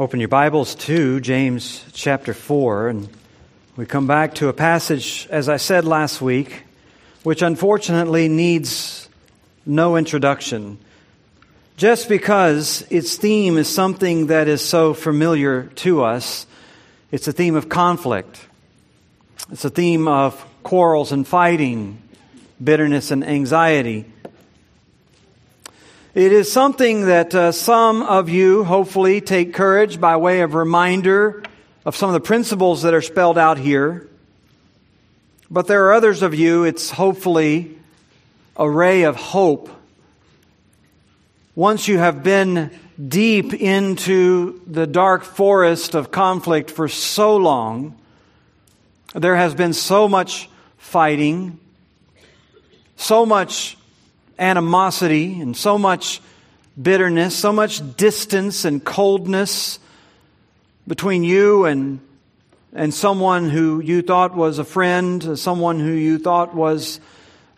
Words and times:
Open 0.00 0.18
your 0.18 0.30
Bibles 0.30 0.76
to 0.76 1.20
James 1.20 1.84
chapter 1.92 2.32
4, 2.32 2.88
and 2.88 3.06
we 3.76 3.84
come 3.84 4.06
back 4.06 4.36
to 4.36 4.48
a 4.48 4.52
passage, 4.54 5.28
as 5.30 5.46
I 5.46 5.58
said 5.58 5.84
last 5.84 6.22
week, 6.22 6.62
which 7.22 7.42
unfortunately 7.42 8.26
needs 8.26 9.10
no 9.66 9.98
introduction. 9.98 10.78
Just 11.76 12.08
because 12.08 12.80
its 12.88 13.16
theme 13.16 13.58
is 13.58 13.68
something 13.68 14.28
that 14.28 14.48
is 14.48 14.64
so 14.64 14.94
familiar 14.94 15.64
to 15.64 16.02
us, 16.02 16.46
it's 17.10 17.28
a 17.28 17.32
theme 17.32 17.54
of 17.54 17.68
conflict. 17.68 18.40
It's 19.52 19.66
a 19.66 19.70
theme 19.70 20.08
of 20.08 20.42
quarrels 20.62 21.12
and 21.12 21.28
fighting, 21.28 22.00
bitterness 22.64 23.10
and 23.10 23.22
anxiety. 23.22 24.09
It 26.12 26.32
is 26.32 26.50
something 26.50 27.06
that 27.06 27.36
uh, 27.36 27.52
some 27.52 28.02
of 28.02 28.28
you 28.28 28.64
hopefully 28.64 29.20
take 29.20 29.54
courage 29.54 30.00
by 30.00 30.16
way 30.16 30.40
of 30.40 30.54
reminder 30.54 31.44
of 31.84 31.94
some 31.94 32.08
of 32.10 32.14
the 32.14 32.20
principles 32.20 32.82
that 32.82 32.94
are 32.94 33.00
spelled 33.00 33.38
out 33.38 33.58
here. 33.58 34.08
But 35.52 35.68
there 35.68 35.86
are 35.86 35.92
others 35.92 36.22
of 36.22 36.34
you, 36.34 36.64
it's 36.64 36.90
hopefully 36.90 37.78
a 38.56 38.68
ray 38.68 39.04
of 39.04 39.14
hope. 39.14 39.70
Once 41.54 41.86
you 41.86 41.98
have 41.98 42.24
been 42.24 42.72
deep 43.06 43.54
into 43.54 44.60
the 44.66 44.88
dark 44.88 45.22
forest 45.22 45.94
of 45.94 46.10
conflict 46.10 46.72
for 46.72 46.88
so 46.88 47.36
long, 47.36 47.96
there 49.14 49.36
has 49.36 49.54
been 49.54 49.72
so 49.72 50.08
much 50.08 50.50
fighting, 50.76 51.60
so 52.96 53.24
much 53.24 53.76
animosity 54.40 55.40
and 55.40 55.56
so 55.56 55.78
much 55.78 56.20
bitterness, 56.80 57.36
so 57.36 57.52
much 57.52 57.96
distance 57.96 58.64
and 58.64 58.82
coldness 58.82 59.78
between 60.88 61.22
you 61.22 61.66
and, 61.66 62.00
and 62.72 62.92
someone 62.92 63.50
who 63.50 63.80
you 63.80 64.02
thought 64.02 64.34
was 64.34 64.58
a 64.58 64.64
friend, 64.64 65.38
someone 65.38 65.78
who 65.78 65.92
you 65.92 66.18
thought 66.18 66.54
was 66.54 66.98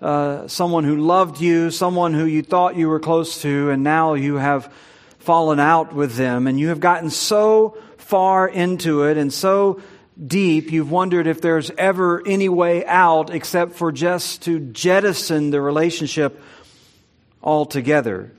uh, 0.01 0.49
someone 0.49 0.83
who 0.83 0.97
loved 0.97 1.41
you, 1.41 1.71
someone 1.71 2.13
who 2.13 2.25
you 2.25 2.43
thought 2.43 2.77
you 2.77 2.89
were 2.89 2.99
close 2.99 3.41
to, 3.43 3.71
and 3.71 3.85
now 3.85 4.15
you 4.15 4.35
have 4.35 4.73
fallen 5.21 5.61
out 5.61 5.95
with 5.95 6.17
them, 6.17 6.49
and 6.49 6.59
you 6.59 6.69
have 6.69 6.81
gotten 6.81 7.09
so 7.09 7.79
far 7.99 8.49
into 8.49 9.05
it 9.05 9.17
and 9.17 9.33
so 9.33 9.81
deep, 10.27 10.71
you've 10.73 10.91
wondered 10.91 11.27
if 11.27 11.41
there's 11.41 11.71
ever 11.79 12.23
any 12.27 12.49
way 12.49 12.85
out 12.85 13.31
except 13.31 13.73
for 13.73 13.93
just 13.93 14.43
to 14.43 14.61
jettison 14.61 15.51
the 15.51 15.61
relationship 15.61 16.43
altogether. 17.43 18.33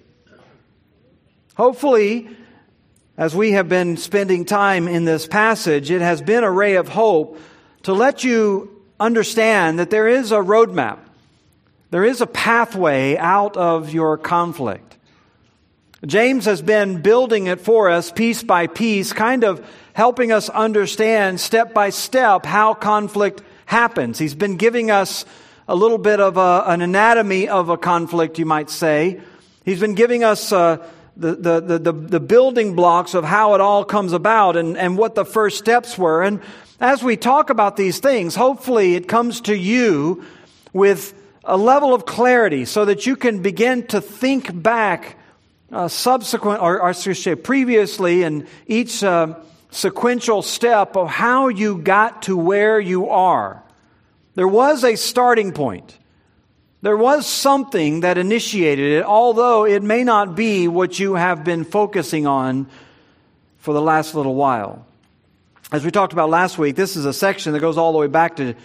Hopefully, 1.55 2.29
as 3.17 3.35
we 3.35 3.51
have 3.51 3.69
been 3.69 3.97
spending 3.97 4.45
time 4.45 4.87
in 4.87 5.05
this 5.05 5.27
passage, 5.27 5.91
it 5.91 6.01
has 6.01 6.21
been 6.21 6.43
a 6.43 6.51
ray 6.51 6.75
of 6.75 6.87
hope 6.87 7.39
to 7.83 7.93
let 7.93 8.23
you 8.23 8.81
understand 8.99 9.79
that 9.79 9.89
there 9.89 10.07
is 10.07 10.31
a 10.31 10.37
roadmap. 10.37 10.99
There 11.91 12.05
is 12.05 12.21
a 12.21 12.27
pathway 12.27 13.17
out 13.17 13.55
of 13.55 13.93
your 13.93 14.17
conflict. 14.17 14.97
James 16.05 16.45
has 16.45 16.61
been 16.61 17.01
building 17.01 17.47
it 17.47 17.61
for 17.61 17.89
us 17.89 18.11
piece 18.11 18.41
by 18.41 18.67
piece, 18.67 19.13
kind 19.13 19.43
of 19.43 19.65
helping 19.93 20.31
us 20.31 20.49
understand 20.49 21.39
step 21.39 21.73
by 21.73 21.91
step 21.91 22.45
how 22.45 22.73
conflict 22.73 23.43
happens. 23.65 24.17
He's 24.17 24.35
been 24.35 24.57
giving 24.57 24.89
us 24.89 25.23
a 25.67 25.75
little 25.75 25.97
bit 25.97 26.19
of 26.19 26.37
a, 26.37 26.63
an 26.67 26.81
anatomy 26.81 27.47
of 27.47 27.69
a 27.69 27.77
conflict, 27.77 28.37
you 28.39 28.45
might 28.45 28.69
say. 28.69 29.21
He's 29.63 29.79
been 29.79 29.95
giving 29.95 30.23
us 30.23 30.51
uh, 30.51 30.85
the, 31.15 31.35
the, 31.35 31.79
the, 31.79 31.91
the 31.93 32.19
building 32.19 32.75
blocks 32.75 33.13
of 33.13 33.23
how 33.23 33.53
it 33.53 33.61
all 33.61 33.85
comes 33.85 34.13
about 34.13 34.57
and, 34.57 34.77
and 34.77 34.97
what 34.97 35.15
the 35.15 35.25
first 35.25 35.57
steps 35.57 35.97
were. 35.97 36.23
And 36.23 36.41
as 36.79 37.03
we 37.03 37.15
talk 37.15 37.49
about 37.49 37.77
these 37.77 37.99
things, 37.99 38.35
hopefully 38.35 38.95
it 38.95 39.07
comes 39.07 39.41
to 39.41 39.55
you 39.55 40.25
with 40.73 41.13
a 41.45 41.57
level 41.57 41.93
of 41.93 42.05
clarity 42.05 42.65
so 42.65 42.85
that 42.85 43.05
you 43.05 43.15
can 43.15 43.41
begin 43.41 43.87
to 43.87 44.01
think 44.01 44.61
back 44.61 45.17
uh, 45.71 45.87
subsequent, 45.87 46.61
or, 46.61 46.81
or 46.81 46.93
previously 47.37 48.23
in 48.23 48.47
each 48.67 49.03
uh, 49.03 49.35
sequential 49.71 50.41
step 50.41 50.95
of 50.95 51.09
how 51.09 51.47
you 51.47 51.77
got 51.77 52.23
to 52.23 52.37
where 52.37 52.79
you 52.79 53.09
are. 53.09 53.62
There 54.35 54.47
was 54.47 54.83
a 54.83 54.95
starting 54.95 55.51
point. 55.51 55.97
There 56.81 56.97
was 56.97 57.25
something 57.25 58.01
that 58.01 58.17
initiated 58.17 58.99
it, 58.99 59.05
although 59.05 59.65
it 59.65 59.83
may 59.83 60.03
not 60.03 60.35
be 60.35 60.67
what 60.67 60.99
you 60.99 61.13
have 61.15 61.43
been 61.43 61.63
focusing 61.63 62.27
on 62.27 62.67
for 63.59 63.73
the 63.73 63.81
last 63.81 64.15
little 64.15 64.35
while. 64.35 64.85
As 65.71 65.85
we 65.85 65.91
talked 65.91 66.13
about 66.13 66.29
last 66.29 66.57
week, 66.57 66.75
this 66.75 66.95
is 66.95 67.05
a 67.05 67.13
section 67.13 67.53
that 67.53 67.59
goes 67.59 67.77
all 67.77 67.93
the 67.93 67.97
way 67.97 68.07
back 68.07 68.35
to 68.35 68.55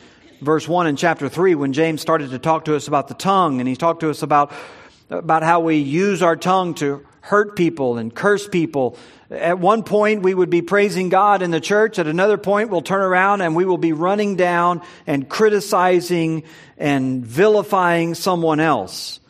verse 0.41 0.67
1 0.67 0.89
in 0.89 0.97
chapter 0.97 1.29
3 1.29 1.55
when 1.55 1.73
James 1.73 2.01
started 2.01 2.31
to 2.31 2.39
talk 2.39 2.65
to 2.65 2.75
us 2.75 2.89
about 2.89 3.09
the 3.09 3.15
tongue 3.15 3.61
and 3.61 3.69
he 3.69 3.77
talked 3.77 4.01
to 4.01 4.11
us 4.11 4.23
about, 4.23 4.53
about 5.11 5.43
how 5.43 5.61
we 5.61 5.77
use 5.77 6.23
our 6.23 6.37
tongue 6.37 6.75
to 6.75 7.07
hurt 7.21 7.57
people 7.57 7.99
and 7.99 8.15
curse 8.15 8.47
people 8.47 8.97
at 9.31 9.59
one 9.59 9.83
point, 9.83 10.23
we 10.23 10.33
would 10.33 10.49
be 10.49 10.63
praising 10.63 11.11
God 11.11 11.43
in 11.43 11.51
the 11.51 11.61
church. 11.61 11.99
At 11.99 12.07
another 12.07 12.39
point, 12.39 12.71
we'll 12.71 12.81
turn 12.81 13.03
around 13.03 13.43
and 13.43 13.55
we 13.55 13.67
will 13.67 13.79
be 13.79 13.93
running 13.93 14.37
down 14.37 14.81
and 15.07 15.29
criticizing 15.29 16.45
and 16.79 17.25
vilifying 17.25 18.15
someone 18.15 18.59
else. 18.59 19.21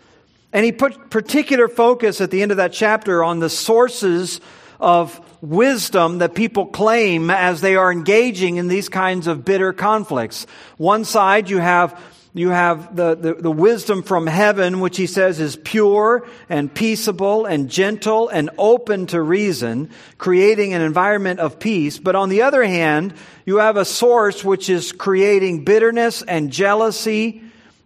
And 0.53 0.65
he 0.65 0.71
put 0.71 1.11
particular 1.11 1.69
focus 1.69 2.21
at 2.21 2.31
the 2.31 2.43
end 2.43 2.53
of 2.53 2.59
that 2.59 2.73
chapter 2.73 3.25
on 3.25 3.41
the 3.41 3.51
sources 3.51 4.41
of 4.79 5.21
wisdom 5.43 6.19
that 6.19 6.35
people 6.35 6.67
claim 6.67 7.31
as 7.31 7.61
they 7.61 7.75
are 7.75 7.91
engaging 7.91 8.57
in 8.57 8.69
these 8.69 8.89
kinds 8.89 9.27
of 9.27 9.45
bitter 9.45 9.73
conflicts. 9.73 10.47
One 10.77 11.05
side, 11.05 11.51
you 11.51 11.59
have 11.59 12.01
you 12.39 12.51
have 12.51 12.95
the, 12.95 13.15
the, 13.15 13.35
the, 13.35 13.51
wisdom 13.51 14.03
from 14.03 14.27
heaven, 14.27 14.81
which 14.81 14.97
he 14.97 15.07
says 15.07 15.41
is 15.41 15.57
pure 15.57 16.27
and 16.49 16.73
peaceable 16.73 17.47
and 17.47 17.69
gentle 17.69 18.29
and 18.29 18.51
open 18.57 19.07
to 19.09 19.21
reason, 19.21 19.91
creating 20.19 20.73
an 20.73 20.81
environment 20.81 21.41
of 21.41 21.59
peace. 21.59 21.99
But 21.99 22.15
on 22.15 22.29
the 22.29 22.43
other 22.43 22.63
hand, 22.63 23.15
you 23.45 23.57
have 23.57 23.77
a 23.77 23.85
source 23.85 24.45
which 24.45 24.71
is 24.71 24.93
creating 24.93 25.65
bitterness 25.65 26.23
and 26.23 26.53
jealousy, 26.53 27.43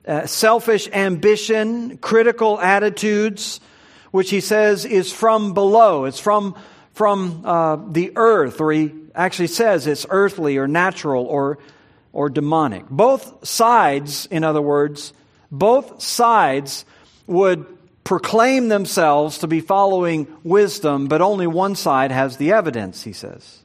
uh, 0.07 0.27
selfish 0.27 0.89
ambition, 0.93 1.97
critical 1.99 2.61
attitudes, 2.61 3.61
which 4.11 4.29
he 4.29 4.41
says 4.41 4.85
is 4.85 5.13
from 5.13 5.55
below. 5.55 6.05
It's 6.05 6.21
from, 6.21 6.57
from 6.93 7.43
uh, 7.47 7.77
the 7.77 8.13
earth, 8.17 8.61
or 8.61 8.73
he 8.73 8.93
actually 9.15 9.47
says 9.49 9.87
it's 9.87 10.07
earthly 10.11 10.59
or 10.59 10.69
natural 10.69 11.25
or 11.25 11.59
or 12.13 12.29
demonic. 12.29 12.89
Both 12.89 13.47
sides, 13.47 14.27
in 14.27 14.45
other 14.45 14.63
words, 14.63 15.13
both 15.51 16.03
sides 16.03 16.85
would 17.27 17.67
proclaim 18.05 18.69
themselves 18.69 19.39
to 19.39 19.47
be 19.47 19.61
following 19.61 20.27
wisdom, 20.43 21.07
but 21.07 21.23
only 21.23 21.47
one 21.47 21.75
side 21.75 22.11
has 22.11 22.37
the 22.37 22.53
evidence, 22.53 23.03
he 23.05 23.13
says. 23.13 23.63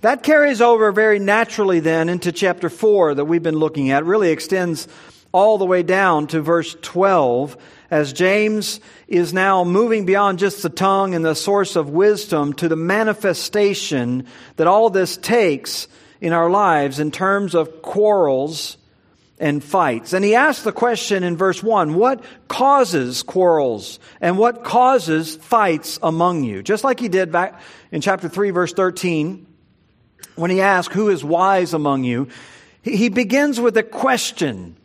That 0.00 0.24
carries 0.24 0.60
over 0.60 0.90
very 0.90 1.20
naturally 1.20 1.78
then 1.78 2.08
into 2.08 2.32
chapter 2.32 2.68
4 2.68 3.14
that 3.14 3.24
we've 3.24 3.42
been 3.42 3.56
looking 3.56 3.90
at. 3.90 4.02
It 4.02 4.06
really 4.06 4.30
extends 4.30 4.88
all 5.30 5.58
the 5.58 5.64
way 5.64 5.82
down 5.82 6.26
to 6.28 6.40
verse 6.42 6.76
12 6.82 7.56
as 7.90 8.12
James 8.12 8.80
is 9.06 9.32
now 9.32 9.64
moving 9.64 10.04
beyond 10.04 10.38
just 10.38 10.62
the 10.62 10.68
tongue 10.68 11.14
and 11.14 11.24
the 11.24 11.34
source 11.34 11.76
of 11.76 11.90
wisdom 11.90 12.52
to 12.54 12.68
the 12.68 12.76
manifestation 12.76 14.26
that 14.56 14.66
all 14.66 14.90
this 14.90 15.16
takes 15.16 15.86
in 16.22 16.32
our 16.32 16.48
lives 16.48 17.00
in 17.00 17.10
terms 17.10 17.52
of 17.52 17.82
quarrels 17.82 18.78
and 19.40 19.62
fights. 19.62 20.12
And 20.12 20.24
he 20.24 20.36
asked 20.36 20.62
the 20.62 20.70
question 20.70 21.24
in 21.24 21.36
verse 21.36 21.60
1 21.64 21.94
what 21.94 22.24
causes 22.46 23.24
quarrels 23.24 23.98
and 24.20 24.38
what 24.38 24.62
causes 24.62 25.34
fights 25.34 25.98
among 26.00 26.44
you? 26.44 26.62
Just 26.62 26.84
like 26.84 27.00
he 27.00 27.08
did 27.08 27.32
back 27.32 27.60
in 27.90 28.00
chapter 28.00 28.28
3, 28.28 28.50
verse 28.50 28.72
13, 28.72 29.48
when 30.36 30.52
he 30.52 30.60
asked, 30.60 30.92
Who 30.92 31.08
is 31.08 31.24
wise 31.24 31.74
among 31.74 32.04
you? 32.04 32.28
He 32.82 33.08
begins 33.08 33.60
with 33.60 33.76
a 33.76 33.82
question. 33.82 34.76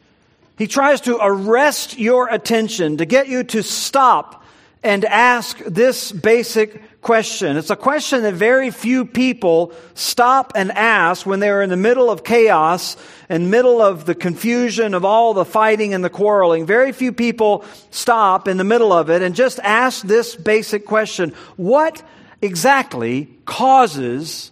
He 0.58 0.66
tries 0.66 1.02
to 1.02 1.20
arrest 1.22 2.00
your 2.00 2.30
attention 2.30 2.98
to 2.98 3.06
get 3.06 3.28
you 3.28 3.44
to 3.44 3.62
stop 3.62 4.44
and 4.84 5.06
ask 5.06 5.58
this 5.60 6.12
basic 6.12 7.02
question. 7.02 7.58
It's 7.58 7.70
a 7.70 7.76
question 7.76 8.24
that 8.24 8.34
very 8.34 8.70
few 8.70 9.06
people 9.06 9.74
stop 9.96 10.54
and 10.56 10.72
ask 10.72 11.26
when 11.26 11.40
they're 11.40 11.62
in 11.62 11.70
the 11.70 11.78
middle 11.78 12.10
of 12.10 12.24
chaos 12.24 12.98
and 13.30 13.50
middle 13.50 13.82
of 13.82 14.06
the 14.06 14.16
confusion 14.16 14.94
of 14.94 15.06
all 15.06 15.34
the 15.34 15.46
fighting 15.46 15.94
and 15.94 16.04
the 16.04 16.10
quarreling. 16.10 16.66
Very 16.66 16.92
few 16.92 17.12
people 17.12 17.66
stop 17.92 18.48
in 18.48 18.58
the 18.58 18.64
middle 18.64 18.94
of 18.94 19.10
it 19.10 19.22
and 19.22 19.36
just 19.36 19.60
ask 19.60 20.04
this 20.06 20.36
basic 20.36 20.86
question. 20.86 21.34
What 21.56 22.04
exactly 22.42 23.30
causes 23.46 24.52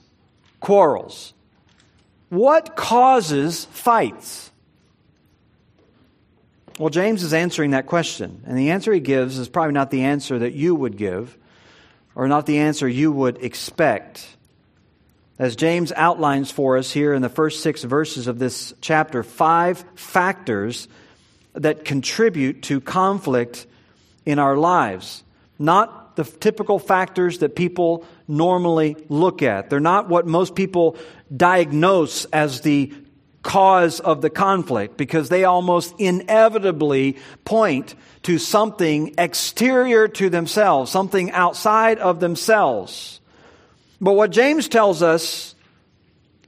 quarrels? 0.60 1.33
What 2.30 2.75
causes 2.75 3.66
fights? 3.66 4.51
Well, 6.77 6.89
James 6.89 7.24
is 7.24 7.33
answering 7.33 7.72
that 7.72 7.86
question. 7.86 8.44
And 8.45 8.57
the 8.57 8.72
answer 8.72 8.92
he 8.92 9.00
gives 9.00 9.38
is 9.38 9.48
probably 9.48 9.74
not 9.74 9.92
the 9.92 10.04
answer 10.04 10.39
that 10.39 10.54
you 10.54 10.75
would 10.75 10.98
give 10.98 11.38
or 12.16 12.27
not 12.27 12.45
the 12.45 12.60
answer 12.60 12.88
you 12.88 13.12
would 13.12 13.44
expect. 13.44 14.27
As 15.38 15.56
James 15.56 15.92
outlines 15.94 16.51
for 16.51 16.77
us 16.77 16.92
here 16.92 17.13
in 17.13 17.22
the 17.22 17.30
first 17.30 17.62
six 17.62 17.83
verses 17.83 18.27
of 18.27 18.39
this 18.39 18.74
chapter, 18.81 19.24
five 19.24 19.83
factors 19.95 20.88
that 21.54 21.86
contribute 21.86 22.63
to 22.63 22.81
conflict 22.81 23.68
in 24.25 24.39
our 24.39 24.57
lives. 24.57 25.24
Not 25.57 26.16
the 26.16 26.24
typical 26.24 26.80
factors 26.80 27.39
that 27.39 27.56
people 27.56 28.06
normally 28.27 28.95
look 29.10 29.42
at. 29.42 29.69
They're 29.69 29.80
not 29.80 30.10
what 30.10 30.25
most 30.25 30.56
people 30.56 30.98
diagnose 31.36 32.25
as 32.25 32.62
the 32.62 32.94
cause 33.46 34.00
of 34.00 34.22
the 34.22 34.30
conflict 34.30 34.98
because 34.98 35.30
they 35.30 35.44
almost 35.44 35.94
inevitably 36.00 37.16
point 37.46 37.94
to 38.24 38.40
something 38.40 39.14
exterior 39.20 40.08
to 40.08 40.32
themselves, 40.32 40.92
something 40.92 41.32
outside 41.32 42.00
of 42.00 42.20
themselves. 42.20 43.22
But 44.02 44.14
what 44.14 44.32
James 44.32 44.68
tells 44.68 45.04
us 45.04 45.54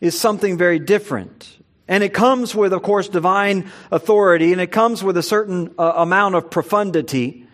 is 0.01 0.19
something 0.19 0.57
very 0.57 0.79
different. 0.79 1.57
And 1.87 2.03
it 2.03 2.15
comes 2.15 2.55
with, 2.55 2.73
of 2.73 2.81
course, 2.81 3.07
divine 3.07 3.71
authority, 3.91 4.51
and 4.51 4.59
it 4.59 4.71
comes 4.71 5.03
with 5.03 5.17
a 5.17 5.23
certain 5.23 5.75
uh, 5.77 5.93
amount 5.97 6.33
of 6.33 6.49
profundity. 6.49 7.45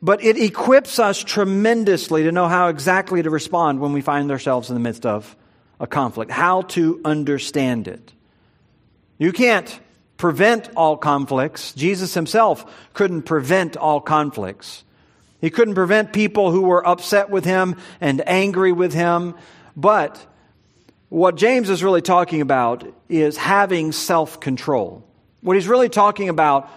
But 0.00 0.24
it 0.24 0.38
equips 0.38 0.98
us 0.98 1.22
tremendously 1.22 2.22
to 2.22 2.32
know 2.32 2.48
how 2.48 2.68
exactly 2.68 3.22
to 3.22 3.28
respond 3.28 3.78
when 3.78 3.92
we 3.92 4.00
find 4.00 4.30
ourselves 4.30 4.70
in 4.70 4.74
the 4.74 4.80
midst 4.80 5.04
of 5.04 5.36
a 5.78 5.86
conflict, 5.86 6.30
how 6.30 6.62
to 6.62 7.00
understand 7.04 7.86
it. 7.86 8.12
You 9.20 9.32
can't 9.32 9.80
prevent 10.16 10.70
all 10.76 10.96
conflicts. 10.96 11.74
Jesus 11.74 12.14
himself 12.14 12.64
couldn't 12.94 13.22
prevent 13.22 13.76
all 13.76 14.00
conflicts. 14.00 14.82
He 15.42 15.50
couldn't 15.50 15.74
prevent 15.74 16.14
people 16.14 16.50
who 16.50 16.62
were 16.62 16.86
upset 16.86 17.28
with 17.28 17.44
him 17.44 17.76
and 18.00 18.26
angry 18.26 18.72
with 18.72 18.94
him. 18.94 19.34
But 19.76 20.26
what 21.10 21.34
James 21.36 21.68
is 21.68 21.84
really 21.84 22.00
talking 22.00 22.40
about 22.40 22.90
is 23.10 23.36
having 23.36 23.92
self 23.92 24.40
control. 24.40 25.06
What 25.42 25.54
he's 25.54 25.68
really 25.68 25.90
talking 25.90 26.30
about 26.30 26.70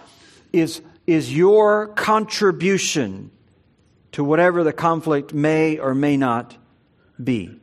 is, 0.52 0.82
is 1.06 1.34
your 1.34 1.88
contribution 1.88 3.30
to 4.12 4.22
whatever 4.22 4.64
the 4.64 4.72
conflict 4.74 5.32
may 5.32 5.78
or 5.78 5.94
may 5.94 6.18
not 6.18 6.54
be. 7.22 7.58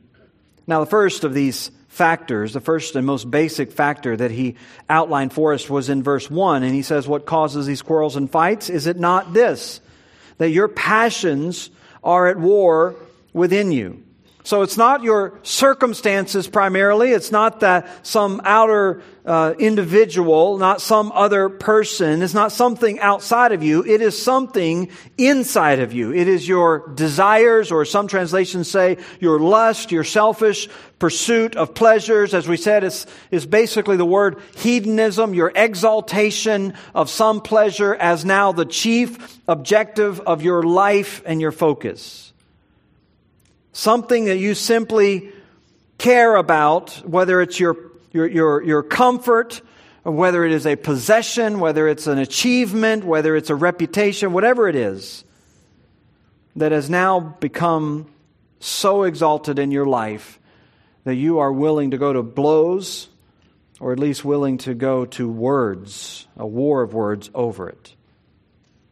Now, 0.66 0.80
the 0.80 0.90
first 0.90 1.22
of 1.22 1.34
these 1.34 1.70
factors, 1.92 2.54
the 2.54 2.60
first 2.60 2.96
and 2.96 3.06
most 3.06 3.30
basic 3.30 3.70
factor 3.70 4.16
that 4.16 4.30
he 4.30 4.56
outlined 4.88 5.30
for 5.30 5.52
us 5.52 5.68
was 5.68 5.90
in 5.90 6.02
verse 6.02 6.30
1. 6.30 6.62
And 6.62 6.74
he 6.74 6.80
says, 6.80 7.06
What 7.06 7.26
causes 7.26 7.66
these 7.66 7.82
quarrels 7.82 8.16
and 8.16 8.30
fights? 8.30 8.70
Is 8.70 8.86
it 8.86 8.96
not 8.96 9.34
this? 9.34 9.78
That 10.38 10.48
your 10.48 10.68
passions 10.68 11.68
are 12.02 12.28
at 12.28 12.38
war 12.38 12.96
within 13.34 13.72
you. 13.72 14.02
So 14.44 14.62
it's 14.62 14.76
not 14.76 15.04
your 15.04 15.38
circumstances 15.44 16.48
primarily. 16.48 17.12
It's 17.12 17.30
not 17.30 17.60
that 17.60 18.04
some 18.04 18.40
outer 18.44 19.02
uh, 19.24 19.54
individual, 19.56 20.58
not 20.58 20.80
some 20.80 21.12
other 21.12 21.48
person. 21.48 22.22
It's 22.22 22.34
not 22.34 22.50
something 22.50 22.98
outside 22.98 23.52
of 23.52 23.62
you. 23.62 23.84
It 23.84 24.02
is 24.02 24.20
something 24.20 24.90
inside 25.16 25.78
of 25.78 25.92
you. 25.92 26.12
It 26.12 26.26
is 26.26 26.48
your 26.48 26.88
desires, 26.88 27.70
or 27.70 27.84
some 27.84 28.08
translations 28.08 28.68
say 28.68 28.98
your 29.20 29.38
lust, 29.38 29.92
your 29.92 30.02
selfish 30.02 30.68
pursuit 30.98 31.54
of 31.54 31.72
pleasures. 31.72 32.34
As 32.34 32.48
we 32.48 32.56
said, 32.56 32.82
is 32.82 33.06
is 33.30 33.46
basically 33.46 33.96
the 33.96 34.04
word 34.04 34.40
hedonism, 34.56 35.34
your 35.34 35.52
exaltation 35.54 36.74
of 36.96 37.08
some 37.08 37.42
pleasure 37.42 37.94
as 37.94 38.24
now 38.24 38.50
the 38.50 38.66
chief 38.66 39.38
objective 39.46 40.18
of 40.18 40.42
your 40.42 40.64
life 40.64 41.22
and 41.24 41.40
your 41.40 41.52
focus 41.52 42.31
something 43.72 44.26
that 44.26 44.36
you 44.38 44.54
simply 44.54 45.32
care 45.98 46.36
about, 46.36 46.90
whether 47.04 47.40
it's 47.40 47.58
your, 47.58 47.76
your, 48.12 48.26
your, 48.26 48.62
your 48.62 48.82
comfort, 48.82 49.62
whether 50.02 50.44
it 50.44 50.52
is 50.52 50.66
a 50.66 50.76
possession, 50.76 51.60
whether 51.60 51.86
it's 51.88 52.06
an 52.06 52.18
achievement, 52.18 53.04
whether 53.04 53.36
it's 53.36 53.50
a 53.50 53.54
reputation, 53.54 54.32
whatever 54.32 54.68
it 54.68 54.76
is, 54.76 55.24
that 56.56 56.72
has 56.72 56.90
now 56.90 57.20
become 57.20 58.06
so 58.60 59.04
exalted 59.04 59.58
in 59.58 59.70
your 59.70 59.86
life 59.86 60.38
that 61.04 61.14
you 61.14 61.38
are 61.38 61.52
willing 61.52 61.90
to 61.92 61.98
go 61.98 62.12
to 62.12 62.22
blows 62.22 63.08
or 63.80 63.92
at 63.92 63.98
least 63.98 64.24
willing 64.24 64.58
to 64.58 64.74
go 64.74 65.04
to 65.04 65.28
words, 65.28 66.26
a 66.36 66.46
war 66.46 66.82
of 66.82 66.94
words 66.94 67.30
over 67.34 67.68
it. 67.68 67.94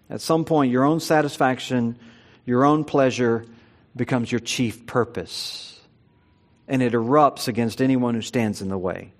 At 0.08 0.20
some 0.20 0.44
point, 0.44 0.72
your 0.72 0.82
own 0.82 0.98
satisfaction, 0.98 1.96
your 2.44 2.64
own 2.64 2.84
pleasure, 2.84 3.46
becomes 3.94 4.30
your 4.30 4.40
chief 4.40 4.86
purpose. 4.86 5.80
And 6.68 6.82
it 6.82 6.92
erupts 6.92 7.48
against 7.48 7.82
anyone 7.82 8.14
who 8.14 8.22
stands 8.22 8.62
in 8.62 8.68
the 8.68 8.78
way. 8.78 9.12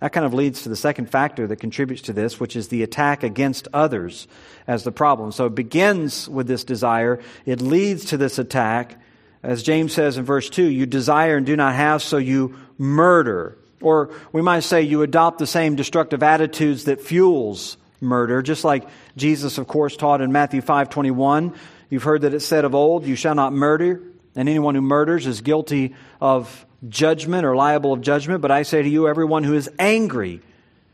That 0.00 0.12
kind 0.12 0.26
of 0.26 0.34
leads 0.34 0.62
to 0.62 0.68
the 0.68 0.76
second 0.76 1.10
factor 1.10 1.46
that 1.46 1.56
contributes 1.56 2.02
to 2.02 2.12
this, 2.12 2.38
which 2.38 2.54
is 2.54 2.68
the 2.68 2.82
attack 2.82 3.22
against 3.22 3.66
others 3.72 4.28
as 4.66 4.84
the 4.84 4.92
problem. 4.92 5.32
So 5.32 5.46
it 5.46 5.54
begins 5.54 6.28
with 6.28 6.46
this 6.46 6.64
desire, 6.64 7.20
it 7.46 7.62
leads 7.62 8.06
to 8.06 8.16
this 8.18 8.38
attack. 8.38 9.00
As 9.42 9.62
James 9.62 9.92
says 9.92 10.18
in 10.18 10.24
verse 10.24 10.50
2, 10.50 10.64
you 10.64 10.86
desire 10.86 11.36
and 11.36 11.46
do 11.46 11.56
not 11.56 11.74
have, 11.74 12.02
so 12.02 12.18
you 12.18 12.56
murder. 12.76 13.56
Or 13.80 14.10
we 14.32 14.42
might 14.42 14.60
say 14.60 14.82
you 14.82 15.02
adopt 15.02 15.38
the 15.38 15.46
same 15.46 15.76
destructive 15.76 16.22
attitudes 16.22 16.84
that 16.84 17.00
fuels 17.00 17.76
murder, 18.00 18.42
just 18.42 18.64
like 18.64 18.86
Jesus, 19.16 19.58
of 19.58 19.66
course, 19.66 19.96
taught 19.96 20.20
in 20.20 20.32
Matthew 20.32 20.60
5 20.60 20.90
21. 20.90 21.54
You've 21.90 22.02
heard 22.02 22.22
that 22.22 22.34
it 22.34 22.40
said 22.40 22.64
of 22.64 22.74
old, 22.74 23.06
You 23.06 23.16
shall 23.16 23.34
not 23.34 23.52
murder, 23.52 24.02
and 24.34 24.48
anyone 24.48 24.74
who 24.74 24.80
murders 24.80 25.26
is 25.26 25.40
guilty 25.40 25.94
of 26.20 26.66
judgment 26.88 27.44
or 27.44 27.56
liable 27.56 27.92
of 27.92 28.00
judgment. 28.00 28.40
But 28.42 28.50
I 28.50 28.62
say 28.62 28.82
to 28.82 28.88
you, 28.88 29.08
everyone 29.08 29.44
who 29.44 29.54
is 29.54 29.70
angry 29.78 30.40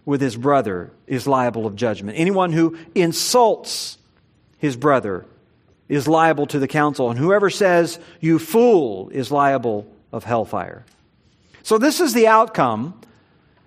with 0.05 0.21
his 0.21 0.37
brother 0.37 0.91
is 1.07 1.27
liable 1.27 1.67
of 1.67 1.77
judgment. 1.77 2.19
Anyone 2.19 2.53
who 2.53 2.77
insults 2.95 3.99
his 4.59 4.77
brother 4.77 5.25
is 5.89 6.09
liable 6.09 6.47
to 6.47 6.59
the 6.59 6.69
council. 6.69 7.11
And 7.11 7.19
whoever 7.19 7.51
says, 7.51 7.99
You 8.21 8.39
fool, 8.39 9.09
is 9.11 9.31
liable 9.31 9.87
of 10.13 10.25
hellfire. 10.25 10.85
So 11.63 11.79
this 11.79 12.01
is 12.01 12.15
the 12.15 12.29
outcome. 12.29 13.01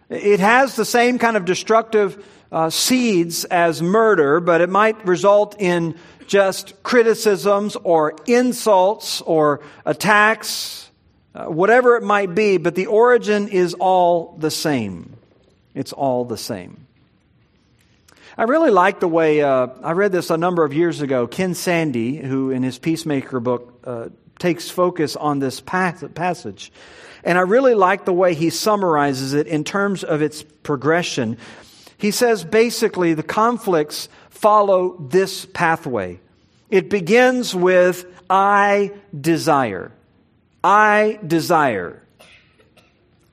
It 0.09 0.39
has 0.39 0.75
the 0.75 0.85
same 0.85 1.17
kind 1.17 1.37
of 1.37 1.45
destructive 1.45 2.23
uh, 2.51 2.69
seeds 2.69 3.45
as 3.45 3.81
murder, 3.81 4.39
but 4.39 4.61
it 4.61 4.69
might 4.69 5.05
result 5.05 5.55
in 5.59 5.97
just 6.27 6.81
criticisms 6.83 7.75
or 7.75 8.15
insults 8.25 9.21
or 9.21 9.61
attacks, 9.85 10.89
uh, 11.33 11.45
whatever 11.45 11.95
it 11.95 12.03
might 12.03 12.33
be, 12.33 12.57
but 12.57 12.75
the 12.75 12.87
origin 12.87 13.47
is 13.47 13.73
all 13.73 14.35
the 14.37 14.51
same. 14.51 15.15
It's 15.73 15.93
all 15.93 16.25
the 16.25 16.37
same. 16.37 16.87
I 18.37 18.43
really 18.43 18.71
like 18.71 18.99
the 18.99 19.07
way, 19.07 19.41
uh, 19.41 19.67
I 19.81 19.91
read 19.93 20.11
this 20.11 20.29
a 20.29 20.37
number 20.37 20.65
of 20.65 20.73
years 20.73 21.01
ago. 21.01 21.25
Ken 21.25 21.53
Sande, 21.53 22.17
who 22.17 22.51
in 22.51 22.63
his 22.63 22.77
Peacemaker 22.77 23.39
book 23.39 23.79
uh, 23.85 24.09
takes 24.39 24.69
focus 24.69 25.15
on 25.15 25.39
this 25.39 25.61
passage. 25.61 26.71
And 27.23 27.37
I 27.37 27.41
really 27.41 27.75
like 27.75 28.05
the 28.05 28.13
way 28.13 28.33
he 28.33 28.49
summarizes 28.49 29.33
it 29.33 29.47
in 29.47 29.63
terms 29.63 30.03
of 30.03 30.21
its 30.21 30.43
progression. 30.43 31.37
He 31.97 32.11
says 32.11 32.43
basically 32.43 33.13
the 33.13 33.23
conflicts 33.23 34.09
follow 34.29 34.97
this 34.99 35.45
pathway. 35.45 36.19
It 36.75 36.89
begins 36.89 37.55
with 37.55 38.05
I 38.29 38.91
desire. 39.17 39.93
I 40.61 41.19
desire. 41.25 42.03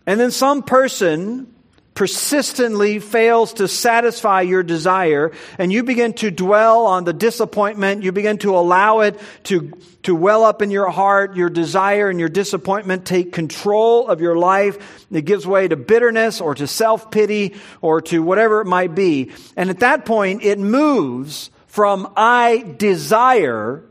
And 0.06 0.20
then 0.20 0.30
some 0.30 0.62
person 0.62 1.52
persistently 1.94 3.00
fails 3.00 3.54
to 3.54 3.66
satisfy 3.66 4.42
your 4.42 4.62
desire 4.62 5.32
and 5.58 5.72
you 5.72 5.82
begin 5.82 6.12
to 6.12 6.30
dwell 6.30 6.87
on 6.87 7.02
the 7.02 7.12
disappointment, 7.12 8.04
you 8.04 8.12
begin 8.12 8.38
to 8.38 8.56
allow 8.56 9.00
it 9.00 9.18
to, 9.42 9.72
to 10.04 10.14
well 10.14 10.44
up 10.44 10.62
in 10.62 10.70
your 10.70 10.88
heart, 10.88 11.34
your 11.37 11.50
desire 11.50 12.08
and 12.08 12.20
your 12.20 12.28
disappointment 12.28 13.04
take 13.04 13.32
control 13.32 14.06
of 14.06 14.20
your 14.20 14.37
life. 14.37 15.06
It 15.11 15.25
gives 15.25 15.46
way 15.46 15.66
to 15.66 15.76
bitterness 15.76 16.40
or 16.40 16.54
to 16.54 16.68
self-pity 16.68 17.56
or 17.80 18.00
to 18.02 18.22
whatever 18.22 18.61
it 18.61 18.66
might 18.66 18.94
be. 18.94 19.32
And 19.56 19.68
at 19.68 19.80
that 19.80 20.06
point, 20.06 20.44
it 20.44 20.61
moves 20.61 21.50
from 21.73 22.12
I 22.19 22.75
desire 22.76 23.83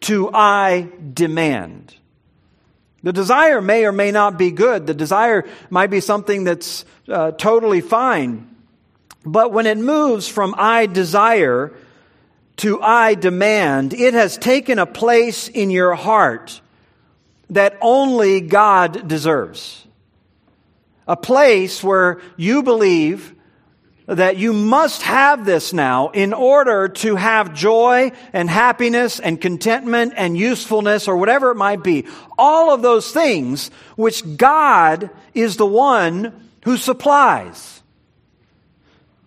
to 0.00 0.30
I 0.30 0.90
demand. 1.14 1.94
The 3.02 3.14
desire 3.14 3.62
may 3.62 3.86
or 3.86 3.92
may 3.92 4.10
not 4.10 4.36
be 4.36 4.50
good. 4.50 4.86
The 4.86 4.92
desire 4.92 5.48
might 5.70 5.86
be 5.86 6.00
something 6.00 6.44
that's 6.44 6.84
uh, 7.08 7.30
totally 7.30 7.80
fine. 7.80 8.54
But 9.24 9.54
when 9.54 9.64
it 9.64 9.78
moves 9.78 10.28
from 10.28 10.54
I 10.58 10.84
desire 10.84 11.72
to 12.58 12.82
I 12.82 13.14
demand, 13.14 13.94
it 13.94 14.12
has 14.12 14.36
taken 14.36 14.78
a 14.78 14.84
place 14.84 15.48
in 15.48 15.70
your 15.70 15.94
heart 15.94 16.60
that 17.48 17.78
only 17.80 18.42
God 18.42 19.08
deserves. 19.08 19.82
A 21.06 21.16
place 21.16 21.82
where 21.82 22.20
you 22.36 22.62
believe 22.62 23.34
that 24.08 24.38
you 24.38 24.54
must 24.54 25.02
have 25.02 25.44
this 25.44 25.74
now 25.74 26.08
in 26.08 26.32
order 26.32 26.88
to 26.88 27.14
have 27.16 27.52
joy 27.52 28.10
and 28.32 28.48
happiness 28.48 29.20
and 29.20 29.38
contentment 29.38 30.14
and 30.16 30.36
usefulness 30.36 31.06
or 31.06 31.18
whatever 31.18 31.50
it 31.50 31.56
might 31.56 31.84
be. 31.84 32.06
All 32.38 32.72
of 32.72 32.80
those 32.80 33.12
things 33.12 33.70
which 33.96 34.38
God 34.38 35.10
is 35.34 35.58
the 35.58 35.66
one 35.66 36.50
who 36.64 36.78
supplies. 36.78 37.82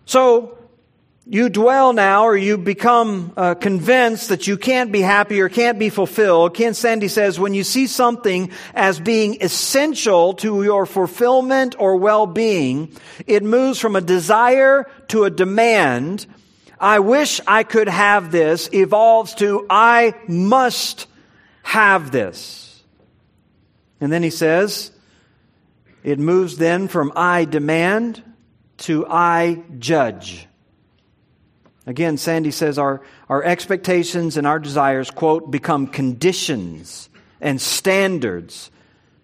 So, 0.04 0.58
you 1.24 1.48
dwell 1.48 1.92
now 1.92 2.24
or 2.24 2.36
you 2.36 2.58
become 2.58 3.32
uh, 3.36 3.54
convinced 3.54 4.30
that 4.30 4.48
you 4.48 4.56
can't 4.56 4.90
be 4.90 5.00
happy 5.00 5.40
or 5.40 5.48
can't 5.48 5.78
be 5.78 5.88
fulfilled. 5.88 6.54
Ken 6.54 6.74
Sande 6.74 7.08
says 7.10 7.38
when 7.38 7.54
you 7.54 7.62
see 7.62 7.86
something 7.86 8.50
as 8.74 8.98
being 8.98 9.40
essential 9.40 10.34
to 10.34 10.64
your 10.64 10.84
fulfillment 10.84 11.76
or 11.78 11.96
well-being, 11.96 12.92
it 13.26 13.44
moves 13.44 13.78
from 13.78 13.94
a 13.94 14.00
desire 14.00 14.90
to 15.08 15.24
a 15.24 15.30
demand. 15.30 16.26
I 16.80 16.98
wish 16.98 17.40
I 17.46 17.62
could 17.62 17.88
have 17.88 18.32
this 18.32 18.68
evolves 18.72 19.34
to 19.36 19.64
I 19.70 20.14
must 20.26 21.06
have 21.62 22.10
this. 22.10 22.82
And 24.00 24.12
then 24.12 24.24
he 24.24 24.30
says, 24.30 24.90
it 26.02 26.18
moves 26.18 26.56
then 26.56 26.88
from 26.88 27.12
I 27.14 27.44
demand 27.44 28.20
to 28.78 29.06
I 29.06 29.62
judge. 29.78 30.48
Again, 31.86 32.16
Sande 32.16 32.54
says 32.54 32.78
our, 32.78 33.02
our 33.28 33.42
expectations 33.42 34.36
and 34.36 34.46
our 34.46 34.58
desires, 34.58 35.10
quote, 35.10 35.50
become 35.50 35.88
conditions 35.88 37.08
and 37.40 37.60
standards 37.60 38.70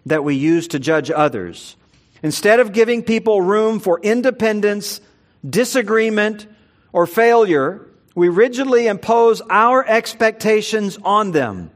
that 0.05 0.23
we 0.23 0.35
use 0.35 0.67
to 0.69 0.79
judge 0.79 1.09
others. 1.09 1.77
Instead 2.21 2.59
of 2.59 2.73
giving 2.73 3.03
people 3.03 3.41
room 3.41 3.79
for 3.79 3.99
independence, 4.01 4.99
disagreement, 5.47 6.47
or 6.91 7.07
failure, 7.07 7.87
we 8.13 8.27
rigidly 8.27 8.87
impose 8.87 9.41
our 9.49 9.85
expectations 9.87 10.97
on 11.03 11.31
them. 11.31 11.71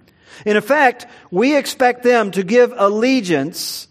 In 0.46 0.58
effect, 0.58 1.06
we 1.32 1.56
expect 1.56 2.04
them 2.04 2.32
to 2.32 2.44
give 2.44 2.74
allegiance 2.76 3.88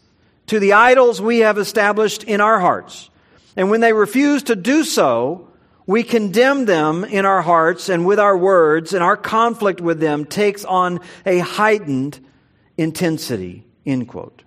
to 0.48 0.60
the 0.60 0.74
idols 0.74 1.22
we 1.22 1.38
have 1.38 1.56
established 1.56 2.24
in 2.24 2.42
our 2.42 2.60
hearts. 2.60 3.08
And 3.56 3.70
when 3.70 3.80
they 3.80 3.94
refuse 3.94 4.42
to 4.44 4.56
do 4.56 4.84
so, 4.84 5.48
we 5.92 6.02
condemn 6.02 6.64
them 6.64 7.04
in 7.04 7.26
our 7.26 7.42
hearts 7.42 7.90
and 7.90 8.06
with 8.06 8.18
our 8.18 8.34
words, 8.34 8.94
and 8.94 9.02
our 9.02 9.16
conflict 9.16 9.78
with 9.78 10.00
them 10.00 10.24
takes 10.24 10.64
on 10.64 10.98
a 11.26 11.38
heightened 11.40 12.18
intensity. 12.78 13.62
End 13.84 14.08
quote. 14.08 14.42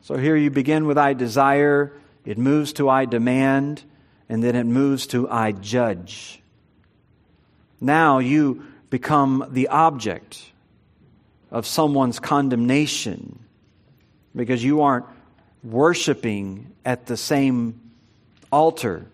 So 0.00 0.16
here 0.16 0.34
you 0.34 0.50
begin 0.50 0.86
with 0.86 0.96
I 0.96 1.12
desire, 1.12 1.92
it 2.24 2.38
moves 2.38 2.72
to 2.74 2.88
I 2.88 3.04
demand, 3.04 3.82
and 4.30 4.42
then 4.42 4.56
it 4.56 4.64
moves 4.64 5.08
to 5.08 5.28
I 5.28 5.52
judge. 5.52 6.40
Now 7.78 8.18
you 8.18 8.64
become 8.88 9.46
the 9.50 9.68
object 9.68 10.42
of 11.50 11.66
someone's 11.66 12.18
condemnation 12.18 13.40
because 14.34 14.64
you 14.64 14.80
aren't 14.80 15.04
worshiping 15.62 16.72
at 16.82 17.04
the 17.04 17.18
same 17.18 17.78
altar 18.50 19.10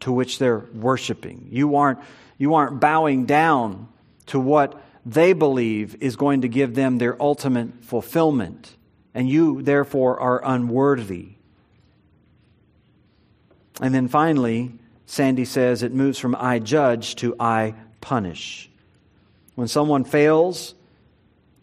to 0.00 0.12
which 0.12 0.38
they're 0.38 0.64
worshiping. 0.74 1.48
You 1.50 1.76
aren't, 1.76 1.98
you 2.38 2.54
aren't 2.54 2.80
bowing 2.80 3.26
down 3.26 3.88
to 4.26 4.40
what 4.40 4.80
they 5.04 5.32
believe 5.32 6.02
is 6.02 6.16
going 6.16 6.42
to 6.42 6.48
give 6.48 6.74
them 6.74 6.98
their 6.98 7.20
ultimate 7.22 7.84
fulfillment, 7.84 8.74
and 9.14 9.28
you 9.28 9.62
therefore 9.62 10.18
are 10.20 10.44
unworthy. 10.44 11.28
And 13.80 13.94
then 13.94 14.08
finally, 14.08 14.72
Sande 15.06 15.46
says 15.46 15.82
it 15.82 15.92
moves 15.92 16.18
from 16.18 16.34
I 16.34 16.58
judge 16.58 17.16
to 17.16 17.36
I 17.38 17.74
punish. 18.00 18.68
When 19.54 19.68
someone 19.68 20.04
fails 20.04 20.74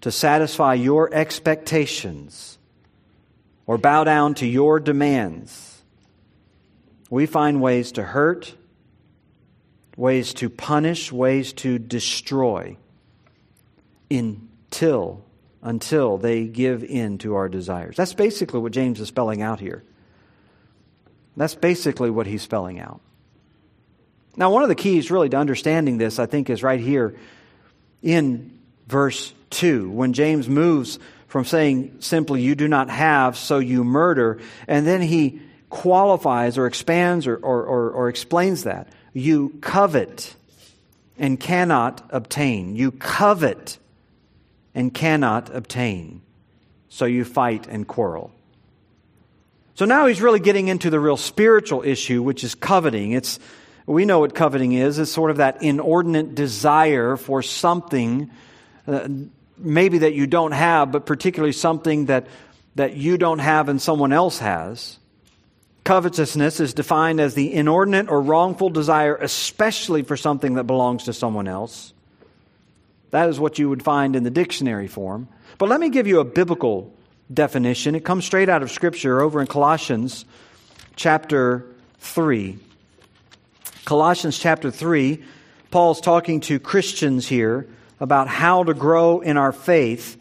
to 0.01 0.11
satisfy 0.11 0.73
your 0.73 1.13
expectations 1.13 2.57
or 3.65 3.77
bow 3.77 4.03
down 4.03 4.35
to 4.35 4.47
your 4.47 4.79
demands, 4.79 5.72
we 7.13 7.27
find 7.27 7.61
ways 7.61 7.91
to 7.91 8.01
hurt, 8.01 8.55
ways 9.95 10.33
to 10.33 10.49
punish, 10.49 11.11
ways 11.11 11.53
to 11.53 11.77
destroy 11.77 12.75
until 14.09 15.23
until 15.61 16.17
they 16.17 16.45
give 16.45 16.83
in 16.83 17.19
to 17.19 17.35
our 17.35 17.47
desires. 17.47 17.95
That's 17.95 18.15
basically 18.15 18.61
what 18.61 18.71
James 18.71 18.99
is 18.99 19.09
spelling 19.09 19.43
out 19.43 19.59
here. 19.59 19.83
That's 21.37 21.53
basically 21.53 22.09
what 22.09 22.25
he's 22.25 22.41
spelling 22.41 22.79
out. 22.79 22.99
Now, 24.35 24.51
one 24.51 24.63
of 24.63 24.69
the 24.69 24.75
keys 24.75 25.11
really 25.11 25.29
to 25.29 25.37
understanding 25.37 25.99
this, 25.99 26.17
I 26.17 26.25
think, 26.25 26.49
is 26.49 26.63
right 26.63 26.79
here 26.79 27.15
in 28.01 28.57
verse 28.87 29.35
2, 29.51 29.87
when 29.87 30.13
James 30.13 30.49
moves 30.49 30.97
from 31.27 31.45
saying 31.45 31.97
simply, 31.99 32.41
You 32.41 32.55
do 32.55 32.67
not 32.67 32.89
have, 32.89 33.37
so 33.37 33.59
you 33.59 33.83
murder, 33.83 34.39
and 34.67 34.87
then 34.87 35.03
he 35.03 35.41
qualifies 35.73 36.59
or 36.59 36.67
expands 36.67 37.25
or, 37.25 37.35
or, 37.37 37.65
or, 37.65 37.89
or 37.89 38.07
explains 38.07 38.63
that. 38.63 38.87
You 39.11 39.57
covet 39.59 40.35
and 41.17 41.39
cannot 41.39 42.05
obtain. 42.11 42.75
You 42.75 42.91
covet 42.91 43.79
and 44.75 44.93
cannot 44.93 45.49
obtain. 45.53 46.21
So 46.89 47.05
you 47.05 47.25
fight 47.25 47.65
and 47.67 47.87
quarrel. 47.87 48.31
So 49.73 49.85
now 49.85 50.05
he's 50.05 50.21
really 50.21 50.39
getting 50.39 50.67
into 50.67 50.91
the 50.91 50.99
real 50.99 51.17
spiritual 51.17 51.81
issue, 51.81 52.21
which 52.21 52.43
is 52.43 52.53
coveting. 52.53 53.13
It's, 53.13 53.39
we 53.87 54.05
know 54.05 54.19
what 54.19 54.35
coveting 54.35 54.73
is. 54.73 54.99
It's 54.99 55.09
sort 55.09 55.31
of 55.31 55.37
that 55.37 55.63
inordinate 55.63 56.35
desire 56.35 57.17
for 57.17 57.41
something, 57.41 58.29
uh, 58.87 59.07
maybe 59.57 59.97
that 59.99 60.13
you 60.13 60.27
don't 60.27 60.51
have, 60.51 60.91
but 60.91 61.07
particularly 61.07 61.53
something 61.53 62.05
that, 62.05 62.27
that 62.75 62.95
you 62.95 63.17
don't 63.17 63.39
have 63.39 63.69
and 63.69 63.81
someone 63.81 64.13
else 64.13 64.37
has. 64.37 64.99
Covetousness 65.83 66.61
is 66.61 66.73
defined 66.73 67.19
as 67.19 67.33
the 67.33 67.53
inordinate 67.53 68.09
or 68.09 68.21
wrongful 68.21 68.69
desire, 68.69 69.15
especially 69.15 70.03
for 70.03 70.15
something 70.15 70.53
that 70.53 70.63
belongs 70.63 71.05
to 71.05 71.13
someone 71.13 71.47
else. 71.47 71.93
That 73.11 73.29
is 73.29 73.39
what 73.39 73.59
you 73.59 73.69
would 73.69 73.83
find 73.83 74.15
in 74.15 74.23
the 74.23 74.31
dictionary 74.31 74.87
form. 74.87 75.27
But 75.57 75.69
let 75.69 75.79
me 75.79 75.89
give 75.89 76.07
you 76.07 76.19
a 76.19 76.25
biblical 76.25 76.91
definition. 77.31 77.95
It 77.95 78.05
comes 78.05 78.25
straight 78.25 78.49
out 78.49 78.63
of 78.63 78.71
Scripture 78.71 79.21
over 79.21 79.41
in 79.41 79.47
Colossians 79.47 80.25
chapter 80.95 81.65
3. 81.99 82.57
Colossians 83.85 84.39
chapter 84.39 84.71
3, 84.71 85.21
Paul's 85.69 85.99
talking 85.99 86.39
to 86.41 86.59
Christians 86.59 87.27
here 87.27 87.67
about 87.99 88.27
how 88.29 88.63
to 88.63 88.73
grow 88.73 89.19
in 89.19 89.35
our 89.35 89.51
faith. 89.51 90.17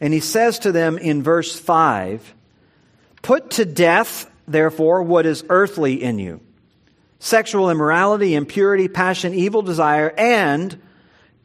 And 0.00 0.12
he 0.12 0.20
says 0.20 0.60
to 0.60 0.72
them 0.72 0.98
in 0.98 1.22
verse 1.22 1.58
5 1.58 2.34
Put 3.22 3.50
to 3.52 3.64
death 3.64 4.29
therefore, 4.52 5.02
what 5.02 5.26
is 5.26 5.44
earthly 5.48 6.02
in 6.02 6.18
you 6.18 6.40
sexual 7.18 7.70
immorality, 7.70 8.34
impurity, 8.34 8.88
passion, 8.88 9.34
evil 9.34 9.62
desire, 9.62 10.12
and 10.16 10.80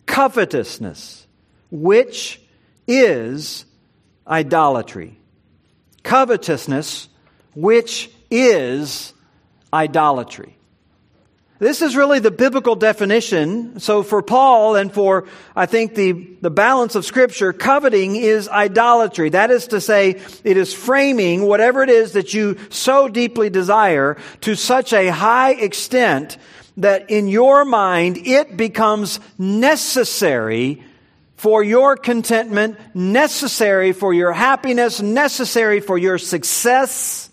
covetousness, 0.06 1.28
which 1.70 2.42
is 2.88 3.66
idolatry. 4.28 5.18
Covetousness, 6.04 7.10
which 7.56 8.10
is 8.32 9.14
idolatry. 9.74 10.55
This 11.58 11.82
is 11.82 11.96
really 11.96 12.20
the 12.20 12.32
biblical 12.32 12.76
definition. 12.76 13.80
So 13.80 14.04
for 14.04 14.22
Paul 14.22 14.76
and 14.76 14.94
for, 14.94 15.26
I 15.56 15.66
think, 15.66 15.96
the, 15.96 16.12
the 16.42 16.50
balance 16.50 16.96
of 16.96 17.06
scripture, 17.06 17.54
coveting 17.54 18.18
is 18.18 18.50
idolatry. 18.50 19.30
That 19.30 19.52
is 19.52 19.68
to 19.68 19.80
say, 19.80 20.22
it 20.44 20.58
is 20.58 20.74
framing 20.74 21.44
whatever 21.44 21.82
it 21.82 21.90
is 21.90 22.12
that 22.12 22.34
you 22.34 22.58
so 22.70 23.08
deeply 23.08 23.50
desire 23.50 24.18
to 24.42 24.56
such 24.56 24.92
a 24.92 25.08
high 25.08 25.52
extent 25.52 26.38
that 26.78 27.10
in 27.10 27.30
your 27.30 27.64
mind 27.64 28.18
it 28.18 28.58
becomes 28.58 29.22
necessary 29.38 30.84
for 31.38 31.64
your 31.64 31.96
contentment, 31.96 32.78
necessary 32.94 33.94
for 33.94 34.14
your 34.14 34.34
happiness, 34.34 35.02
necessary 35.02 35.80
for 35.80 35.98
your 35.98 36.18
success, 36.18 37.30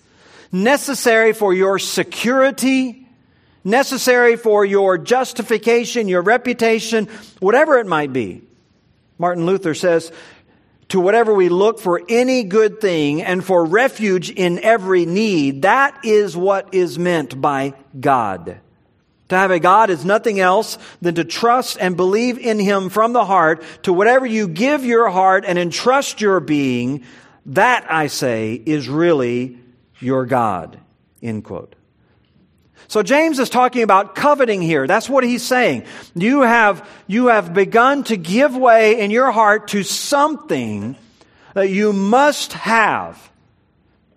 necessary 0.53 1.33
for 1.33 1.53
your 1.53 1.81
security 1.81 3.02
necessary 3.65 4.37
for 4.37 4.65
your 4.65 4.99
justification, 4.99 6.09
your 6.09 6.23
reputation, 6.23 7.09
whatever 7.41 7.79
it 7.79 7.87
might 7.87 8.13
be. 8.13 8.43
Martin 9.19 9.47
Luther 9.47 9.75
says, 9.75 10.11
to 10.93 11.01
whatever 11.01 11.33
we 11.33 11.49
look 11.49 11.81
for 11.81 12.03
any 12.07 12.45
good 12.45 12.79
thing 12.79 13.23
and 13.23 13.43
for 13.43 13.65
refuge 13.65 14.29
in 14.29 14.59
every 14.59 15.07
need, 15.07 15.63
that 15.63 16.05
is 16.05 16.37
what 16.37 16.75
is 16.75 16.99
meant 16.99 17.41
by 17.41 17.73
God. 17.99 18.61
To 19.31 19.37
have 19.39 19.51
a 19.51 19.59
God 19.59 19.89
is 19.89 20.05
nothing 20.05 20.39
else 20.39 20.77
than 21.01 21.15
to 21.15 21.25
trust 21.25 21.79
and 21.81 21.97
believe 21.97 22.37
in 22.37 22.59
Him 22.59 22.91
from 22.91 23.15
the 23.15 23.25
heart 23.25 23.63
to 23.85 23.93
whatever 23.95 24.27
you 24.27 24.47
give 24.47 24.85
your 24.85 25.09
heart 25.09 25.45
and 25.47 25.59
entrust 25.59 26.21
your 26.21 26.41
being. 26.41 27.05
That, 27.47 27.91
I 27.91 28.09
say, 28.09 28.53
is 28.53 28.91
really 28.91 29.59
your 29.99 30.27
God. 30.27 30.79
End 31.23 31.43
quote. 31.43 31.75
So 32.89 33.03
James 33.03 33.39
is 33.39 33.49
talking 33.49 33.83
about 33.83 34.15
coveting 34.15 34.63
here. 34.63 34.87
That's 34.87 35.09
what 35.09 35.25
he's 35.25 35.43
saying. 35.43 35.85
You 36.15 36.43
have, 36.43 36.89
you 37.07 37.27
have 37.27 37.55
begun 37.55 38.05
to 38.05 38.17
give 38.17 38.57
way 38.57 39.01
in 39.01 39.11
your 39.11 39.31
heart 39.31 39.69
to 39.69 39.83
something 39.83 40.97
that 41.55 41.71
you 41.71 41.93
must 41.93 42.53
have. 42.55 43.31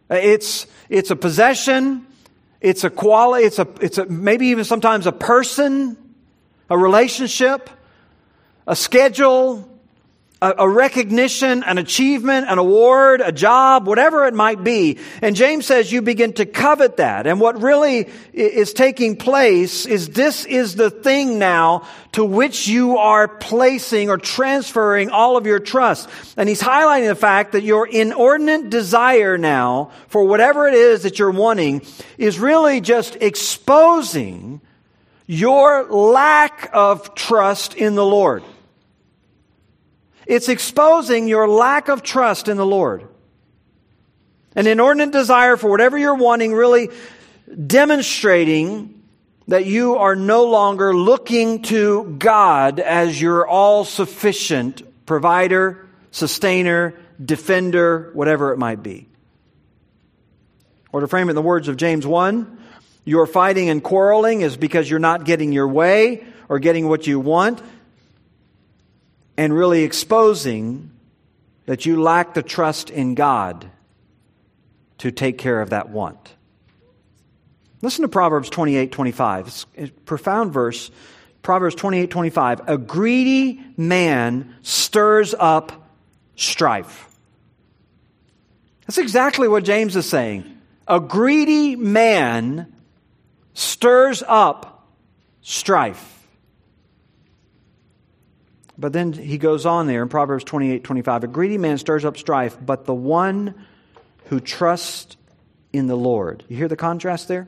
It's, 0.09 0.67
it's 0.89 1.11
a 1.11 1.15
possession. 1.15 2.05
It's 2.61 2.83
a 2.83 2.89
quality. 2.89 3.45
It's 3.45 3.59
a, 3.59 3.67
it's 3.81 3.97
a, 3.97 4.05
maybe 4.05 4.47
even 4.47 4.63
sometimes 4.63 5.07
a 5.07 5.11
person, 5.11 5.97
a 6.69 6.77
relationship, 6.77 7.69
a 8.67 8.75
schedule, 8.75 9.69
a, 10.45 10.53
a 10.59 10.69
recognition, 10.69 11.63
an 11.63 11.79
achievement, 11.79 12.47
an 12.47 12.59
award, 12.59 13.21
a 13.21 13.31
job, 13.31 13.87
whatever 13.87 14.25
it 14.25 14.33
might 14.33 14.63
be. 14.63 14.99
And 15.21 15.35
James 15.35 15.65
says 15.65 15.91
you 15.91 16.03
begin 16.03 16.33
to 16.33 16.45
covet 16.45 16.97
that. 16.97 17.25
And 17.25 17.41
what 17.41 17.61
really 17.61 18.09
is 18.31 18.73
taking 18.73 19.15
place 19.15 19.87
is 19.87 20.09
this 20.09 20.45
is 20.45 20.75
the 20.75 20.91
thing 20.91 21.39
now 21.39 21.87
to 22.11 22.23
which 22.23 22.67
you 22.67 22.97
are 22.97 23.27
placing 23.27 24.09
or 24.09 24.17
transferring 24.17 25.09
all 25.09 25.35
of 25.35 25.47
your 25.47 25.59
trust. 25.59 26.07
And 26.37 26.47
he's 26.47 26.61
highlighting 26.61 27.07
the 27.07 27.15
fact 27.15 27.53
that 27.53 27.63
your 27.63 27.87
inordinate 27.87 28.69
desire 28.69 29.39
now 29.39 29.91
for 30.09 30.25
whatever 30.25 30.67
it 30.67 30.75
is 30.75 31.03
that 31.03 31.17
you're 31.17 31.31
wanting 31.31 31.81
is 32.19 32.39
really 32.39 32.81
just 32.81 33.15
exposing 33.15 34.61
your 35.25 35.85
lack 35.85 36.69
of 36.71 37.15
trust 37.15 37.73
in 37.73 37.95
the 37.95 38.05
Lord. 38.05 38.43
It's 40.25 40.49
exposing 40.49 41.27
your 41.27 41.47
lack 41.47 41.87
of 41.87 42.01
trust 42.03 42.47
in 42.47 42.57
the 42.57 42.65
Lord. 42.65 43.07
An 44.55 44.67
inordinate 44.67 45.11
desire 45.11 45.57
for 45.57 45.69
whatever 45.69 45.97
you're 45.97 46.15
wanting, 46.15 46.53
really 46.53 46.89
demonstrating 47.67 49.03
that 49.47 49.65
you 49.65 49.97
are 49.97 50.15
no 50.15 50.45
longer 50.45 50.95
looking 50.95 51.61
to 51.63 52.15
God 52.17 52.79
as 52.79 53.21
your 53.21 53.47
all 53.47 53.85
sufficient 53.85 54.81
provider, 55.05 55.87
sustainer, 56.11 56.95
defender, 57.23 58.09
whatever 58.13 58.53
it 58.53 58.57
might 58.57 58.81
be. 58.81 59.07
Or 60.91 61.01
to 61.01 61.07
frame 61.07 61.27
it 61.27 61.31
in 61.31 61.35
the 61.35 61.41
words 61.41 61.67
of 61.67 61.77
James 61.77 62.07
1, 62.07 62.57
your 63.03 63.27
fighting 63.27 63.69
and 63.69 63.83
quarreling 63.83 64.41
is 64.41 64.57
because 64.57 64.89
you're 64.89 64.99
not 64.99 65.25
getting 65.25 65.51
your 65.51 65.67
way 65.67 66.25
or 66.49 66.57
getting 66.57 66.87
what 66.87 67.05
you 67.05 67.19
want 67.19 67.61
and 69.37 69.53
really 69.53 69.83
exposing 69.83 70.91
that 71.65 71.85
you 71.85 72.01
lack 72.01 72.33
the 72.33 72.43
trust 72.43 72.89
in 72.89 73.15
God 73.15 73.69
to 74.99 75.11
take 75.11 75.37
care 75.37 75.61
of 75.61 75.71
that 75.71 75.89
want. 75.89 76.33
Listen 77.81 78.03
to 78.03 78.07
Proverbs 78.07 78.49
28 78.49 78.91
25. 78.91 79.47
It's 79.47 79.65
a 79.77 79.87
profound 80.05 80.53
verse. 80.53 80.89
Proverbs 81.41 81.75
28 81.75 82.09
25. 82.09 82.61
A 82.67 82.77
greedy 82.77 83.61
man 83.77 84.55
stirs 84.61 85.35
up 85.37 85.89
strife. 86.35 87.09
That's 88.87 88.97
exactly 88.97 89.47
what 89.47 89.63
James 89.63 89.95
is 89.95 90.07
saying. 90.07 90.59
A 90.87 90.99
greedy 90.99 91.75
man 91.75 92.73
stirs 93.53 94.23
up 94.27 94.87
strife. 95.41 96.14
But 98.77 98.93
then 98.93 99.13
he 99.13 99.37
goes 99.37 99.65
on 99.65 99.87
there 99.87 100.01
in 100.01 100.09
Proverbs 100.09 100.43
28 100.43 100.83
25. 100.83 101.23
A 101.23 101.27
greedy 101.27 101.57
man 101.57 101.77
stirs 101.77 102.05
up 102.05 102.17
strife, 102.17 102.57
but 102.63 102.85
the 102.85 102.93
one 102.93 103.55
who 104.25 104.39
trusts 104.39 105.17
in 105.71 105.87
the 105.87 105.95
Lord. 105.95 106.43
You 106.47 106.57
hear 106.57 106.67
the 106.67 106.75
contrast 106.75 107.27
there? 107.27 107.47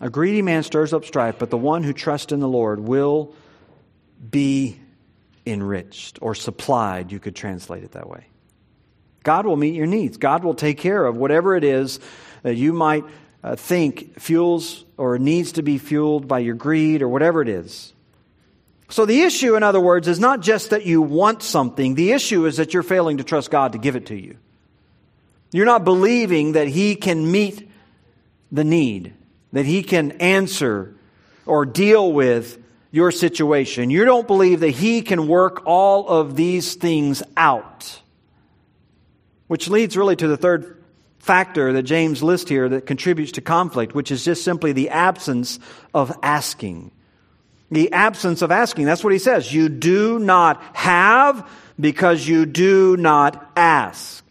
A 0.00 0.10
greedy 0.10 0.42
man 0.42 0.62
stirs 0.62 0.92
up 0.92 1.04
strife, 1.04 1.36
but 1.38 1.50
the 1.50 1.56
one 1.56 1.84
who 1.84 1.92
trusts 1.92 2.32
in 2.32 2.40
the 2.40 2.48
Lord 2.48 2.80
will 2.80 3.34
be 4.30 4.80
enriched 5.46 6.18
or 6.20 6.34
supplied. 6.34 7.12
You 7.12 7.20
could 7.20 7.36
translate 7.36 7.84
it 7.84 7.92
that 7.92 8.08
way. 8.08 8.26
God 9.22 9.46
will 9.46 9.56
meet 9.56 9.74
your 9.74 9.86
needs. 9.86 10.16
God 10.16 10.42
will 10.42 10.54
take 10.54 10.78
care 10.78 11.04
of 11.06 11.16
whatever 11.16 11.54
it 11.54 11.62
is 11.64 12.00
that 12.42 12.56
you 12.56 12.72
might 12.72 13.04
uh, 13.44 13.56
think 13.56 14.20
fuels 14.20 14.84
or 14.96 15.18
needs 15.18 15.52
to 15.52 15.62
be 15.62 15.78
fueled 15.78 16.26
by 16.26 16.40
your 16.40 16.54
greed 16.54 17.02
or 17.02 17.08
whatever 17.08 17.40
it 17.40 17.48
is. 17.48 17.92
So 18.92 19.06
the 19.06 19.22
issue, 19.22 19.56
in 19.56 19.62
other 19.62 19.80
words, 19.80 20.06
is 20.06 20.20
not 20.20 20.40
just 20.40 20.68
that 20.68 20.84
you 20.84 21.00
want 21.00 21.42
something. 21.42 21.94
The 21.94 22.12
issue 22.12 22.44
is 22.44 22.58
that 22.58 22.74
you're 22.74 22.82
failing 22.82 23.16
to 23.16 23.24
trust 23.24 23.50
God 23.50 23.72
to 23.72 23.78
give 23.78 23.96
it 23.96 24.06
to 24.06 24.14
you. 24.14 24.36
You're 25.50 25.64
not 25.64 25.82
believing 25.82 26.52
that 26.52 26.68
He 26.68 26.94
can 26.94 27.32
meet 27.32 27.70
the 28.50 28.64
need, 28.64 29.14
that 29.52 29.64
He 29.64 29.82
can 29.82 30.12
answer 30.12 30.94
or 31.46 31.64
deal 31.64 32.12
with 32.12 32.62
your 32.90 33.10
situation. 33.10 33.88
You 33.88 34.04
don't 34.04 34.26
believe 34.26 34.60
that 34.60 34.68
He 34.68 35.00
can 35.00 35.26
work 35.26 35.62
all 35.64 36.06
of 36.06 36.36
these 36.36 36.74
things 36.74 37.22
out. 37.34 37.98
Which 39.46 39.70
leads 39.70 39.96
really 39.96 40.16
to 40.16 40.28
the 40.28 40.36
third 40.36 40.84
factor 41.18 41.72
that 41.72 41.84
James 41.84 42.22
lists 42.22 42.50
here 42.50 42.68
that 42.68 42.84
contributes 42.84 43.32
to 43.32 43.40
conflict, 43.40 43.94
which 43.94 44.10
is 44.10 44.22
just 44.22 44.44
simply 44.44 44.72
the 44.72 44.90
absence 44.90 45.58
of 45.94 46.12
asking 46.22 46.90
the 47.72 47.92
absence 47.92 48.42
of 48.42 48.50
asking. 48.50 48.84
That's 48.84 49.02
what 49.02 49.12
he 49.12 49.18
says. 49.18 49.52
You 49.52 49.68
do 49.68 50.18
not 50.18 50.62
have 50.74 51.48
because 51.80 52.26
you 52.26 52.46
do 52.46 52.96
not 52.96 53.50
ask. 53.56 54.22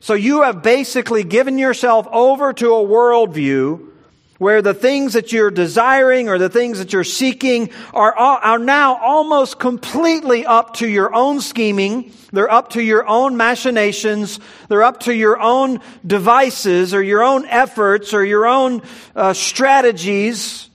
So 0.00 0.14
you 0.14 0.42
have 0.42 0.62
basically 0.62 1.22
given 1.22 1.58
yourself 1.58 2.06
over 2.10 2.52
to 2.52 2.74
a 2.74 2.84
worldview 2.84 3.90
where 4.38 4.62
the 4.62 4.74
things 4.74 5.12
that 5.12 5.32
you're 5.32 5.50
desiring 5.50 6.28
or 6.28 6.38
the 6.38 6.48
things 6.48 6.78
that 6.78 6.92
you're 6.92 7.04
seeking 7.04 7.70
are, 7.92 8.14
are 8.14 8.58
now 8.58 8.96
almost 8.96 9.58
completely 9.58 10.44
up 10.44 10.74
to 10.74 10.88
your 10.88 11.14
own 11.14 11.40
scheming. 11.40 12.12
They're 12.32 12.50
up 12.50 12.70
to 12.70 12.82
your 12.82 13.06
own 13.06 13.36
machinations. 13.36 14.40
They're 14.68 14.82
up 14.82 15.00
to 15.00 15.14
your 15.14 15.40
own 15.40 15.80
devices 16.06 16.92
or 16.92 17.02
your 17.02 17.22
own 17.22 17.46
efforts 17.46 18.12
or 18.12 18.24
your 18.24 18.46
own 18.46 18.82
uh, 19.14 19.34
strategies. 19.34 20.68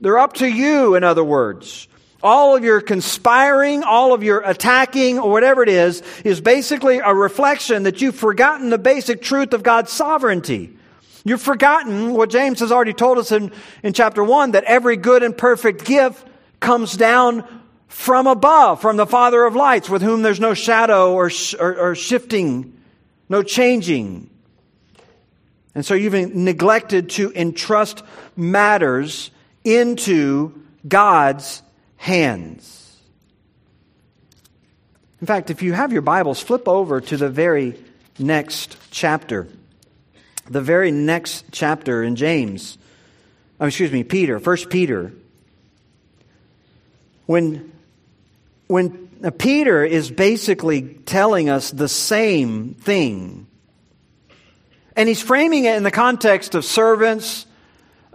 They're 0.00 0.18
up 0.18 0.34
to 0.34 0.46
you, 0.46 0.94
in 0.94 1.04
other 1.04 1.24
words. 1.24 1.88
All 2.22 2.56
of 2.56 2.64
your 2.64 2.80
conspiring, 2.80 3.84
all 3.84 4.12
of 4.12 4.22
your 4.22 4.40
attacking, 4.40 5.18
or 5.18 5.30
whatever 5.30 5.62
it 5.62 5.68
is, 5.68 6.02
is 6.24 6.40
basically 6.40 6.98
a 6.98 7.14
reflection 7.14 7.84
that 7.84 8.00
you've 8.00 8.16
forgotten 8.16 8.70
the 8.70 8.78
basic 8.78 9.22
truth 9.22 9.52
of 9.52 9.62
God's 9.62 9.92
sovereignty. 9.92 10.76
You've 11.24 11.42
forgotten 11.42 12.14
what 12.14 12.30
James 12.30 12.60
has 12.60 12.72
already 12.72 12.92
told 12.92 13.18
us 13.18 13.30
in, 13.32 13.52
in 13.82 13.92
chapter 13.92 14.24
1 14.24 14.52
that 14.52 14.64
every 14.64 14.96
good 14.96 15.22
and 15.22 15.36
perfect 15.36 15.84
gift 15.84 16.26
comes 16.58 16.96
down 16.96 17.46
from 17.86 18.26
above, 18.26 18.80
from 18.80 18.96
the 18.96 19.06
Father 19.06 19.44
of 19.44 19.54
lights, 19.54 19.88
with 19.88 20.02
whom 20.02 20.22
there's 20.22 20.40
no 20.40 20.54
shadow 20.54 21.12
or, 21.14 21.30
sh- 21.30 21.54
or, 21.58 21.76
or 21.76 21.94
shifting, 21.94 22.80
no 23.28 23.42
changing. 23.42 24.28
And 25.74 25.84
so 25.84 25.94
you've 25.94 26.34
neglected 26.34 27.10
to 27.10 27.32
entrust 27.32 28.02
matters 28.36 29.30
into 29.68 30.62
God's 30.86 31.62
hands. 31.96 32.96
In 35.20 35.26
fact, 35.26 35.50
if 35.50 35.62
you 35.62 35.72
have 35.72 35.92
your 35.92 36.02
Bibles, 36.02 36.40
flip 36.40 36.68
over 36.68 37.00
to 37.00 37.16
the 37.16 37.28
very 37.28 37.74
next 38.18 38.76
chapter. 38.90 39.48
The 40.48 40.62
very 40.62 40.90
next 40.90 41.44
chapter 41.50 42.02
in 42.02 42.16
James. 42.16 42.78
Oh, 43.60 43.66
excuse 43.66 43.92
me, 43.92 44.04
Peter, 44.04 44.38
First 44.38 44.70
Peter. 44.70 45.12
When, 47.26 47.72
when 48.68 49.10
uh, 49.22 49.30
Peter 49.30 49.84
is 49.84 50.10
basically 50.10 50.82
telling 50.82 51.50
us 51.50 51.70
the 51.70 51.88
same 51.88 52.74
thing, 52.74 53.46
and 54.96 55.08
he's 55.08 55.20
framing 55.20 55.64
it 55.64 55.76
in 55.76 55.82
the 55.82 55.90
context 55.90 56.54
of 56.54 56.64
servants 56.64 57.44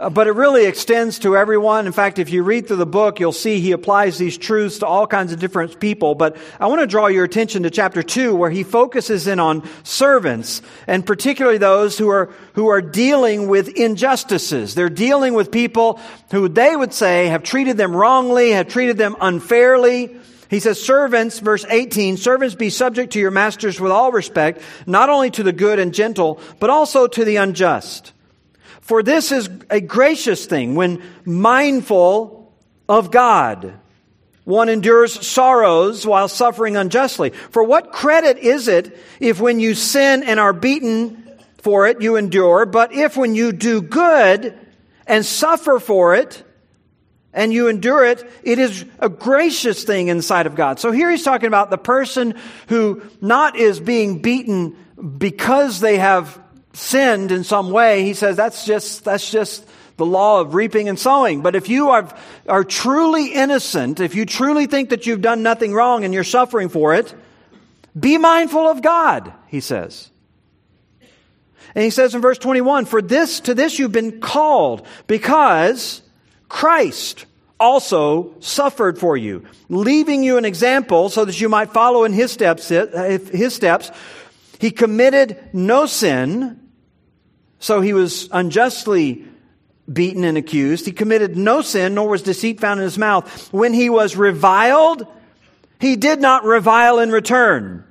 uh, 0.04 0.10
but 0.10 0.28
it 0.28 0.34
really 0.34 0.66
extends 0.66 1.20
to 1.20 1.38
everyone. 1.38 1.88
In 1.88 1.94
fact, 1.94 2.20
if 2.20 2.30
you 2.30 2.44
read 2.44 2.68
through 2.68 2.76
the 2.78 2.86
book, 2.86 3.22
you'll 3.22 3.32
see 3.32 3.62
he 3.62 3.72
applies 3.72 4.18
these 4.18 4.38
truths 4.38 4.80
to 4.80 4.86
all 4.86 5.08
kinds 5.08 5.32
of 5.32 5.40
different 5.40 5.80
people. 5.80 6.14
But 6.14 6.36
I 6.60 6.68
want 6.68 6.82
to 6.82 6.88
draw 6.88 7.08
your 7.08 7.24
attention 7.24 7.64
to 7.64 7.70
chapter 7.70 8.04
2 8.04 8.36
where 8.36 8.50
he 8.50 8.64
focuses 8.64 9.28
in 9.28 9.40
on 9.40 9.68
servants 9.84 10.62
and 10.88 11.06
particularly 11.06 11.58
those 11.58 11.98
who 11.98 12.10
are, 12.10 12.34
who 12.54 12.68
are 12.68 12.82
dealing 12.82 13.48
with 13.48 13.70
injustices. 13.70 14.76
They're 14.76 14.90
dealing 14.90 15.36
with 15.36 15.52
people 15.52 16.02
who 16.32 16.50
they 16.50 16.76
would 16.76 16.94
say 16.94 17.28
have 17.28 17.44
treated 17.44 17.78
them 17.78 17.96
wrongly, 17.96 18.52
have 18.52 18.68
treated 18.68 18.98
them 18.98 19.16
unfairly. 19.22 20.18
He 20.50 20.60
says, 20.60 20.84
servants, 20.84 21.40
verse 21.40 21.66
18, 21.68 22.18
servants 22.18 22.56
be 22.56 22.70
subject 22.70 23.14
to 23.14 23.20
your 23.20 23.32
masters 23.32 23.80
with 23.80 23.92
all 23.92 24.12
respect, 24.12 24.62
not 24.86 25.10
only 25.10 25.32
to 25.32 25.44
the 25.44 25.54
good 25.54 25.80
and 25.80 25.94
gentle, 25.94 26.40
but 26.60 26.70
also 26.70 27.08
to 27.08 27.26
the 27.26 27.38
unjust. 27.38 28.13
For 28.84 29.02
this 29.02 29.32
is 29.32 29.50
a 29.70 29.80
gracious 29.80 30.46
thing 30.46 30.76
when 30.76 31.02
mindful 31.24 32.54
of 32.90 33.12
God. 33.12 33.74
One 34.44 34.68
endures 34.68 35.26
sorrows 35.26 36.06
while 36.06 36.28
suffering 36.28 36.76
unjustly. 36.76 37.30
For 37.30 37.64
what 37.64 37.94
credit 37.94 38.38
is 38.40 38.68
it 38.68 38.98
if 39.22 39.40
when 39.40 39.62
you 39.62 39.74
sin 39.74 40.24
and 40.24 40.38
are 40.38 40.52
beaten 40.52 41.24
for 41.60 41.88
it, 41.88 42.02
you 42.02 42.18
endure. 42.18 42.66
But 42.66 42.92
if 42.92 43.16
when 43.16 43.36
you 43.36 43.54
do 43.54 43.82
good 43.82 44.54
and 45.08 45.26
suffer 45.26 45.80
for 45.80 46.16
it, 46.16 46.44
and 47.34 47.52
you 47.52 47.68
endure 47.68 48.06
it, 48.06 48.30
it 48.44 48.60
is 48.60 48.86
a 49.00 49.10
gracious 49.10 49.84
thing 49.86 50.10
in 50.10 50.22
sight 50.22 50.46
of 50.46 50.56
God. 50.56 50.80
So 50.80 50.92
here 50.92 51.10
he's 51.10 51.24
talking 51.24 51.48
about 51.48 51.72
the 51.72 51.80
person 51.80 52.36
who 52.68 53.02
not 53.22 53.56
is 53.56 53.80
being 53.80 54.22
beaten 54.22 54.76
because 55.18 55.80
they 55.80 55.98
have 55.98 56.40
sinned 56.74 57.32
in 57.32 57.44
some 57.44 57.72
way. 57.72 58.04
He 58.04 58.14
says 58.14 58.36
that's 58.36 58.66
just, 58.66 59.06
that's 59.06 59.32
just 59.32 59.66
the 59.98 60.06
law 60.06 60.42
of 60.42 60.54
reaping 60.56 60.90
and 60.90 61.00
sowing. 61.00 61.42
But 61.42 61.56
if 61.56 61.70
you 61.70 61.92
are, 61.92 62.10
are 62.48 62.64
truly 62.64 63.34
innocent, 63.34 64.00
if 64.00 64.16
you 64.16 64.26
truly 64.26 64.66
think 64.66 64.90
that 64.90 65.06
you've 65.06 65.22
done 65.22 65.44
nothing 65.44 65.74
wrong 65.74 66.04
and 66.04 66.14
you're 66.14 66.24
suffering 66.24 66.70
for 66.70 66.96
it, 66.96 67.14
be 67.98 68.18
mindful 68.18 68.68
of 68.68 68.82
God, 68.82 69.32
he 69.48 69.60
says. 69.60 70.10
And 71.76 71.84
he 71.84 71.90
says 71.90 72.14
in 72.14 72.22
verse 72.22 72.38
21, 72.38 72.86
for 72.86 73.02
this, 73.02 73.40
to 73.42 73.54
this 73.54 73.80
you've 73.80 73.92
been 73.92 74.20
called 74.20 74.86
because 75.08 76.02
Christ 76.50 77.26
also 77.60 78.36
suffered 78.40 79.00
for 79.00 79.16
you, 79.16 79.46
leaving 79.70 80.24
you 80.24 80.38
an 80.38 80.46
example 80.46 81.10
so 81.10 81.26
that 81.26 81.40
you 81.40 81.50
might 81.50 81.72
follow 81.72 82.04
in 82.04 82.14
his 82.14 82.32
steps, 82.32 82.68
his 82.70 83.56
steps. 83.56 83.92
He 84.60 84.72
committed 84.72 85.42
no 85.54 85.86
sin, 85.86 86.60
so 87.64 87.80
he 87.80 87.94
was 87.94 88.28
unjustly 88.34 89.24
beaten 89.92 90.26
and 90.26 90.38
accused. 90.38 90.86
He 90.86 90.92
committed 90.92 91.38
no 91.38 91.62
sin, 91.62 91.94
nor 91.94 92.10
was 92.10 92.22
deceit 92.22 92.60
found 92.60 92.82
in 92.82 92.84
his 92.84 92.98
mouth. 92.98 93.54
When 93.54 93.74
he 93.74 93.90
was 93.90 94.18
reviled, 94.18 95.08
he 95.80 95.96
did 95.96 96.20
not 96.20 96.44
revile 96.44 97.00
in 97.00 97.10
return. 97.10 97.86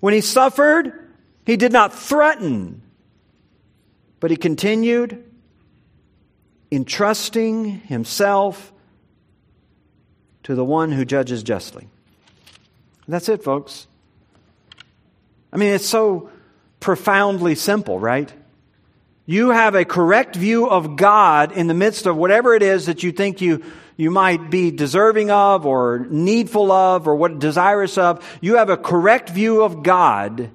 When 0.00 0.14
he 0.14 0.22
suffered, 0.22 1.12
he 1.44 1.58
did 1.58 1.70
not 1.70 1.94
threaten, 1.94 2.80
but 4.20 4.30
he 4.30 4.38
continued 4.38 5.22
entrusting 6.72 7.80
himself 7.80 8.72
to 10.44 10.54
the 10.54 10.64
one 10.64 10.92
who 10.92 11.04
judges 11.04 11.42
justly. 11.42 11.88
That's 13.06 13.28
it, 13.28 13.44
folks. 13.44 13.86
I 15.52 15.58
mean, 15.58 15.74
it's 15.74 15.84
so 15.84 16.30
profoundly 16.80 17.54
simple, 17.54 17.98
right? 17.98 18.32
You 19.30 19.50
have 19.50 19.76
a 19.76 19.84
correct 19.84 20.34
view 20.34 20.68
of 20.68 20.96
God 20.96 21.52
in 21.52 21.68
the 21.68 21.72
midst 21.72 22.06
of 22.06 22.16
whatever 22.16 22.56
it 22.56 22.64
is 22.64 22.86
that 22.86 23.04
you 23.04 23.12
think 23.12 23.40
you, 23.40 23.62
you 23.96 24.10
might 24.10 24.50
be 24.50 24.72
deserving 24.72 25.30
of 25.30 25.66
or 25.66 26.04
needful 26.10 26.72
of 26.72 27.06
or 27.06 27.14
what 27.14 27.38
desirous 27.38 27.96
of. 27.96 28.28
You 28.40 28.56
have 28.56 28.70
a 28.70 28.76
correct 28.76 29.30
view 29.30 29.62
of 29.62 29.84
God 29.84 30.50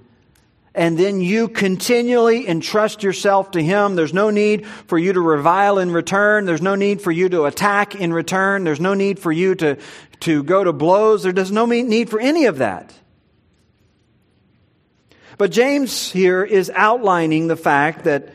and 0.74 1.00
then 1.00 1.22
you 1.22 1.48
continually 1.48 2.50
entrust 2.50 3.02
yourself 3.02 3.52
to 3.52 3.64
Him. 3.64 3.96
There's 3.96 4.14
no 4.14 4.30
need 4.30 4.68
for 4.68 4.98
you 4.98 5.14
to 5.14 5.22
revile 5.22 5.80
in 5.80 5.92
return. 5.92 6.44
There's 6.44 6.62
no 6.62 6.76
need 6.76 7.00
for 7.00 7.14
you 7.14 7.30
to 7.30 7.46
attack 7.46 7.96
in 7.96 8.12
return. 8.12 8.66
There's 8.66 8.82
no 8.82 8.94
need 8.94 9.20
for 9.20 9.32
you 9.32 9.56
to, 9.56 9.78
to 10.20 10.44
go 10.44 10.66
to 10.66 10.74
blows. 10.74 11.24
There's 11.24 11.50
no 11.50 11.66
need 11.66 12.10
for 12.10 12.20
any 12.20 12.48
of 12.48 12.58
that. 12.58 12.94
But 15.38 15.52
James 15.52 16.12
here 16.12 16.44
is 16.44 16.70
outlining 16.76 17.48
the 17.48 17.56
fact 17.56 18.04
that 18.04 18.35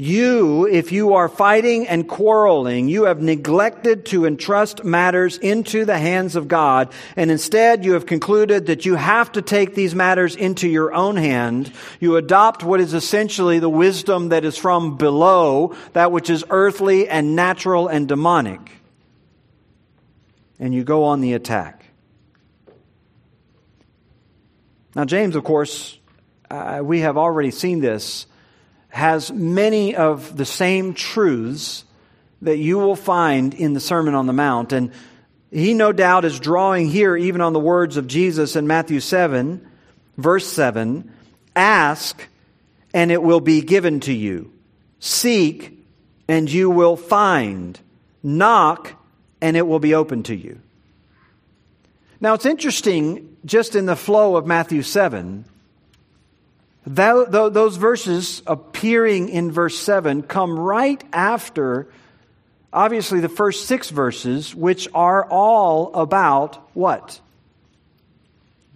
you, 0.00 0.64
if 0.68 0.92
you 0.92 1.14
are 1.14 1.28
fighting 1.28 1.88
and 1.88 2.06
quarreling, 2.06 2.88
you 2.88 3.06
have 3.06 3.20
neglected 3.20 4.06
to 4.06 4.26
entrust 4.26 4.84
matters 4.84 5.38
into 5.38 5.84
the 5.84 5.98
hands 5.98 6.36
of 6.36 6.46
God, 6.46 6.92
and 7.16 7.32
instead 7.32 7.84
you 7.84 7.94
have 7.94 8.06
concluded 8.06 8.66
that 8.66 8.86
you 8.86 8.94
have 8.94 9.32
to 9.32 9.42
take 9.42 9.74
these 9.74 9.96
matters 9.96 10.36
into 10.36 10.68
your 10.68 10.94
own 10.94 11.16
hand. 11.16 11.72
You 11.98 12.14
adopt 12.14 12.62
what 12.62 12.78
is 12.78 12.94
essentially 12.94 13.58
the 13.58 13.68
wisdom 13.68 14.28
that 14.28 14.44
is 14.44 14.56
from 14.56 14.98
below, 14.98 15.74
that 15.94 16.12
which 16.12 16.30
is 16.30 16.44
earthly 16.48 17.08
and 17.08 17.34
natural 17.34 17.88
and 17.88 18.06
demonic. 18.06 18.70
And 20.60 20.72
you 20.72 20.84
go 20.84 21.02
on 21.02 21.22
the 21.22 21.32
attack. 21.32 21.84
Now, 24.94 25.04
James, 25.04 25.34
of 25.34 25.42
course, 25.42 25.98
uh, 26.48 26.82
we 26.84 27.00
have 27.00 27.16
already 27.16 27.50
seen 27.50 27.80
this 27.80 28.26
has 28.88 29.30
many 29.30 29.94
of 29.94 30.36
the 30.36 30.44
same 30.44 30.94
truths 30.94 31.84
that 32.42 32.58
you 32.58 32.78
will 32.78 32.96
find 32.96 33.54
in 33.54 33.74
the 33.74 33.80
Sermon 33.80 34.14
on 34.14 34.26
the 34.26 34.32
Mount. 34.32 34.72
And 34.72 34.92
he 35.50 35.74
no 35.74 35.92
doubt 35.92 36.24
is 36.24 36.40
drawing 36.40 36.88
here 36.88 37.16
even 37.16 37.40
on 37.40 37.52
the 37.52 37.60
words 37.60 37.96
of 37.96 38.06
Jesus 38.06 38.56
in 38.56 38.66
Matthew 38.66 39.00
7, 39.00 39.66
verse 40.16 40.46
7 40.46 41.12
Ask, 41.56 42.28
and 42.94 43.10
it 43.10 43.22
will 43.22 43.40
be 43.40 43.62
given 43.62 44.00
to 44.00 44.12
you. 44.12 44.52
Seek, 45.00 45.84
and 46.28 46.50
you 46.50 46.70
will 46.70 46.96
find. 46.96 47.78
Knock, 48.22 48.94
and 49.40 49.56
it 49.56 49.66
will 49.66 49.78
be 49.78 49.94
open 49.94 50.22
to 50.24 50.36
you. 50.36 50.60
Now 52.20 52.34
it's 52.34 52.46
interesting, 52.46 53.36
just 53.44 53.74
in 53.74 53.86
the 53.86 53.96
flow 53.96 54.36
of 54.36 54.46
Matthew 54.46 54.82
7, 54.82 55.44
those 56.88 57.76
verses 57.76 58.42
appearing 58.46 59.28
in 59.28 59.52
verse 59.52 59.78
7 59.78 60.22
come 60.22 60.58
right 60.58 61.02
after, 61.12 61.88
obviously, 62.72 63.20
the 63.20 63.28
first 63.28 63.66
six 63.66 63.90
verses, 63.90 64.54
which 64.54 64.88
are 64.94 65.24
all 65.24 65.94
about 65.94 66.56
what? 66.74 67.20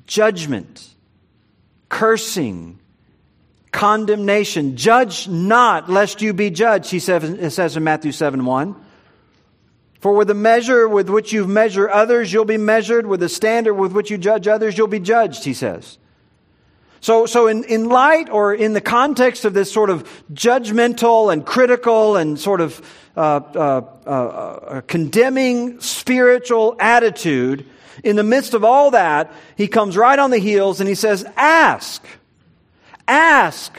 Judgment, 0.07 0.88
cursing, 1.88 2.79
condemnation. 3.70 4.77
Judge 4.77 5.27
not, 5.29 5.88
lest 5.88 6.20
you 6.20 6.33
be 6.33 6.51
judged, 6.51 6.90
he 6.90 6.98
says, 6.98 7.77
in 7.77 7.85
Matthew 7.85 8.12
7 8.12 8.44
1. 8.44 8.77
For 10.01 10.12
with 10.12 10.29
the 10.29 10.35
measure 10.35 10.88
with 10.88 11.09
which 11.09 11.33
you 11.33 11.46
measure 11.46 11.88
others, 11.88 12.33
you'll 12.33 12.44
be 12.44 12.59
measured. 12.59 13.07
With 13.07 13.20
the 13.20 13.29
standard 13.29 13.75
with 13.75 13.92
which 13.92 14.11
you 14.11 14.18
judge 14.18 14.48
others, 14.48 14.77
you'll 14.77 14.88
be 14.88 14.98
judged, 14.98 15.44
he 15.44 15.55
says. 15.55 15.96
So, 17.03 17.27
so 17.27 17.49
in, 17.49 17.65
in 17.65 17.88
light 17.88 18.31
or 18.31 18.55
in 18.55 18.75
the 18.75 18.81
context 18.81 19.45
of 19.45 19.55
this 19.55 19.73
sort 19.73 19.91
of 19.91 20.09
judgmental 20.33 21.33
and 21.33 21.45
critical 21.45 22.17
and 22.17 22.38
sort 22.38 22.61
of 22.61 22.81
uh, 23.17 23.21
uh, 23.21 23.85
uh, 24.07 24.11
uh, 24.11 24.81
condemning 24.83 25.81
spiritual 25.81 26.77
attitude, 26.79 27.67
in 28.05 28.15
the 28.15 28.23
midst 28.23 28.55
of 28.55 28.62
all 28.62 28.93
that, 28.93 29.33
he 29.57 29.67
comes 29.67 29.97
right 29.97 30.19
on 30.19 30.31
the 30.31 30.38
heels 30.38 30.79
and 30.79 30.88
he 30.88 30.95
says, 30.95 31.25
Ask, 31.37 32.05
ask, 33.09 33.77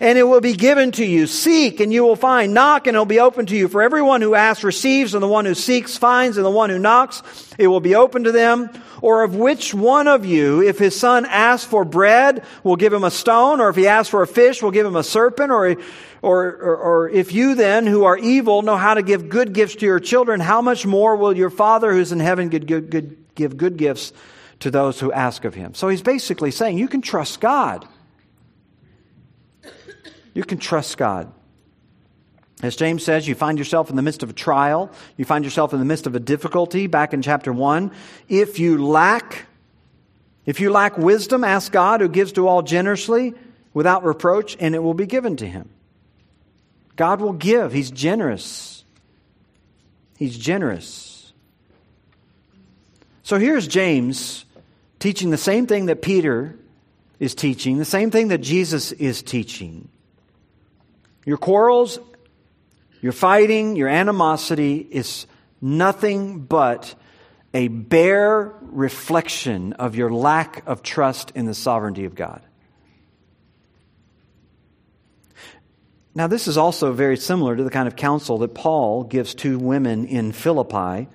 and 0.00 0.16
it 0.16 0.22
will 0.22 0.40
be 0.40 0.54
given 0.54 0.92
to 0.92 1.04
you. 1.04 1.26
Seek, 1.26 1.80
and 1.80 1.92
you 1.92 2.04
will 2.04 2.16
find. 2.16 2.54
Knock, 2.54 2.86
and 2.86 2.96
it 2.96 2.98
will 2.98 3.06
be 3.06 3.20
open 3.20 3.46
to 3.46 3.56
you. 3.56 3.68
For 3.68 3.82
everyone 3.82 4.22
who 4.22 4.34
asks 4.34 4.62
receives, 4.62 5.14
and 5.14 5.22
the 5.22 5.28
one 5.28 5.44
who 5.44 5.54
seeks 5.54 5.96
finds, 5.96 6.36
and 6.36 6.46
the 6.46 6.50
one 6.50 6.70
who 6.70 6.78
knocks, 6.78 7.22
it 7.58 7.66
will 7.66 7.80
be 7.80 7.94
open 7.94 8.24
to 8.24 8.32
them. 8.32 8.70
Or 9.00 9.22
of 9.22 9.34
which 9.34 9.74
one 9.74 10.08
of 10.08 10.24
you, 10.24 10.62
if 10.62 10.78
his 10.78 10.98
son 10.98 11.26
asks 11.26 11.68
for 11.68 11.84
bread, 11.84 12.44
will 12.62 12.76
give 12.76 12.92
him 12.92 13.04
a 13.04 13.10
stone, 13.10 13.60
or 13.60 13.68
if 13.68 13.76
he 13.76 13.88
asks 13.88 14.10
for 14.10 14.22
a 14.22 14.26
fish, 14.26 14.62
will 14.62 14.70
give 14.70 14.86
him 14.86 14.96
a 14.96 15.04
serpent, 15.04 15.50
or, 15.50 15.76
or, 16.22 16.46
or, 16.46 16.76
or 16.76 17.08
if 17.08 17.32
you 17.32 17.54
then, 17.54 17.86
who 17.86 18.04
are 18.04 18.18
evil, 18.18 18.62
know 18.62 18.76
how 18.76 18.94
to 18.94 19.02
give 19.02 19.28
good 19.28 19.52
gifts 19.52 19.76
to 19.76 19.86
your 19.86 20.00
children, 20.00 20.40
how 20.40 20.62
much 20.62 20.86
more 20.86 21.16
will 21.16 21.36
your 21.36 21.50
Father 21.50 21.92
who's 21.92 22.12
in 22.12 22.20
heaven 22.20 22.48
give 22.48 22.66
good, 22.66 22.90
good, 22.90 23.16
give 23.34 23.56
good 23.56 23.76
gifts 23.76 24.12
to 24.60 24.70
those 24.70 24.98
who 25.00 25.12
ask 25.12 25.44
of 25.44 25.54
him? 25.54 25.74
So 25.74 25.88
he's 25.88 26.02
basically 26.02 26.50
saying 26.50 26.78
you 26.78 26.88
can 26.88 27.02
trust 27.02 27.40
God. 27.40 27.86
You 30.38 30.44
can 30.44 30.58
trust 30.58 30.96
God. 30.96 31.32
As 32.62 32.76
James 32.76 33.02
says, 33.02 33.26
you 33.26 33.34
find 33.34 33.58
yourself 33.58 33.90
in 33.90 33.96
the 33.96 34.02
midst 34.02 34.22
of 34.22 34.30
a 34.30 34.32
trial. 34.32 34.88
You 35.16 35.24
find 35.24 35.44
yourself 35.44 35.72
in 35.72 35.80
the 35.80 35.84
midst 35.84 36.06
of 36.06 36.14
a 36.14 36.20
difficulty 36.20 36.86
back 36.86 37.12
in 37.12 37.22
chapter 37.22 37.52
1. 37.52 37.90
If 38.28 38.60
you 38.60 38.86
lack, 38.86 39.46
if 40.46 40.60
you 40.60 40.70
lack 40.70 40.96
wisdom, 40.96 41.42
ask 41.42 41.72
God 41.72 42.00
who 42.00 42.08
gives 42.08 42.30
to 42.34 42.46
all 42.46 42.62
generously 42.62 43.34
without 43.74 44.04
reproach 44.04 44.56
and 44.60 44.76
it 44.76 44.78
will 44.78 44.94
be 44.94 45.06
given 45.06 45.36
to 45.38 45.46
him. 45.48 45.70
God 46.94 47.20
will 47.20 47.32
give. 47.32 47.72
He's 47.72 47.90
generous. 47.90 48.84
He's 50.18 50.38
generous. 50.38 51.32
So 53.24 53.40
here's 53.40 53.66
James 53.66 54.44
teaching 55.00 55.30
the 55.30 55.36
same 55.36 55.66
thing 55.66 55.86
that 55.86 56.00
Peter 56.00 56.54
is 57.18 57.34
teaching, 57.34 57.78
the 57.78 57.84
same 57.84 58.12
thing 58.12 58.28
that 58.28 58.38
Jesus 58.38 58.92
is 58.92 59.20
teaching. 59.20 59.88
Your 61.24 61.36
quarrels 61.36 61.98
your 63.00 63.12
fighting, 63.12 63.76
your 63.76 63.88
animosity 63.88 64.78
is 64.78 65.26
nothing 65.60 66.40
but 66.40 66.94
a 67.54 67.68
bare 67.68 68.52
reflection 68.60 69.72
of 69.74 69.94
your 69.94 70.10
lack 70.10 70.66
of 70.66 70.82
trust 70.82 71.32
in 71.34 71.46
the 71.46 71.54
sovereignty 71.54 72.04
of 72.04 72.14
God. 72.14 72.42
Now, 76.14 76.26
this 76.26 76.48
is 76.48 76.56
also 76.56 76.92
very 76.92 77.16
similar 77.16 77.54
to 77.54 77.62
the 77.62 77.70
kind 77.70 77.86
of 77.86 77.94
counsel 77.94 78.38
that 78.38 78.54
Paul 78.54 79.04
gives 79.04 79.34
to 79.36 79.58
women 79.58 80.06
in 80.06 80.32
Philippi 80.32 81.08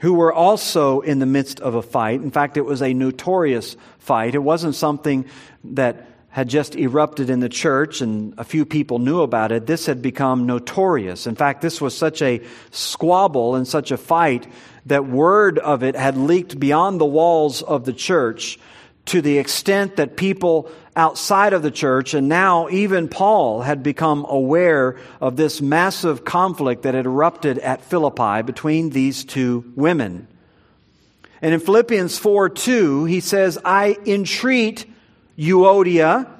who 0.00 0.12
were 0.12 0.32
also 0.32 1.00
in 1.00 1.20
the 1.20 1.26
midst 1.26 1.58
of 1.60 1.74
a 1.74 1.80
fight. 1.80 2.20
In 2.20 2.30
fact, 2.30 2.58
it 2.58 2.66
was 2.66 2.82
a 2.82 2.92
notorious 2.92 3.78
fight. 3.98 4.34
It 4.34 4.40
wasn't 4.40 4.74
something 4.74 5.24
that 5.64 6.06
had 6.36 6.50
just 6.50 6.76
erupted 6.76 7.30
in 7.30 7.40
the 7.40 7.48
church 7.48 8.02
and 8.02 8.34
a 8.36 8.44
few 8.44 8.66
people 8.66 8.98
knew 8.98 9.22
about 9.22 9.52
it, 9.52 9.64
this 9.64 9.86
had 9.86 10.02
become 10.02 10.44
notorious. 10.44 11.26
In 11.26 11.34
fact, 11.34 11.62
this 11.62 11.80
was 11.80 11.96
such 11.96 12.20
a 12.20 12.42
squabble 12.70 13.54
and 13.54 13.66
such 13.66 13.90
a 13.90 13.96
fight 13.96 14.46
that 14.84 15.06
word 15.06 15.58
of 15.58 15.82
it 15.82 15.96
had 15.96 16.18
leaked 16.18 16.60
beyond 16.60 17.00
the 17.00 17.06
walls 17.06 17.62
of 17.62 17.86
the 17.86 17.92
church 17.94 18.58
to 19.06 19.22
the 19.22 19.38
extent 19.38 19.96
that 19.96 20.18
people 20.18 20.70
outside 20.94 21.54
of 21.54 21.62
the 21.62 21.70
church 21.70 22.12
and 22.12 22.28
now 22.28 22.68
even 22.68 23.08
Paul 23.08 23.62
had 23.62 23.82
become 23.82 24.26
aware 24.28 24.98
of 25.22 25.36
this 25.36 25.62
massive 25.62 26.26
conflict 26.26 26.82
that 26.82 26.92
had 26.92 27.06
erupted 27.06 27.58
at 27.60 27.80
Philippi 27.80 28.42
between 28.42 28.90
these 28.90 29.24
two 29.24 29.72
women. 29.74 30.28
And 31.40 31.54
in 31.54 31.60
Philippians 31.60 32.18
4 32.18 32.50
2, 32.50 33.06
he 33.06 33.20
says, 33.20 33.58
I 33.64 33.96
entreat 34.04 34.84
Euodia, 35.38 36.30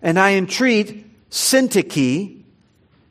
and 0.00 0.18
I 0.18 0.34
entreat 0.34 1.30
Syntyche 1.30 2.42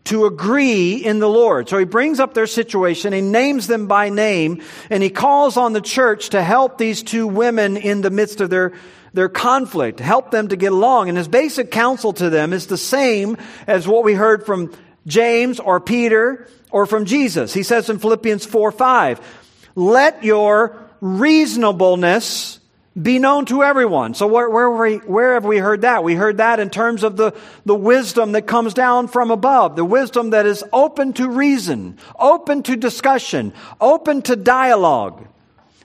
to 0.05 0.25
agree 0.25 0.95
in 0.95 1.19
the 1.19 1.29
Lord. 1.29 1.69
So 1.69 1.77
he 1.77 1.85
brings 1.85 2.19
up 2.19 2.33
their 2.33 2.47
situation, 2.47 3.13
he 3.13 3.21
names 3.21 3.67
them 3.67 3.87
by 3.87 4.09
name, 4.09 4.61
and 4.89 5.03
he 5.03 5.09
calls 5.09 5.57
on 5.57 5.73
the 5.73 5.81
church 5.81 6.29
to 6.29 6.41
help 6.41 6.77
these 6.77 7.03
two 7.03 7.27
women 7.27 7.77
in 7.77 8.01
the 8.01 8.09
midst 8.09 8.41
of 8.41 8.49
their, 8.49 8.73
their 9.13 9.29
conflict, 9.29 9.99
help 9.99 10.31
them 10.31 10.47
to 10.47 10.55
get 10.55 10.71
along. 10.71 11.09
And 11.09 11.17
his 11.17 11.27
basic 11.27 11.71
counsel 11.71 12.13
to 12.13 12.29
them 12.29 12.51
is 12.51 12.67
the 12.67 12.77
same 12.77 13.37
as 13.67 13.87
what 13.87 14.03
we 14.03 14.13
heard 14.13 14.45
from 14.45 14.73
James 15.05 15.59
or 15.59 15.79
Peter 15.79 16.47
or 16.71 16.85
from 16.85 17.05
Jesus. 17.05 17.53
He 17.53 17.63
says 17.63 17.89
in 17.89 17.99
Philippians 17.99 18.45
4 18.45 18.71
5, 18.71 19.39
let 19.75 20.23
your 20.23 20.77
reasonableness 20.99 22.59
be 22.99 23.19
known 23.19 23.45
to 23.45 23.63
everyone. 23.63 24.13
So 24.13 24.27
where, 24.27 24.49
where, 24.49 24.69
we, 24.69 24.97
where 24.97 25.35
have 25.35 25.45
we 25.45 25.57
heard 25.59 25.81
that? 25.81 26.03
We 26.03 26.15
heard 26.15 26.37
that 26.37 26.59
in 26.59 26.69
terms 26.69 27.03
of 27.03 27.15
the, 27.15 27.33
the 27.65 27.75
wisdom 27.75 28.33
that 28.33 28.47
comes 28.47 28.73
down 28.73 29.07
from 29.07 29.31
above, 29.31 29.77
the 29.77 29.85
wisdom 29.85 30.31
that 30.31 30.45
is 30.45 30.63
open 30.73 31.13
to 31.13 31.29
reason, 31.29 31.97
open 32.19 32.63
to 32.63 32.75
discussion, 32.75 33.53
open 33.79 34.21
to 34.23 34.35
dialogue. 34.35 35.25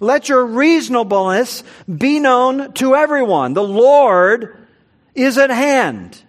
Let 0.01 0.29
your 0.29 0.45
reasonableness 0.45 1.62
be 1.87 2.19
known 2.19 2.73
to 2.75 2.97
everyone. 2.97 3.55
The 3.55 3.62
Lord 3.62 4.57
is 5.14 5.38
at 5.38 5.51
hand. 5.51 6.21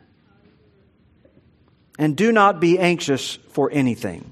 And 1.99 2.15
do 2.15 2.31
not 2.31 2.59
be 2.59 2.77
anxious 2.77 3.37
for 3.49 3.71
anything, 3.71 4.31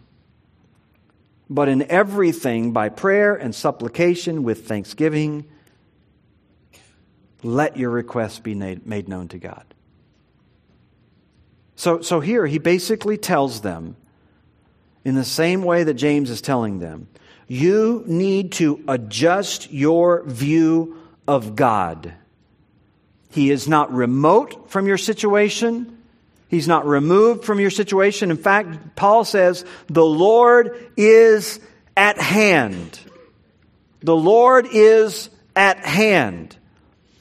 but 1.50 1.68
in 1.68 1.82
everything 1.90 2.74
by 2.74 2.90
prayer 2.90 3.34
and 3.34 3.56
supplication 3.56 4.44
with 4.44 4.68
thanksgiving 4.68 5.46
let 7.46 7.78
your 7.78 7.92
requests 7.92 8.40
be 8.40 8.56
made, 8.56 9.08
known 9.08 9.28
to 9.30 9.38
God. 9.38 9.64
So, 11.76 12.02
so 12.02 12.20
here 12.20 12.48
he 12.48 12.58
basically 12.58 13.18
tells 13.18 13.62
them, 13.62 13.96
in 15.04 15.14
the 15.14 15.24
same 15.24 15.64
way 15.64 15.84
that 15.84 15.94
James 15.94 16.32
is 16.32 16.42
telling 16.42 16.80
them, 16.80 17.08
you 17.48 18.04
need 18.08 18.54
to 18.54 18.84
adjust 18.88 19.72
your 19.72 20.24
view 20.24 20.98
of 21.28 21.56
God. 21.56 22.14
He 23.30 23.52
is 23.52 23.68
not 23.68 23.94
remote 23.94 24.72
from 24.72 24.88
your 24.88 24.98
situation. 24.98 26.02
He's 26.48 26.68
not 26.68 26.88
removed 26.88 27.44
from 27.44 27.60
your 27.60 27.70
situation. 27.70 28.32
In 28.32 28.38
fact, 28.38 28.96
Paul 28.96 29.24
says, 29.24 29.66
the 29.88 30.06
Lord 30.06 30.90
is 30.98 31.60
at 31.96 32.18
hand. 32.18 33.00
The 34.02 34.16
Lord 34.16 34.68
is 34.72 35.30
at 35.56 35.78
hand. 35.80 36.58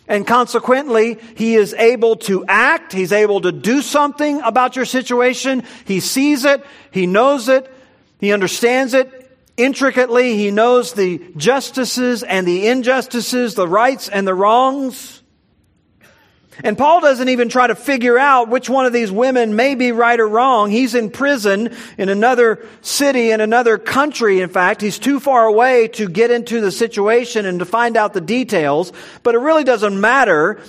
And 0.07 0.27
consequently, 0.27 1.19
he 1.35 1.55
is 1.55 1.73
able 1.75 2.17
to 2.17 2.45
act. 2.47 2.93
He's 2.93 3.13
able 3.13 3.41
to 3.41 3.53
do 3.53 3.81
something 3.81 4.41
about 4.43 4.77
your 4.77 4.85
situation. 4.85 5.63
He 5.87 6.01
sees 6.01 6.45
it. 6.45 6.65
He 6.91 7.07
knows 7.07 7.49
it. 7.49 7.71
He 8.19 8.33
understands 8.33 8.93
it 8.93 9.31
intricately. 9.57 10.37
He 10.37 10.51
knows 10.51 10.93
the 10.93 11.23
justices 11.37 12.23
and 12.23 12.47
the 12.47 12.69
injustices, 12.69 13.55
the 13.55 13.69
rights 13.69 14.09
and 14.09 14.27
the 14.27 14.35
wrongs. 14.35 15.23
And 16.63 16.79
Paul 16.79 17.01
doesn't 17.01 17.29
even 17.29 17.49
try 17.49 17.67
to 17.67 17.75
figure 17.75 18.17
out 18.17 18.49
which 18.49 18.71
one 18.71 18.87
of 18.87 18.93
these 18.93 19.11
women 19.11 19.57
may 19.57 19.75
be 19.75 19.91
right 19.91 20.21
or 20.21 20.29
wrong. 20.29 20.71
He's 20.71 20.95
in 20.95 21.11
prison 21.11 21.75
in 21.99 22.09
another 22.09 22.65
city, 22.81 23.33
in 23.33 23.41
another 23.41 23.77
country. 23.77 24.41
In 24.41 24.49
fact, 24.49 24.81
he's 24.81 24.99
too 24.99 25.19
far 25.19 25.47
away 25.47 25.89
to 25.89 26.09
get 26.09 26.31
into 26.31 26.61
the 26.61 26.71
situation 26.71 27.45
and 27.45 27.59
to 27.59 27.65
find 27.65 27.97
out 27.97 28.13
the 28.13 28.21
details. 28.21 28.93
But 29.25 29.35
it 29.35 29.39
really 29.39 29.65
doesn't 29.65 30.01
matter. 30.01 30.61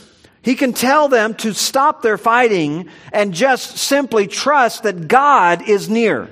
He 0.42 0.56
can 0.56 0.74
tell 0.74 1.08
them 1.08 1.36
to 1.36 1.54
stop 1.54 2.02
their 2.02 2.18
fighting 2.18 2.90
and 3.14 3.34
just 3.34 3.78
simply 3.78 4.26
trust 4.26 4.84
that 4.84 5.08
God 5.08 5.68
is 5.70 5.88
near. 5.88 6.30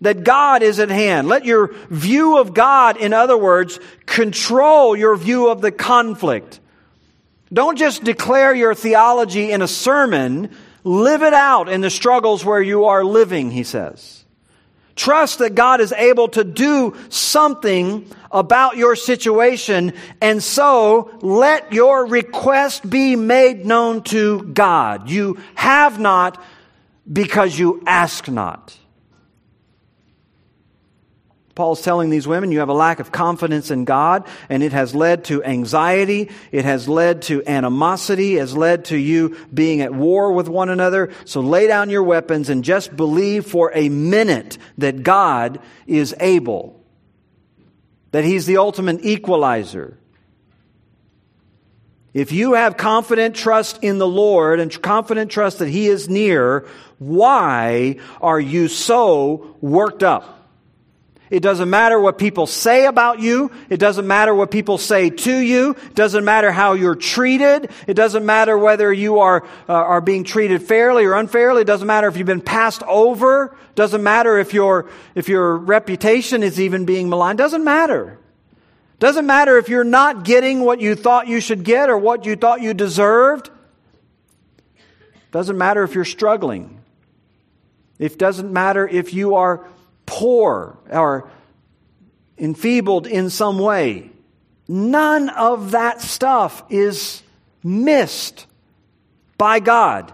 That 0.00 0.24
God 0.24 0.62
is 0.62 0.78
at 0.78 0.90
hand. 0.90 1.28
Let 1.28 1.44
your 1.44 1.74
view 1.90 2.38
of 2.38 2.54
God, 2.54 2.96
in 2.96 3.12
other 3.12 3.36
words, 3.36 3.78
control 4.06 4.96
your 4.96 5.16
view 5.16 5.48
of 5.48 5.60
the 5.60 5.72
conflict. 5.72 6.60
Don't 7.52 7.78
just 7.78 8.04
declare 8.04 8.54
your 8.54 8.74
theology 8.74 9.50
in 9.50 9.62
a 9.62 9.68
sermon, 9.68 10.50
live 10.84 11.22
it 11.22 11.34
out 11.34 11.68
in 11.68 11.80
the 11.80 11.90
struggles 11.90 12.44
where 12.44 12.62
you 12.62 12.86
are 12.86 13.04
living, 13.04 13.50
he 13.50 13.64
says. 13.64 14.24
Trust 14.96 15.38
that 15.38 15.54
God 15.54 15.80
is 15.80 15.92
able 15.92 16.28
to 16.30 16.42
do 16.44 16.96
something 17.08 18.10
about 18.30 18.76
your 18.76 18.96
situation, 18.96 19.92
and 20.20 20.42
so 20.42 21.10
let 21.22 21.72
your 21.72 22.06
request 22.06 22.88
be 22.88 23.16
made 23.16 23.64
known 23.64 24.02
to 24.04 24.42
God. 24.42 25.08
You 25.08 25.38
have 25.54 25.98
not 25.98 26.42
because 27.10 27.58
you 27.58 27.82
ask 27.86 28.28
not. 28.28 28.77
Paul's 31.58 31.82
telling 31.82 32.08
these 32.08 32.28
women 32.28 32.52
you 32.52 32.60
have 32.60 32.68
a 32.68 32.72
lack 32.72 33.00
of 33.00 33.10
confidence 33.10 33.72
in 33.72 33.84
God, 33.84 34.28
and 34.48 34.62
it 34.62 34.70
has 34.70 34.94
led 34.94 35.24
to 35.24 35.42
anxiety, 35.42 36.30
it 36.52 36.64
has 36.64 36.88
led 36.88 37.22
to 37.22 37.42
animosity, 37.48 38.36
it 38.36 38.38
has 38.38 38.56
led 38.56 38.84
to 38.86 38.96
you 38.96 39.36
being 39.52 39.80
at 39.80 39.92
war 39.92 40.30
with 40.30 40.48
one 40.48 40.68
another. 40.68 41.10
So 41.24 41.40
lay 41.40 41.66
down 41.66 41.90
your 41.90 42.04
weapons 42.04 42.48
and 42.48 42.62
just 42.62 42.96
believe 42.96 43.44
for 43.44 43.72
a 43.74 43.88
minute 43.88 44.56
that 44.78 45.02
God 45.02 45.58
is 45.88 46.14
able, 46.20 46.80
that 48.12 48.22
He's 48.22 48.46
the 48.46 48.58
ultimate 48.58 49.04
equalizer. 49.04 49.98
If 52.14 52.30
you 52.30 52.52
have 52.52 52.76
confident 52.76 53.34
trust 53.34 53.82
in 53.82 53.98
the 53.98 54.06
Lord 54.06 54.60
and 54.60 54.80
confident 54.80 55.32
trust 55.32 55.58
that 55.58 55.68
He 55.68 55.88
is 55.88 56.08
near, 56.08 56.68
why 57.00 57.96
are 58.20 58.38
you 58.38 58.68
so 58.68 59.56
worked 59.60 60.04
up? 60.04 60.36
It 61.30 61.40
doesn't 61.40 61.68
matter 61.68 62.00
what 62.00 62.16
people 62.16 62.46
say 62.46 62.86
about 62.86 63.20
you. 63.20 63.50
It 63.68 63.76
doesn't 63.76 64.06
matter 64.06 64.34
what 64.34 64.50
people 64.50 64.78
say 64.78 65.10
to 65.10 65.36
you. 65.36 65.70
It 65.72 65.94
doesn't 65.94 66.24
matter 66.24 66.50
how 66.50 66.72
you're 66.72 66.94
treated. 66.94 67.70
It 67.86 67.94
doesn't 67.94 68.24
matter 68.24 68.56
whether 68.56 68.90
you 68.92 69.20
are, 69.20 69.44
uh, 69.68 69.72
are 69.72 70.00
being 70.00 70.24
treated 70.24 70.62
fairly 70.62 71.04
or 71.04 71.14
unfairly. 71.14 71.62
It 71.62 71.66
doesn't 71.66 71.86
matter 71.86 72.08
if 72.08 72.16
you've 72.16 72.26
been 72.26 72.40
passed 72.40 72.82
over. 72.84 73.56
It 73.70 73.74
doesn't 73.74 74.02
matter 74.02 74.38
if 74.38 74.54
your, 74.54 74.88
if 75.14 75.28
your 75.28 75.56
reputation 75.56 76.42
is 76.42 76.58
even 76.58 76.86
being 76.86 77.10
maligned. 77.10 77.38
It 77.38 77.42
doesn't 77.42 77.64
matter. 77.64 78.18
It 78.94 79.00
doesn't 79.00 79.26
matter 79.26 79.58
if 79.58 79.68
you're 79.68 79.84
not 79.84 80.24
getting 80.24 80.60
what 80.60 80.80
you 80.80 80.94
thought 80.94 81.28
you 81.28 81.40
should 81.40 81.62
get 81.62 81.90
or 81.90 81.98
what 81.98 82.24
you 82.24 82.36
thought 82.36 82.62
you 82.62 82.72
deserved. 82.72 83.50
It 84.76 85.32
doesn't 85.32 85.58
matter 85.58 85.84
if 85.84 85.94
you're 85.94 86.06
struggling. 86.06 86.80
It 87.98 88.18
doesn't 88.18 88.50
matter 88.50 88.88
if 88.88 89.12
you 89.12 89.34
are 89.34 89.66
poor 90.08 90.78
or 90.90 91.30
enfeebled 92.38 93.06
in 93.06 93.28
some 93.28 93.58
way. 93.58 94.10
None 94.66 95.28
of 95.28 95.72
that 95.72 96.00
stuff 96.00 96.62
is 96.70 97.22
missed 97.62 98.46
by 99.36 99.60
God. 99.60 100.12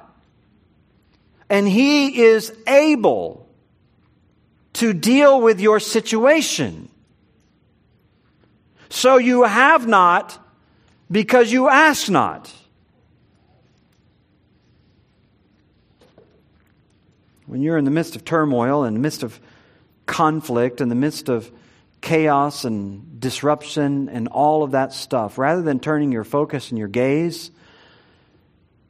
And 1.49 1.69
He 1.69 2.23
is 2.23 2.53
able 2.67 3.49
to 4.75 4.93
deal 4.93 5.41
with 5.41 5.61
your 5.61 5.79
situation. 5.79 6.89
So 8.89 9.19
you 9.19 9.45
have 9.45 9.87
not 9.87 10.39
because 11.11 11.53
you 11.53 11.69
ask 11.69 12.11
not. 12.11 12.53
When 17.47 17.63
you're 17.63 17.79
in 17.79 17.85
the 17.85 17.91
midst 17.91 18.17
of 18.17 18.25
turmoil, 18.25 18.85
in 18.85 18.95
the 18.95 19.01
midst 19.01 19.23
of 19.23 19.39
conflict, 20.07 20.81
in 20.81 20.89
the 20.89 20.95
midst 20.95 21.29
of 21.29 21.51
chaos 22.01 22.65
and 22.65 23.19
disruption 23.21 24.09
and 24.09 24.29
all 24.29 24.63
of 24.63 24.73
that 24.73 24.93
stuff, 24.93 25.39
rather 25.39 25.63
than 25.63 25.81
turning 25.81 26.13
your 26.13 26.25
focus 26.25 26.71
and 26.71 26.79
your 26.79 26.89
gaze 26.89 27.51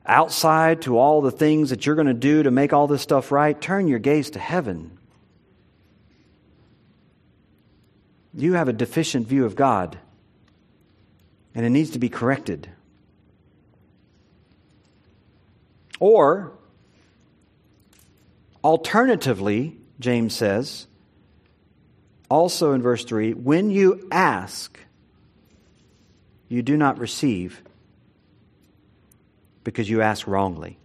outside 0.06 0.82
to 0.82 0.98
all 0.98 1.22
the 1.22 1.30
things 1.30 1.70
that 1.70 1.86
you're 1.86 1.94
going 1.94 2.08
to 2.08 2.14
do 2.14 2.42
to 2.42 2.50
make 2.50 2.72
all 2.72 2.86
this 2.86 3.02
stuff 3.02 3.32
right, 3.32 3.58
turn 3.60 3.88
your 3.88 3.98
gaze 3.98 4.30
to 4.30 4.38
heaven. 4.38 4.98
You 8.34 8.54
have 8.54 8.68
a 8.68 8.72
deficient 8.72 9.28
view 9.28 9.44
of 9.44 9.54
God, 9.54 9.96
and 11.54 11.64
it 11.64 11.70
needs 11.70 11.90
to 11.90 11.98
be 11.98 12.08
corrected. 12.08 12.68
Or, 16.00 16.52
alternatively, 18.64 19.78
James 20.00 20.34
says, 20.34 20.88
also 22.30 22.72
in 22.72 22.82
verse 22.82 23.04
3, 23.04 23.34
when 23.34 23.70
you 23.70 24.08
ask, 24.10 24.78
you 26.48 26.62
do 26.62 26.76
not 26.76 26.98
receive 26.98 27.62
because 29.62 29.88
you 29.88 30.02
ask 30.02 30.26
wrongly 30.26 30.78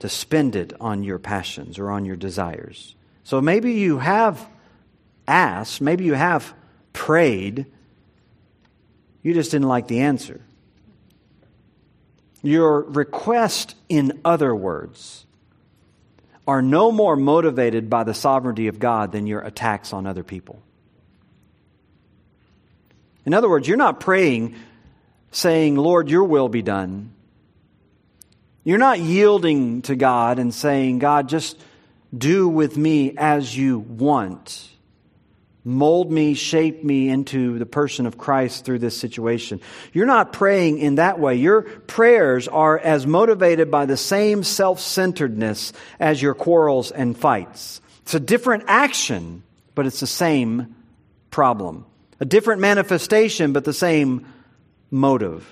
to 0.00 0.08
spend 0.08 0.56
it 0.56 0.72
on 0.80 1.04
your 1.04 1.18
passions 1.18 1.78
or 1.78 1.90
on 1.90 2.04
your 2.04 2.16
desires. 2.16 2.94
So 3.22 3.40
maybe 3.40 3.74
you 3.74 3.98
have 3.98 4.48
asked, 5.28 5.80
maybe 5.80 6.04
you 6.04 6.14
have 6.14 6.52
prayed, 6.92 7.66
you 9.22 9.34
just 9.34 9.50
didn't 9.50 9.68
like 9.68 9.86
the 9.86 10.00
answer. 10.00 10.40
Your 12.42 12.80
request, 12.82 13.76
in 13.88 14.20
other 14.24 14.54
words, 14.54 15.26
are 16.50 16.62
no 16.62 16.90
more 16.90 17.14
motivated 17.14 17.88
by 17.88 18.02
the 18.02 18.12
sovereignty 18.12 18.66
of 18.66 18.80
God 18.80 19.12
than 19.12 19.28
your 19.28 19.40
attacks 19.40 19.92
on 19.92 20.04
other 20.04 20.24
people. 20.24 20.60
In 23.24 23.34
other 23.34 23.48
words, 23.48 23.68
you're 23.68 23.76
not 23.76 24.00
praying 24.00 24.56
saying, 25.30 25.76
Lord, 25.76 26.10
your 26.10 26.24
will 26.24 26.48
be 26.48 26.60
done. 26.60 27.12
You're 28.64 28.78
not 28.78 28.98
yielding 28.98 29.82
to 29.82 29.94
God 29.94 30.40
and 30.40 30.52
saying, 30.52 30.98
God, 30.98 31.28
just 31.28 31.56
do 32.16 32.48
with 32.48 32.76
me 32.76 33.16
as 33.16 33.56
you 33.56 33.78
want. 33.78 34.68
Mold 35.62 36.10
me, 36.10 36.32
shape 36.32 36.82
me 36.82 37.10
into 37.10 37.58
the 37.58 37.66
person 37.66 38.06
of 38.06 38.16
Christ 38.16 38.64
through 38.64 38.78
this 38.78 38.96
situation. 38.96 39.60
You're 39.92 40.06
not 40.06 40.32
praying 40.32 40.78
in 40.78 40.94
that 40.94 41.20
way. 41.20 41.34
Your 41.34 41.62
prayers 41.62 42.48
are 42.48 42.78
as 42.78 43.06
motivated 43.06 43.70
by 43.70 43.84
the 43.84 43.98
same 43.98 44.42
self 44.42 44.80
centeredness 44.80 45.74
as 45.98 46.22
your 46.22 46.32
quarrels 46.34 46.90
and 46.90 47.16
fights. 47.16 47.82
It's 48.02 48.14
a 48.14 48.20
different 48.20 48.64
action, 48.68 49.42
but 49.74 49.84
it's 49.84 50.00
the 50.00 50.06
same 50.06 50.74
problem. 51.30 51.84
A 52.20 52.24
different 52.24 52.62
manifestation, 52.62 53.52
but 53.52 53.64
the 53.64 53.74
same 53.74 54.26
motive. 54.90 55.46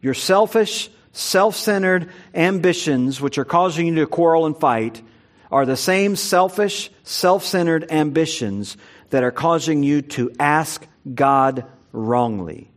You're 0.00 0.14
selfish 0.14 0.90
self 1.12 1.54
centered 1.54 2.10
ambitions, 2.34 3.20
which 3.20 3.36
are 3.36 3.44
causing 3.44 3.88
you 3.88 3.94
to 3.96 4.06
quarrel 4.06 4.46
and 4.46 4.56
fight, 4.58 5.02
are 5.50 5.66
the 5.66 5.76
same 5.76 6.16
selfish, 6.16 6.90
self 7.04 7.44
centered 7.44 7.92
ambitions 7.92 8.78
that 9.12 9.22
are 9.22 9.30
causing 9.30 9.82
you 9.82 10.02
to 10.02 10.30
ask 10.38 10.84
God 11.14 11.64
wrongly. 11.92 12.68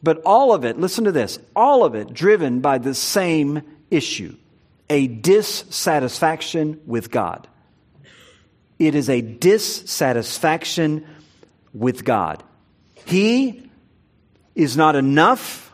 But 0.00 0.22
all 0.24 0.54
of 0.54 0.64
it, 0.64 0.78
listen 0.78 1.04
to 1.04 1.12
this, 1.12 1.38
all 1.56 1.84
of 1.84 1.94
it 1.94 2.14
driven 2.14 2.60
by 2.60 2.78
the 2.78 2.94
same 2.94 3.62
issue 3.90 4.36
a 4.88 5.06
dissatisfaction 5.06 6.80
with 6.86 7.10
God. 7.10 7.48
It 8.78 8.94
is 8.94 9.08
a 9.08 9.20
dissatisfaction 9.20 11.06
with 11.72 12.04
God. 12.04 12.42
He 13.06 13.70
is 14.54 14.76
not 14.76 14.94
enough 14.94 15.64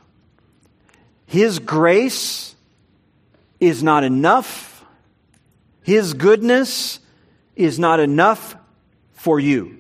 his 1.31 1.61
grace 1.61 2.57
is 3.61 3.85
not 3.85 4.03
enough. 4.03 4.85
His 5.85 6.13
goodness 6.13 6.99
is 7.55 7.79
not 7.79 8.01
enough 8.01 8.57
for 9.21 9.39
you. 9.39 9.77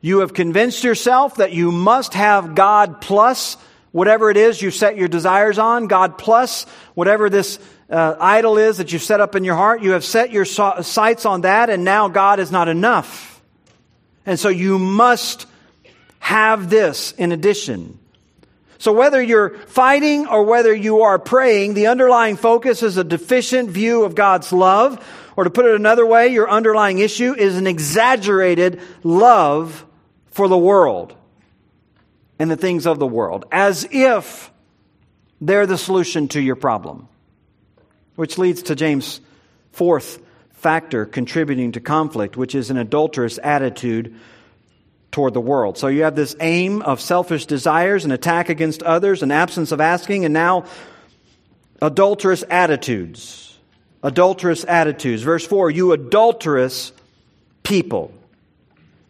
You 0.00 0.20
have 0.20 0.32
convinced 0.32 0.84
yourself 0.84 1.36
that 1.36 1.52
you 1.52 1.72
must 1.72 2.14
have 2.14 2.54
God 2.54 3.00
plus 3.00 3.56
whatever 3.90 4.30
it 4.30 4.36
is 4.36 4.62
you 4.62 4.70
set 4.70 4.96
your 4.96 5.08
desires 5.08 5.58
on, 5.58 5.88
God 5.88 6.18
plus 6.18 6.64
whatever 6.94 7.28
this 7.28 7.58
uh, 7.90 8.14
idol 8.20 8.58
is 8.58 8.76
that 8.76 8.92
you've 8.92 9.02
set 9.02 9.20
up 9.20 9.34
in 9.34 9.42
your 9.42 9.56
heart. 9.56 9.82
You 9.82 9.92
have 9.92 10.04
set 10.04 10.30
your 10.30 10.44
sights 10.44 11.26
on 11.26 11.40
that, 11.40 11.68
and 11.68 11.82
now 11.82 12.06
God 12.06 12.38
is 12.38 12.52
not 12.52 12.68
enough. 12.68 13.42
And 14.24 14.38
so 14.38 14.48
you 14.48 14.78
must 14.78 15.46
have 16.20 16.70
this 16.70 17.10
in 17.12 17.32
addition. 17.32 17.98
So 18.78 18.92
whether 18.92 19.20
you're 19.20 19.58
fighting 19.66 20.28
or 20.28 20.44
whether 20.44 20.72
you 20.72 21.02
are 21.02 21.18
praying, 21.18 21.74
the 21.74 21.88
underlying 21.88 22.36
focus 22.36 22.84
is 22.84 22.96
a 22.98 23.04
deficient 23.04 23.70
view 23.70 24.04
of 24.04 24.14
God's 24.14 24.52
love. 24.52 25.04
Or 25.36 25.44
to 25.44 25.50
put 25.50 25.66
it 25.66 25.74
another 25.74 26.04
way, 26.04 26.28
your 26.28 26.50
underlying 26.50 26.98
issue 26.98 27.34
is 27.34 27.56
an 27.56 27.66
exaggerated 27.66 28.80
love 29.02 29.86
for 30.26 30.48
the 30.48 30.58
world 30.58 31.14
and 32.38 32.50
the 32.50 32.56
things 32.56 32.86
of 32.86 32.98
the 32.98 33.06
world, 33.06 33.46
as 33.52 33.86
if 33.90 34.50
they're 35.40 35.66
the 35.66 35.78
solution 35.78 36.28
to 36.28 36.40
your 36.40 36.56
problem. 36.56 37.08
Which 38.16 38.36
leads 38.38 38.64
to 38.64 38.74
James' 38.74 39.20
fourth 39.72 40.20
factor 40.50 41.06
contributing 41.06 41.72
to 41.72 41.80
conflict, 41.80 42.36
which 42.36 42.54
is 42.54 42.70
an 42.70 42.76
adulterous 42.76 43.38
attitude 43.42 44.14
toward 45.10 45.34
the 45.34 45.40
world. 45.40 45.76
So 45.78 45.88
you 45.88 46.04
have 46.04 46.16
this 46.16 46.34
aim 46.40 46.82
of 46.82 47.00
selfish 47.00 47.46
desires, 47.46 48.04
an 48.04 48.12
attack 48.12 48.48
against 48.48 48.82
others, 48.82 49.22
an 49.22 49.30
absence 49.30 49.72
of 49.72 49.80
asking, 49.80 50.24
and 50.24 50.32
now 50.32 50.64
adulterous 51.80 52.44
attitudes. 52.48 53.51
Adulterous 54.02 54.64
attitudes. 54.64 55.22
Verse 55.22 55.46
4 55.46 55.70
You 55.70 55.92
adulterous 55.92 56.92
people. 57.62 58.12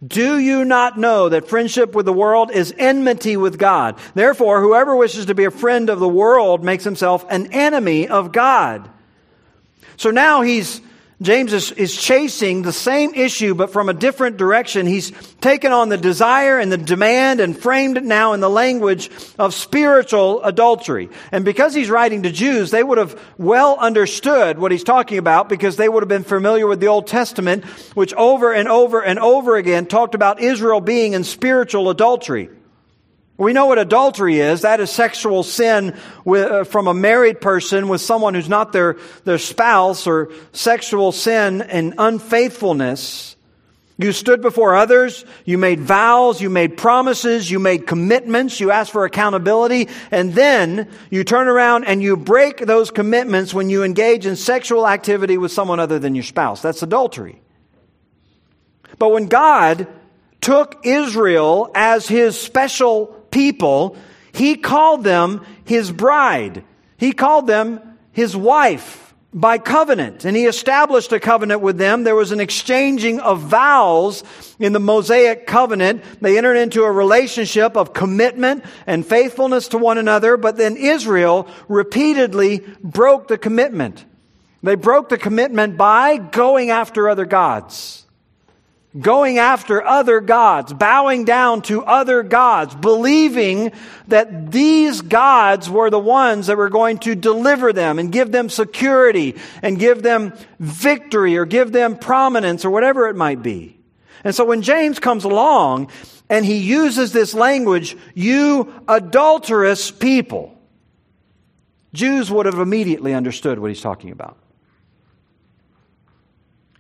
Do 0.05 0.39
you 0.39 0.65
not 0.65 0.99
know 0.99 1.29
that 1.29 1.49
friendship 1.49 1.95
with 1.95 2.07
the 2.07 2.13
world 2.13 2.51
is 2.51 2.75
enmity 2.77 3.37
with 3.37 3.57
God? 3.57 3.97
Therefore, 4.15 4.61
whoever 4.61 4.97
wishes 4.97 5.27
to 5.27 5.35
be 5.35 5.45
a 5.45 5.51
friend 5.51 5.89
of 5.89 6.01
the 6.01 6.09
world 6.09 6.65
makes 6.65 6.83
himself 6.83 7.25
an 7.31 7.53
enemy 7.53 8.09
of 8.09 8.33
God. 8.33 8.91
So 9.97 10.11
now 10.11 10.43
he's 10.43 10.81
James 11.21 11.53
is, 11.53 11.71
is 11.73 11.97
chasing 11.97 12.63
the 12.63 12.73
same 12.73 13.15
issue, 13.15 13.55
but 13.55 13.73
from 13.73 13.89
a 13.89 13.95
different 13.95 14.39
direction. 14.39 14.87
He's 14.87 15.13
taken 15.41 15.71
on 15.71 15.89
the 15.89 15.97
desire 15.97 16.59
and 16.59 16.73
the 16.73 16.79
demand 16.79 17.39
and 17.39 17.57
framed 17.57 17.97
it 17.97 18.05
now 18.05 18.33
in 18.33 18.41
the 18.41 18.51
language 18.51 19.11
of 19.39 19.55
spiritual 19.55 20.43
adultery. 20.43 21.11
And 21.31 21.45
because 21.45 21.75
he's 21.75 21.91
writing 21.91 22.25
to 22.25 22.33
Jews, 22.33 22.71
they 22.71 22.83
would 22.83 22.99
have 22.99 23.21
well 23.39 23.77
understood 23.79 24.59
what 24.59 24.73
he's 24.73 24.85
talking 24.85 25.19
about 25.19 25.49
because 25.49 25.77
they 25.77 25.89
would 25.89 26.03
have 26.03 26.09
been 26.09 26.25
familiar 26.25 26.67
with 26.67 26.81
the 26.81 26.89
Old 26.89 27.07
Testament, 27.07 27.65
which 27.95 28.13
over 28.15 28.53
and 28.53 28.69
over 28.69 29.01
and 29.01 29.19
over 29.19 29.57
again 29.57 29.87
talked 29.87 30.15
about 30.15 30.41
Israel 30.41 30.81
being 30.81 31.13
in 31.13 31.23
spiritual 31.23 31.91
adultery. 31.91 32.49
We 33.43 33.53
know 33.53 33.67
what 33.67 33.81
adultery 33.81 34.39
is. 34.39 34.61
That 34.61 34.79
is 34.79 34.89
sexual 34.89 35.43
sin 35.43 35.99
with, 36.25 36.49
uh, 36.49 36.63
from 36.63 36.87
a 36.87 36.95
married 36.95 37.41
person 37.41 37.89
with 37.89 38.01
someone 38.01 38.35
who's 38.35 38.49
not 38.49 38.73
their, 38.73 38.99
their 39.25 39.39
spouse 39.39 40.07
or 40.07 40.31
sexual 40.53 41.11
sin 41.11 41.61
and 41.61 41.95
unfaithfulness. 41.99 43.35
You 43.99 44.13
stood 44.13 44.43
before 44.43 44.77
others, 44.77 45.25
you 45.45 45.59
made 45.59 45.81
vows, 45.81 46.41
you 46.41 46.51
made 46.51 46.77
promises, 46.77 47.51
you 47.51 47.59
made 47.59 47.85
commitments, 47.85 48.61
you 48.61 48.71
asked 48.71 48.93
for 48.93 49.05
accountability, 49.07 49.89
and 50.13 50.35
then 50.35 50.89
you 51.11 51.25
turn 51.25 51.49
around 51.49 51.83
and 51.83 52.01
you 52.01 52.17
break 52.17 52.59
those 52.59 52.93
commitments 52.93 53.53
when 53.53 53.69
you 53.69 53.83
engage 53.83 54.25
in 54.25 54.37
sexual 54.37 54.87
activity 54.87 55.37
with 55.37 55.51
someone 55.51 55.81
other 55.81 55.99
than 55.99 56.15
your 56.15 56.23
spouse. 56.23 56.63
That's 56.63 56.85
adultery. 56.85 57.43
But 59.01 59.09
when 59.09 59.27
God 59.27 59.89
took 60.41 60.83
Israel 60.85 61.73
as 61.75 62.07
his 62.07 62.41
special 62.41 63.19
people, 63.33 63.97
he 64.33 64.55
called 64.57 65.03
them 65.03 65.45
his 65.65 65.91
bride. 65.91 66.65
He 66.97 67.13
called 67.13 67.49
them 67.49 67.81
his 68.13 68.37
wife 68.37 69.15
by 69.35 69.59
covenant. 69.59 70.25
And 70.25 70.37
he 70.37 70.45
established 70.45 71.11
a 71.13 71.19
covenant 71.19 71.63
with 71.63 71.79
them. 71.79 72.05
There 72.05 72.15
was 72.15 72.33
an 72.33 72.41
exchanging 72.41 73.19
of 73.19 73.41
vows 73.41 74.23
in 74.59 74.73
the 74.73 74.81
Mosaic 74.81 75.47
covenant. 75.47 76.05
They 76.21 76.37
entered 76.37 76.57
into 76.57 76.85
a 76.85 76.93
relationship 76.93 77.77
of 77.77 77.95
commitment 77.95 78.65
and 78.87 79.07
faithfulness 79.07 79.69
to 79.69 79.79
one 79.79 79.99
another, 79.99 80.37
but 80.37 80.57
then 80.57 80.77
Israel 80.77 81.49
repeatedly 81.69 82.63
broke 82.83 83.29
the 83.29 83.39
commitment. 83.39 84.05
They 84.63 84.77
broke 84.77 85.09
the 85.09 85.19
commitment 85.19 85.77
by 85.77 86.19
going 86.19 86.71
after 86.71 87.09
other 87.09 87.25
gods 87.25 88.03
going 88.99 89.39
after 89.39 89.83
other 89.83 90.21
gods, 90.21 90.73
bowing 90.73 91.25
down 91.25 91.63
to 91.63 91.83
other 91.83 92.23
gods, 92.23 92.75
believing 92.75 93.73
that 94.09 94.53
these 94.53 95.01
gods 95.01 95.71
were 95.71 95.89
the 95.89 95.99
ones 95.99 96.49
that 96.49 96.59
were 96.59 96.69
going 96.69 96.99
to 96.99 97.15
deliver 97.15 97.73
them 97.73 97.99
and 97.99 98.13
give 98.13 98.31
them 98.33 98.51
security 98.51 99.35
and 99.63 99.79
give 99.79 100.03
them 100.03 100.35
victory 100.59 101.39
or 101.39 101.47
give 101.47 101.73
them 101.73 101.97
prominence 101.97 102.65
or 102.65 102.71
whatever 102.71 103.09
it 103.09 103.17
might 103.17 103.43
be. 103.43 103.79
And 104.25 104.35
so 104.35 104.45
when 104.45 104.61
James 104.61 104.99
comes 104.99 105.25
along 105.25 105.91
and 106.29 106.45
he 106.45 106.59
uses 106.59 107.13
this 107.13 107.33
language, 107.33 107.97
you 108.15 108.73
adulterous 108.87 109.91
people, 109.91 110.55
Jews 111.95 112.31
would 112.31 112.47
have 112.47 112.59
immediately 112.59 113.15
understood 113.15 113.59
what 113.59 113.71
he's 113.71 113.81
talking 113.81 114.11
about. 114.11 114.37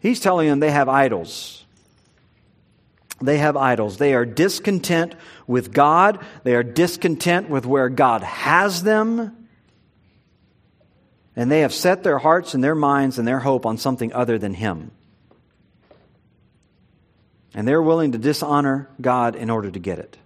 He's 0.00 0.20
telling 0.20 0.48
them 0.48 0.60
they 0.60 0.70
have 0.70 0.88
idols 0.88 1.61
they 3.22 3.38
have 3.38 3.56
idols. 3.56 3.98
They 3.98 4.14
are 4.14 4.24
discontent 4.24 5.14
with 5.46 5.72
God. 5.72 6.18
They 6.44 6.54
are 6.54 6.62
discontent 6.62 7.48
with 7.48 7.66
where 7.66 7.88
God 7.88 8.22
has 8.22 8.82
them. 8.82 9.36
and 11.34 11.50
they 11.50 11.60
have 11.60 11.72
set 11.72 12.02
their 12.02 12.18
hearts 12.18 12.52
and 12.52 12.62
their 12.62 12.74
minds 12.74 13.18
and 13.18 13.26
their 13.26 13.38
hope 13.38 13.64
on 13.64 13.78
something 13.78 14.12
other 14.12 14.38
than 14.38 14.52
Him. 14.52 14.90
And 17.54 17.66
they're 17.66 17.82
willing 17.82 18.12
to 18.12 18.18
dishonor 18.18 18.88
God 19.00 19.34
in 19.36 19.48
order 19.48 19.70
to 19.70 19.78
get 19.78 19.98
it. 19.98 20.18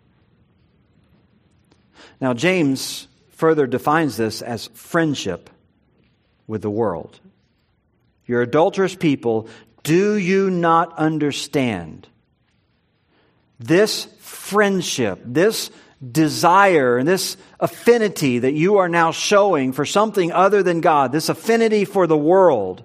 Now, 2.21 2.35
James 2.35 3.07
further 3.31 3.67
defines 3.67 4.17
this 4.17 4.43
as 4.43 4.69
friendship 4.75 5.51
with 6.47 6.63
the 6.63 6.71
world. 6.71 7.21
You're 8.27 8.43
adulterous 8.43 8.95
people. 8.95 9.49
Do 9.83 10.17
you 10.17 10.51
not 10.51 10.97
understand? 10.99 12.09
This 13.59 14.07
friendship, 14.19 15.21
this 15.25 15.71
desire, 16.13 16.99
and 16.99 17.09
this 17.09 17.37
affinity 17.59 18.41
that 18.41 18.53
you 18.53 18.79
are 18.79 18.89
now 18.89 19.13
showing 19.13 19.73
for 19.73 19.85
something 19.85 20.31
other 20.33 20.63
than 20.63 20.81
God, 20.81 21.13
this 21.13 21.29
affinity 21.29 21.85
for 21.85 22.07
the 22.07 22.17
world, 22.17 22.85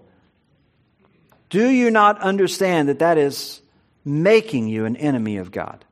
do 1.50 1.70
you 1.70 1.92
not 1.92 2.22
understand 2.22 2.88
that 2.88 3.00
that 3.00 3.18
is 3.18 3.62
making 4.06 4.70
you 4.70 4.86
an 4.86 4.96
enemy 4.96 5.38
of 5.38 5.52
God? 5.52 5.84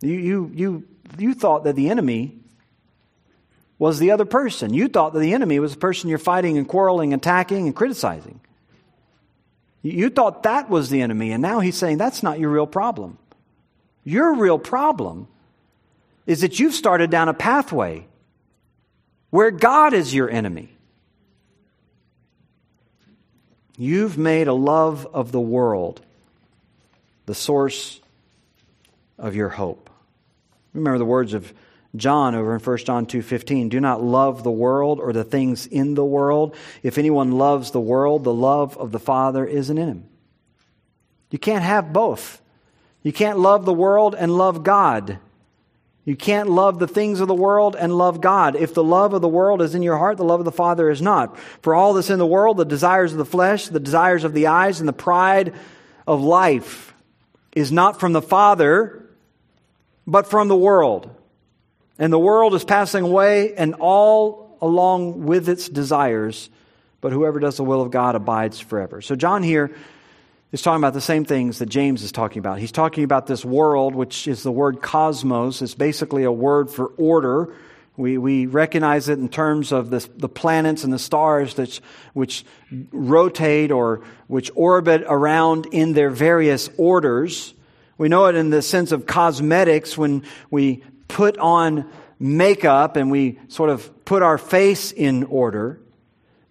You, 0.00 0.12
you, 0.12 0.50
you, 0.54 0.84
you 1.18 1.34
thought 1.34 1.64
that 1.64 1.76
the 1.76 1.90
enemy 1.90 2.38
was 3.78 3.98
the 3.98 4.10
other 4.10 4.24
person. 4.24 4.72
You 4.72 4.88
thought 4.88 5.12
that 5.12 5.20
the 5.20 5.34
enemy 5.34 5.58
was 5.58 5.74
the 5.74 5.80
person 5.80 6.08
you're 6.08 6.18
fighting 6.18 6.58
and 6.58 6.68
quarreling, 6.68 7.12
attacking, 7.12 7.66
and 7.66 7.76
criticizing. 7.76 8.40
You 9.84 10.08
thought 10.08 10.44
that 10.44 10.70
was 10.70 10.88
the 10.88 11.02
enemy, 11.02 11.30
and 11.30 11.42
now 11.42 11.60
he's 11.60 11.76
saying 11.76 11.98
that's 11.98 12.22
not 12.22 12.40
your 12.40 12.48
real 12.48 12.66
problem. 12.66 13.18
Your 14.02 14.34
real 14.34 14.58
problem 14.58 15.28
is 16.26 16.40
that 16.40 16.58
you've 16.58 16.72
started 16.72 17.10
down 17.10 17.28
a 17.28 17.34
pathway 17.34 18.06
where 19.28 19.50
God 19.50 19.92
is 19.92 20.14
your 20.14 20.30
enemy. 20.30 20.70
You've 23.76 24.16
made 24.16 24.48
a 24.48 24.54
love 24.54 25.06
of 25.12 25.32
the 25.32 25.40
world 25.40 26.00
the 27.26 27.34
source 27.34 28.00
of 29.18 29.34
your 29.34 29.50
hope. 29.50 29.90
Remember 30.72 30.98
the 30.98 31.04
words 31.04 31.34
of 31.34 31.52
John 31.96 32.34
over 32.34 32.54
in 32.54 32.60
1 32.60 32.84
John 32.84 33.06
2:15, 33.06 33.68
"Do 33.68 33.80
not 33.80 34.02
love 34.02 34.42
the 34.42 34.50
world 34.50 34.98
or 35.00 35.12
the 35.12 35.24
things 35.24 35.66
in 35.66 35.94
the 35.94 36.04
world. 36.04 36.54
If 36.82 36.98
anyone 36.98 37.32
loves 37.32 37.70
the 37.70 37.80
world, 37.80 38.24
the 38.24 38.34
love 38.34 38.76
of 38.78 38.90
the 38.90 38.98
Father 38.98 39.44
isn't 39.44 39.78
in 39.78 39.88
him." 39.88 40.04
You 41.30 41.38
can't 41.38 41.62
have 41.62 41.92
both. 41.92 42.40
You 43.02 43.12
can't 43.12 43.38
love 43.38 43.64
the 43.64 43.72
world 43.72 44.14
and 44.18 44.36
love 44.36 44.62
God. 44.62 45.18
You 46.04 46.16
can't 46.16 46.50
love 46.50 46.78
the 46.78 46.86
things 46.86 47.20
of 47.20 47.28
the 47.28 47.34
world 47.34 47.76
and 47.78 47.96
love 47.96 48.20
God. 48.20 48.56
If 48.56 48.74
the 48.74 48.84
love 48.84 49.14
of 49.14 49.22
the 49.22 49.28
world 49.28 49.62
is 49.62 49.74
in 49.74 49.82
your 49.82 49.96
heart, 49.96 50.16
the 50.18 50.24
love 50.24 50.40
of 50.40 50.44
the 50.44 50.52
Father 50.52 50.90
is 50.90 51.00
not. 51.00 51.36
For 51.62 51.74
all 51.74 51.94
that's 51.94 52.10
in 52.10 52.18
the 52.18 52.26
world, 52.26 52.58
the 52.58 52.64
desires 52.64 53.12
of 53.12 53.18
the 53.18 53.24
flesh, 53.24 53.68
the 53.68 53.80
desires 53.80 54.24
of 54.24 54.34
the 54.34 54.46
eyes, 54.46 54.80
and 54.80 54.88
the 54.88 54.92
pride 54.92 55.54
of 56.06 56.22
life 56.22 56.94
is 57.54 57.72
not 57.72 57.98
from 57.98 58.12
the 58.12 58.20
Father, 58.22 59.06
but 60.06 60.26
from 60.26 60.48
the 60.48 60.56
world. 60.56 61.08
And 61.98 62.12
the 62.12 62.18
world 62.18 62.54
is 62.54 62.64
passing 62.64 63.04
away 63.04 63.54
and 63.54 63.74
all 63.74 64.56
along 64.60 65.24
with 65.24 65.48
its 65.48 65.68
desires, 65.68 66.50
but 67.00 67.12
whoever 67.12 67.38
does 67.38 67.56
the 67.56 67.64
will 67.64 67.82
of 67.82 67.90
God 67.90 68.14
abides 68.14 68.58
forever. 68.58 69.00
So, 69.00 69.14
John 69.14 69.42
here 69.42 69.74
is 70.52 70.62
talking 70.62 70.80
about 70.80 70.94
the 70.94 71.00
same 71.00 71.24
things 71.24 71.58
that 71.58 71.66
James 71.66 72.02
is 72.02 72.12
talking 72.12 72.38
about. 72.38 72.58
He's 72.58 72.72
talking 72.72 73.04
about 73.04 73.26
this 73.26 73.44
world, 73.44 73.94
which 73.94 74.26
is 74.26 74.42
the 74.42 74.52
word 74.52 74.80
cosmos. 74.80 75.62
It's 75.62 75.74
basically 75.74 76.24
a 76.24 76.32
word 76.32 76.70
for 76.70 76.86
order. 76.96 77.52
We, 77.96 78.18
we 78.18 78.46
recognize 78.46 79.08
it 79.08 79.18
in 79.18 79.28
terms 79.28 79.70
of 79.70 79.90
this, 79.90 80.08
the 80.16 80.28
planets 80.28 80.82
and 80.82 80.92
the 80.92 80.98
stars 80.98 81.54
that, 81.54 81.78
which 82.12 82.44
rotate 82.90 83.70
or 83.70 84.02
which 84.26 84.50
orbit 84.54 85.04
around 85.06 85.66
in 85.66 85.92
their 85.92 86.10
various 86.10 86.70
orders. 86.76 87.54
We 87.98 88.08
know 88.08 88.26
it 88.26 88.34
in 88.34 88.50
the 88.50 88.62
sense 88.62 88.90
of 88.90 89.06
cosmetics 89.06 89.96
when 89.96 90.24
we 90.50 90.82
put 91.08 91.38
on 91.38 91.90
makeup 92.18 92.96
and 92.96 93.10
we 93.10 93.38
sort 93.48 93.70
of 93.70 94.04
put 94.04 94.22
our 94.22 94.38
face 94.38 94.92
in 94.92 95.24
order. 95.24 95.80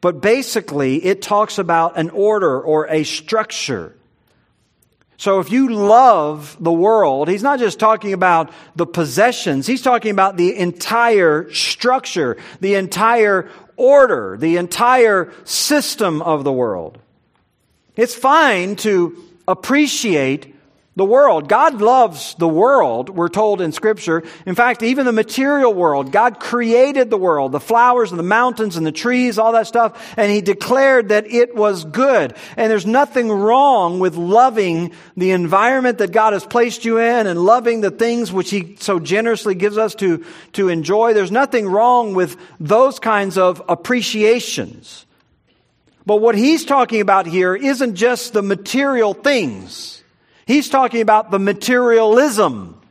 But 0.01 0.21
basically, 0.21 1.03
it 1.03 1.21
talks 1.21 1.57
about 1.57 1.97
an 1.97 2.09
order 2.09 2.59
or 2.59 2.87
a 2.87 3.03
structure. 3.03 3.95
So 5.17 5.39
if 5.39 5.51
you 5.51 5.69
love 5.69 6.57
the 6.59 6.71
world, 6.71 7.29
he's 7.29 7.43
not 7.43 7.59
just 7.59 7.79
talking 7.79 8.11
about 8.11 8.51
the 8.75 8.85
possessions, 8.85 9.65
he's 9.65 9.81
talking 9.81 10.11
about 10.11 10.35
the 10.35 10.57
entire 10.57 11.49
structure, 11.53 12.35
the 12.59 12.75
entire 12.75 13.49
order, 13.77 14.35
the 14.37 14.57
entire 14.57 15.31
system 15.45 16.21
of 16.21 16.43
the 16.43 16.51
world. 16.51 16.97
It's 17.95 18.15
fine 18.15 18.75
to 18.77 19.23
appreciate 19.47 20.52
the 20.95 21.05
world. 21.05 21.49
God 21.49 21.81
loves 21.81 22.35
the 22.35 22.47
world, 22.47 23.09
we're 23.09 23.29
told 23.29 23.61
in 23.61 23.71
Scripture. 23.71 24.21
In 24.45 24.53
fact, 24.53 24.83
even 24.83 25.05
the 25.07 25.11
material 25.11 25.73
world. 25.73 26.11
God 26.11 26.39
created 26.39 27.09
the 27.09 27.17
world, 27.17 27.51
the 27.51 27.59
flowers 27.59 28.11
and 28.11 28.19
the 28.19 28.23
mountains 28.23 28.77
and 28.77 28.85
the 28.85 28.91
trees, 28.91 29.39
all 29.39 29.53
that 29.53 29.65
stuff, 29.65 30.13
and 30.17 30.31
He 30.31 30.41
declared 30.41 31.09
that 31.09 31.25
it 31.25 31.55
was 31.55 31.83
good. 31.83 32.35
And 32.57 32.69
there's 32.69 32.85
nothing 32.85 33.31
wrong 33.31 33.99
with 33.99 34.15
loving 34.15 34.93
the 35.17 35.31
environment 35.31 35.97
that 35.97 36.11
God 36.11 36.33
has 36.33 36.45
placed 36.45 36.85
you 36.85 36.99
in 36.99 37.25
and 37.25 37.43
loving 37.43 37.81
the 37.81 37.91
things 37.91 38.31
which 38.31 38.51
He 38.51 38.75
so 38.79 38.99
generously 38.99 39.55
gives 39.55 39.79
us 39.79 39.95
to, 39.95 40.23
to 40.53 40.69
enjoy. 40.69 41.13
There's 41.13 41.31
nothing 41.31 41.67
wrong 41.67 42.13
with 42.13 42.37
those 42.59 42.99
kinds 42.99 43.39
of 43.39 43.63
appreciations. 43.67 45.07
But 46.05 46.17
what 46.17 46.35
He's 46.35 46.65
talking 46.65 47.01
about 47.01 47.25
here 47.25 47.55
isn't 47.55 47.95
just 47.95 48.33
the 48.33 48.43
material 48.43 49.15
things. 49.15 50.02
He's 50.45 50.69
talking 50.69 51.01
about 51.01 51.31
the 51.31 51.39
materialism, 51.39 52.81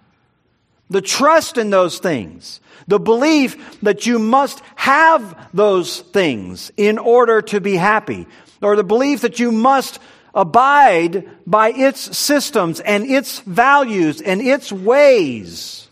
the 0.88 1.03
trust 1.03 1.59
in 1.59 1.70
those 1.70 1.98
things, 1.98 2.61
the 2.88 2.98
belief 2.98 3.80
that 3.80 4.07
you 4.07 4.18
must 4.18 4.61
have 4.76 5.50
those 5.55 6.00
things 6.00 6.72
in 6.76 6.98
order 6.98 7.42
to 7.42 7.61
be 7.61 7.76
happy, 7.76 8.26
or 8.61 8.76
the 8.76 8.84
belief 8.84 9.22
that 9.22 9.38
you 9.38 9.53
must 9.53 9.98
abide 10.34 11.28
by 11.46 11.70
its 11.70 12.16
systems 12.16 12.80
and 12.80 13.05
its 13.05 13.40
values 13.40 14.20
and 14.20 14.40
its 14.40 14.72
ways. 14.72 15.88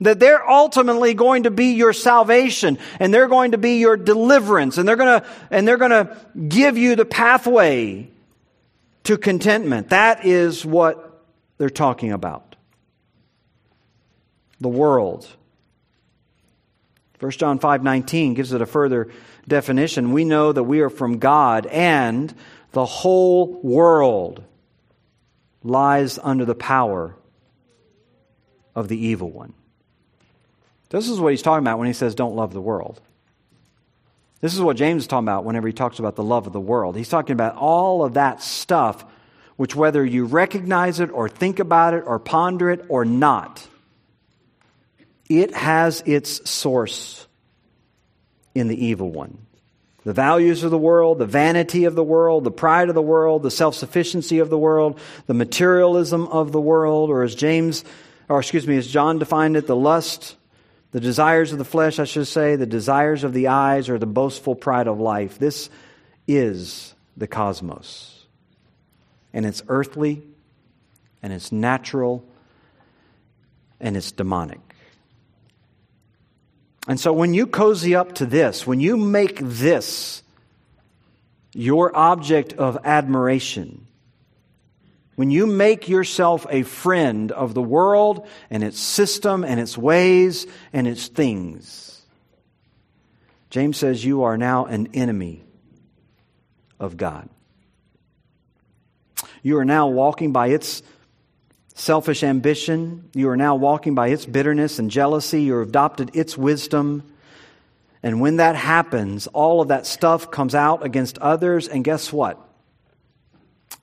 That 0.00 0.18
they're 0.18 0.48
ultimately 0.48 1.12
going 1.12 1.42
to 1.42 1.50
be 1.50 1.74
your 1.74 1.92
salvation 1.92 2.78
and 2.98 3.12
they're 3.12 3.28
going 3.28 3.52
to 3.52 3.58
be 3.58 3.76
your 3.76 3.98
deliverance 3.98 4.78
and 4.78 4.88
they're 4.88 4.96
going 4.96 5.20
to, 5.20 5.28
and 5.50 5.68
they're 5.68 5.76
going 5.76 5.90
to 5.90 6.16
give 6.48 6.78
you 6.78 6.96
the 6.96 7.04
pathway 7.04 8.08
to 9.04 9.18
contentment. 9.18 9.90
That 9.90 10.24
is 10.24 10.64
what 10.64 11.24
they're 11.58 11.70
talking 11.70 12.12
about. 12.12 12.56
The 14.60 14.68
world. 14.68 15.28
1 17.18 17.32
John 17.32 17.58
5:19 17.58 18.34
gives 18.34 18.52
it 18.52 18.62
a 18.62 18.66
further 18.66 19.08
definition. 19.46 20.12
We 20.12 20.24
know 20.24 20.52
that 20.52 20.64
we 20.64 20.80
are 20.80 20.90
from 20.90 21.18
God 21.18 21.66
and 21.66 22.34
the 22.72 22.86
whole 22.86 23.60
world 23.62 24.44
lies 25.62 26.18
under 26.22 26.44
the 26.44 26.54
power 26.54 27.16
of 28.74 28.88
the 28.88 28.96
evil 28.96 29.30
one. 29.30 29.52
This 30.90 31.08
is 31.08 31.20
what 31.20 31.32
he's 31.32 31.42
talking 31.42 31.64
about 31.64 31.78
when 31.78 31.86
he 31.86 31.92
says 31.92 32.14
don't 32.14 32.34
love 32.34 32.52
the 32.52 32.60
world. 32.60 33.00
This 34.40 34.54
is 34.54 34.60
what 34.60 34.76
James 34.76 35.02
is 35.02 35.06
talking 35.06 35.28
about 35.28 35.44
whenever 35.44 35.66
he 35.66 35.72
talks 35.72 35.98
about 35.98 36.16
the 36.16 36.22
love 36.22 36.46
of 36.46 36.52
the 36.52 36.60
world. 36.60 36.96
He's 36.96 37.08
talking 37.08 37.34
about 37.34 37.56
all 37.56 38.04
of 38.04 38.14
that 38.14 38.42
stuff, 38.42 39.04
which 39.56 39.76
whether 39.76 40.04
you 40.04 40.24
recognize 40.24 41.00
it 41.00 41.10
or 41.10 41.28
think 41.28 41.58
about 41.58 41.92
it 41.92 42.04
or 42.06 42.18
ponder 42.18 42.70
it 42.70 42.84
or 42.88 43.04
not, 43.04 43.66
it 45.28 45.54
has 45.54 46.02
its 46.06 46.48
source 46.48 47.26
in 48.54 48.68
the 48.68 48.86
evil 48.86 49.10
one. 49.10 49.46
The 50.04 50.14
values 50.14 50.64
of 50.64 50.70
the 50.70 50.78
world, 50.78 51.18
the 51.18 51.26
vanity 51.26 51.84
of 51.84 51.94
the 51.94 52.02
world, 52.02 52.44
the 52.44 52.50
pride 52.50 52.88
of 52.88 52.94
the 52.94 53.02
world, 53.02 53.42
the 53.42 53.50
self 53.50 53.74
sufficiency 53.74 54.38
of 54.38 54.48
the 54.48 54.58
world, 54.58 54.98
the 55.26 55.34
materialism 55.34 56.26
of 56.28 56.52
the 56.52 56.60
world, 56.60 57.10
or 57.10 57.22
as 57.22 57.34
James, 57.34 57.84
or 58.26 58.40
excuse 58.40 58.66
me, 58.66 58.78
as 58.78 58.86
John 58.86 59.18
defined 59.18 59.58
it, 59.58 59.66
the 59.66 59.76
lust 59.76 60.36
the 60.92 61.00
desires 61.00 61.52
of 61.52 61.58
the 61.58 61.64
flesh, 61.64 61.98
I 61.98 62.04
should 62.04 62.26
say, 62.26 62.56
the 62.56 62.66
desires 62.66 63.24
of 63.24 63.32
the 63.32 63.48
eyes, 63.48 63.88
or 63.88 63.98
the 63.98 64.06
boastful 64.06 64.54
pride 64.54 64.88
of 64.88 64.98
life. 64.98 65.38
This 65.38 65.70
is 66.26 66.94
the 67.16 67.26
cosmos. 67.26 68.26
And 69.32 69.46
it's 69.46 69.62
earthly, 69.68 70.22
and 71.22 71.32
it's 71.32 71.52
natural, 71.52 72.24
and 73.78 73.96
it's 73.96 74.10
demonic. 74.10 74.60
And 76.88 76.98
so 76.98 77.12
when 77.12 77.34
you 77.34 77.46
cozy 77.46 77.94
up 77.94 78.14
to 78.16 78.26
this, 78.26 78.66
when 78.66 78.80
you 78.80 78.96
make 78.96 79.38
this 79.40 80.22
your 81.52 81.96
object 81.96 82.54
of 82.54 82.78
admiration, 82.84 83.86
when 85.20 85.30
you 85.30 85.46
make 85.46 85.86
yourself 85.86 86.46
a 86.48 86.62
friend 86.62 87.30
of 87.30 87.52
the 87.52 87.60
world 87.60 88.26
and 88.48 88.64
its 88.64 88.80
system 88.80 89.44
and 89.44 89.60
its 89.60 89.76
ways 89.76 90.46
and 90.72 90.88
its 90.88 91.08
things, 91.08 92.00
James 93.50 93.76
says 93.76 94.02
you 94.02 94.22
are 94.22 94.38
now 94.38 94.64
an 94.64 94.88
enemy 94.94 95.44
of 96.78 96.96
God. 96.96 97.28
You 99.42 99.58
are 99.58 99.64
now 99.66 99.88
walking 99.88 100.32
by 100.32 100.46
its 100.46 100.82
selfish 101.74 102.24
ambition. 102.24 103.10
You 103.12 103.28
are 103.28 103.36
now 103.36 103.56
walking 103.56 103.94
by 103.94 104.08
its 104.08 104.24
bitterness 104.24 104.78
and 104.78 104.90
jealousy. 104.90 105.42
You 105.42 105.58
have 105.58 105.68
adopted 105.68 106.16
its 106.16 106.38
wisdom. 106.38 107.02
And 108.02 108.22
when 108.22 108.36
that 108.36 108.56
happens, 108.56 109.26
all 109.26 109.60
of 109.60 109.68
that 109.68 109.84
stuff 109.84 110.30
comes 110.30 110.54
out 110.54 110.82
against 110.82 111.18
others. 111.18 111.68
And 111.68 111.84
guess 111.84 112.10
what? 112.10 112.42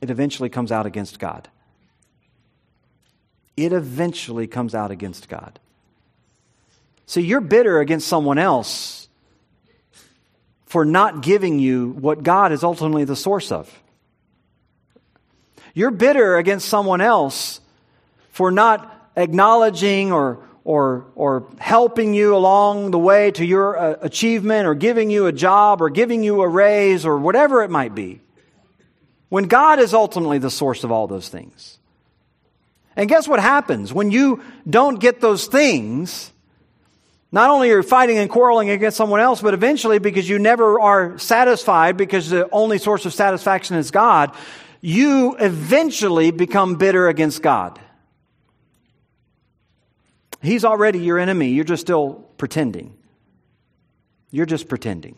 It 0.01 0.09
eventually 0.09 0.49
comes 0.49 0.71
out 0.71 0.85
against 0.85 1.19
God. 1.19 1.49
It 3.55 3.73
eventually 3.73 4.47
comes 4.47 4.75
out 4.75 4.91
against 4.91 5.29
God. 5.29 5.59
See, 7.07 7.21
you're 7.21 7.41
bitter 7.41 7.79
against 7.79 8.07
someone 8.07 8.37
else 8.37 9.07
for 10.65 10.85
not 10.85 11.21
giving 11.21 11.59
you 11.59 11.89
what 11.89 12.21
God 12.21 12.51
is 12.51 12.63
ultimately 12.63 13.05
the 13.05 13.15
source 13.15 13.51
of. 13.51 13.73
You're 15.73 15.91
bitter 15.91 16.37
against 16.37 16.67
someone 16.67 17.01
else 17.01 17.61
for 18.31 18.51
not 18.51 19.11
acknowledging 19.15 20.11
or, 20.11 20.43
or, 20.63 21.05
or 21.15 21.47
helping 21.57 22.13
you 22.13 22.35
along 22.35 22.91
the 22.91 22.99
way 22.99 23.31
to 23.31 23.45
your 23.45 23.77
uh, 23.77 23.95
achievement 24.01 24.67
or 24.67 24.75
giving 24.75 25.09
you 25.09 25.27
a 25.27 25.31
job 25.31 25.81
or 25.81 25.89
giving 25.89 26.23
you 26.23 26.41
a 26.41 26.47
raise 26.47 27.05
or 27.05 27.17
whatever 27.17 27.63
it 27.63 27.69
might 27.69 27.95
be. 27.95 28.19
When 29.29 29.45
God 29.45 29.79
is 29.79 29.93
ultimately 29.93 30.37
the 30.37 30.49
source 30.49 30.83
of 30.83 30.91
all 30.91 31.07
those 31.07 31.29
things. 31.29 31.77
And 32.95 33.09
guess 33.09 33.27
what 33.27 33.39
happens? 33.39 33.93
When 33.93 34.09
you 34.09 34.41
don't 34.67 34.99
get 34.99 35.21
those 35.21 35.45
things, 35.47 36.31
not 37.31 37.49
only 37.49 37.69
are 37.71 37.77
you 37.77 37.83
fighting 37.83 38.17
and 38.17 38.29
quarreling 38.29 38.69
against 38.69 38.97
someone 38.97 39.19
else, 39.19 39.41
but 39.41 39.53
eventually 39.53 39.99
because 39.99 40.27
you 40.27 40.39
never 40.39 40.79
are 40.79 41.19
satisfied 41.19 41.97
because 41.97 42.29
the 42.29 42.49
only 42.51 42.77
source 42.77 43.05
of 43.05 43.13
satisfaction 43.13 43.75
is 43.75 43.91
God, 43.91 44.33
you 44.81 45.35
eventually 45.37 46.31
become 46.31 46.75
bitter 46.75 47.07
against 47.07 47.41
God. 47.41 47.79
He's 50.41 50.63
already 50.63 50.99
your 50.99 51.19
enemy. 51.19 51.49
You're 51.49 51.65
just 51.65 51.81
still 51.81 52.25
pretending. 52.37 52.95
You're 54.31 54.45
just 54.45 54.69
pretending. 54.69 55.17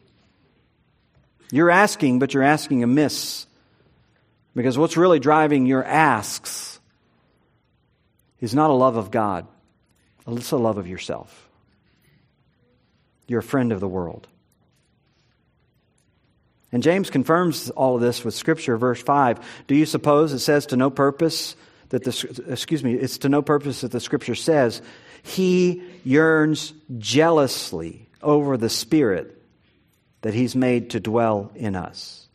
You're 1.52 1.70
asking, 1.70 2.20
but 2.20 2.34
you're 2.34 2.44
asking 2.44 2.84
amiss. 2.84 3.46
Because 4.56 4.78
what's 4.78 4.98
really 4.98 5.20
driving 5.20 5.66
your 5.66 5.84
asks 5.84 6.80
is 8.40 8.54
not 8.54 8.70
a 8.70 8.74
love 8.74 8.96
of 8.96 9.12
God, 9.12 9.48
it's 10.28 10.52
a 10.52 10.58
love 10.58 10.78
of 10.78 10.88
yourself. 10.88 11.50
You're 13.28 13.40
a 13.40 13.44
friend 13.44 13.72
of 13.72 13.80
the 13.80 13.88
world. 13.88 14.28
And 16.72 16.84
James 16.84 17.10
confirms 17.10 17.70
all 17.72 17.96
of 17.96 18.02
this 18.02 18.24
with 18.24 18.34
Scripture, 18.34 18.78
verse 18.78 19.02
5. 19.02 19.40
Do 19.68 19.76
you 19.76 19.86
suppose 19.86 20.34
it 20.34 20.40
says 20.40 20.68
to 20.68 20.78
no 20.78 20.90
purpose 20.90 21.56
that 21.90 22.04
the, 22.04 22.44
excuse 22.48 22.84
me, 22.84 22.94
it's 22.94 23.20
to 23.20 23.30
no 23.30 23.42
purpose 23.42 23.82
that 23.82 23.92
the 23.92 24.00
Scripture 24.00 24.36
says, 24.36 24.82
He 25.24 25.82
yearns 26.04 26.74
jealously 26.98 28.08
over 28.22 28.58
the 28.58 28.70
Spirit 28.70 29.42
that 30.22 30.34
He's 30.34 30.56
made 30.56 30.92
to 30.92 31.00
dwell 31.00 31.52
in 31.56 31.76
us. 31.76 32.29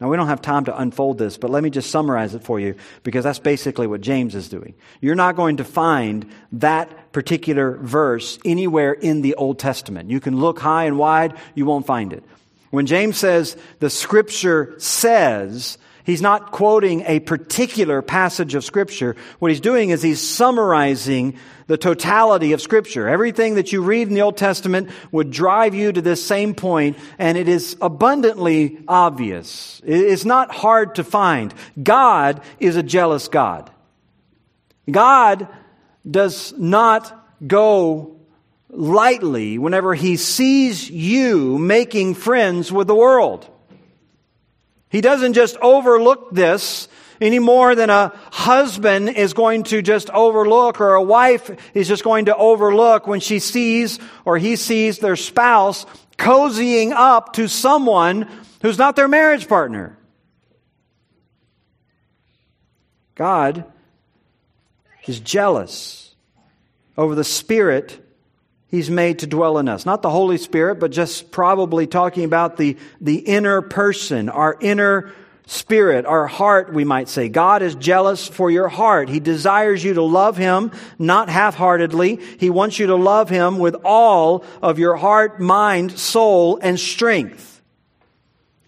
Now, 0.00 0.10
we 0.10 0.16
don't 0.16 0.26
have 0.26 0.42
time 0.42 0.64
to 0.64 0.76
unfold 0.76 1.18
this, 1.18 1.38
but 1.38 1.50
let 1.50 1.62
me 1.62 1.70
just 1.70 1.90
summarize 1.90 2.34
it 2.34 2.42
for 2.42 2.58
you 2.58 2.74
because 3.04 3.22
that's 3.22 3.38
basically 3.38 3.86
what 3.86 4.00
James 4.00 4.34
is 4.34 4.48
doing. 4.48 4.74
You're 5.00 5.14
not 5.14 5.36
going 5.36 5.58
to 5.58 5.64
find 5.64 6.28
that 6.52 7.12
particular 7.12 7.76
verse 7.76 8.38
anywhere 8.44 8.92
in 8.92 9.22
the 9.22 9.36
Old 9.36 9.60
Testament. 9.60 10.10
You 10.10 10.18
can 10.18 10.40
look 10.40 10.58
high 10.58 10.84
and 10.84 10.98
wide, 10.98 11.34
you 11.54 11.64
won't 11.64 11.86
find 11.86 12.12
it. 12.12 12.24
When 12.70 12.86
James 12.86 13.16
says 13.16 13.56
the 13.78 13.88
scripture 13.88 14.74
says, 14.78 15.78
he's 16.02 16.20
not 16.20 16.50
quoting 16.50 17.02
a 17.06 17.20
particular 17.20 18.02
passage 18.02 18.56
of 18.56 18.64
scripture. 18.64 19.14
What 19.38 19.52
he's 19.52 19.60
doing 19.60 19.90
is 19.90 20.02
he's 20.02 20.20
summarizing 20.20 21.38
the 21.66 21.78
totality 21.78 22.52
of 22.52 22.60
scripture. 22.60 23.08
Everything 23.08 23.54
that 23.54 23.72
you 23.72 23.82
read 23.82 24.08
in 24.08 24.14
the 24.14 24.22
Old 24.22 24.36
Testament 24.36 24.90
would 25.10 25.30
drive 25.30 25.74
you 25.74 25.92
to 25.92 26.02
this 26.02 26.24
same 26.24 26.54
point, 26.54 26.98
and 27.18 27.38
it 27.38 27.48
is 27.48 27.76
abundantly 27.80 28.78
obvious. 28.86 29.80
It's 29.84 30.24
not 30.24 30.54
hard 30.54 30.96
to 30.96 31.04
find. 31.04 31.54
God 31.82 32.42
is 32.60 32.76
a 32.76 32.82
jealous 32.82 33.28
God. 33.28 33.70
God 34.90 35.48
does 36.08 36.52
not 36.58 37.26
go 37.46 38.16
lightly 38.68 39.58
whenever 39.58 39.94
he 39.94 40.16
sees 40.16 40.90
you 40.90 41.58
making 41.58 42.14
friends 42.14 42.70
with 42.72 42.86
the 42.86 42.94
world. 42.94 43.48
He 44.90 45.00
doesn't 45.00 45.32
just 45.32 45.56
overlook 45.56 46.30
this 46.32 46.88
any 47.20 47.38
more 47.38 47.74
than 47.74 47.90
a 47.90 48.12
husband 48.30 49.08
is 49.10 49.32
going 49.32 49.64
to 49.64 49.82
just 49.82 50.10
overlook 50.10 50.80
or 50.80 50.94
a 50.94 51.02
wife 51.02 51.50
is 51.74 51.88
just 51.88 52.04
going 52.04 52.26
to 52.26 52.36
overlook 52.36 53.06
when 53.06 53.20
she 53.20 53.38
sees 53.38 53.98
or 54.24 54.38
he 54.38 54.56
sees 54.56 54.98
their 54.98 55.16
spouse 55.16 55.86
cozying 56.18 56.92
up 56.92 57.34
to 57.34 57.48
someone 57.48 58.28
who's 58.62 58.78
not 58.78 58.96
their 58.96 59.08
marriage 59.08 59.48
partner. 59.48 59.98
God 63.14 63.64
is 65.06 65.20
jealous 65.20 66.14
over 66.96 67.14
the 67.14 67.24
spirit 67.24 68.00
He's 68.74 68.90
made 68.90 69.20
to 69.20 69.28
dwell 69.28 69.58
in 69.58 69.68
us. 69.68 69.86
Not 69.86 70.02
the 70.02 70.10
Holy 70.10 70.36
Spirit, 70.36 70.80
but 70.80 70.90
just 70.90 71.30
probably 71.30 71.86
talking 71.86 72.24
about 72.24 72.56
the, 72.56 72.76
the 73.00 73.18
inner 73.18 73.62
person, 73.62 74.28
our 74.28 74.56
inner 74.60 75.12
spirit, 75.46 76.06
our 76.06 76.26
heart, 76.26 76.72
we 76.72 76.84
might 76.84 77.08
say. 77.08 77.28
God 77.28 77.62
is 77.62 77.74
jealous 77.74 78.26
for 78.26 78.50
your 78.50 78.68
heart. 78.68 79.08
He 79.08 79.20
desires 79.20 79.84
you 79.84 79.94
to 79.94 80.02
love 80.02 80.36
Him, 80.36 80.72
not 80.98 81.28
half-heartedly. 81.28 82.20
He 82.38 82.50
wants 82.50 82.78
you 82.78 82.86
to 82.88 82.96
love 82.96 83.28
Him 83.28 83.58
with 83.58 83.76
all 83.84 84.44
of 84.62 84.78
your 84.78 84.96
heart, 84.96 85.40
mind, 85.40 85.98
soul, 85.98 86.58
and 86.62 86.80
strength. 86.80 87.53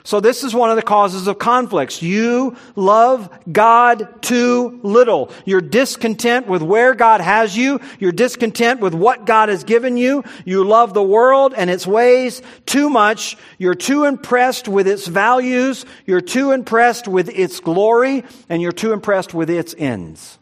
So 0.06 0.20
this 0.20 0.44
is 0.44 0.54
one 0.54 0.70
of 0.70 0.76
the 0.76 0.82
causes 0.82 1.26
of 1.26 1.40
conflicts. 1.40 2.00
You 2.00 2.56
love 2.76 3.28
God 3.50 4.22
too 4.22 4.78
little. 4.84 5.32
You're 5.44 5.60
discontent 5.60 6.46
with 6.46 6.62
where 6.62 6.94
God 6.94 7.20
has 7.20 7.56
you. 7.56 7.80
You're 7.98 8.12
discontent 8.12 8.78
with 8.78 8.94
what 8.94 9.26
God 9.26 9.48
has 9.48 9.64
given 9.64 9.96
you. 9.96 10.22
You 10.44 10.62
love 10.62 10.94
the 10.94 11.02
world 11.02 11.54
and 11.56 11.68
its 11.68 11.88
ways 11.88 12.40
too 12.66 12.88
much. 12.88 13.36
You're 13.58 13.74
too 13.74 14.04
impressed 14.04 14.68
with 14.68 14.86
its 14.86 15.08
values. 15.08 15.84
You're 16.06 16.20
too 16.20 16.52
impressed 16.52 17.08
with 17.08 17.28
its 17.28 17.58
glory 17.58 18.22
and 18.48 18.62
you're 18.62 18.70
too 18.70 18.92
impressed 18.92 19.34
with 19.34 19.50
its 19.50 19.74
ends. 19.76 20.38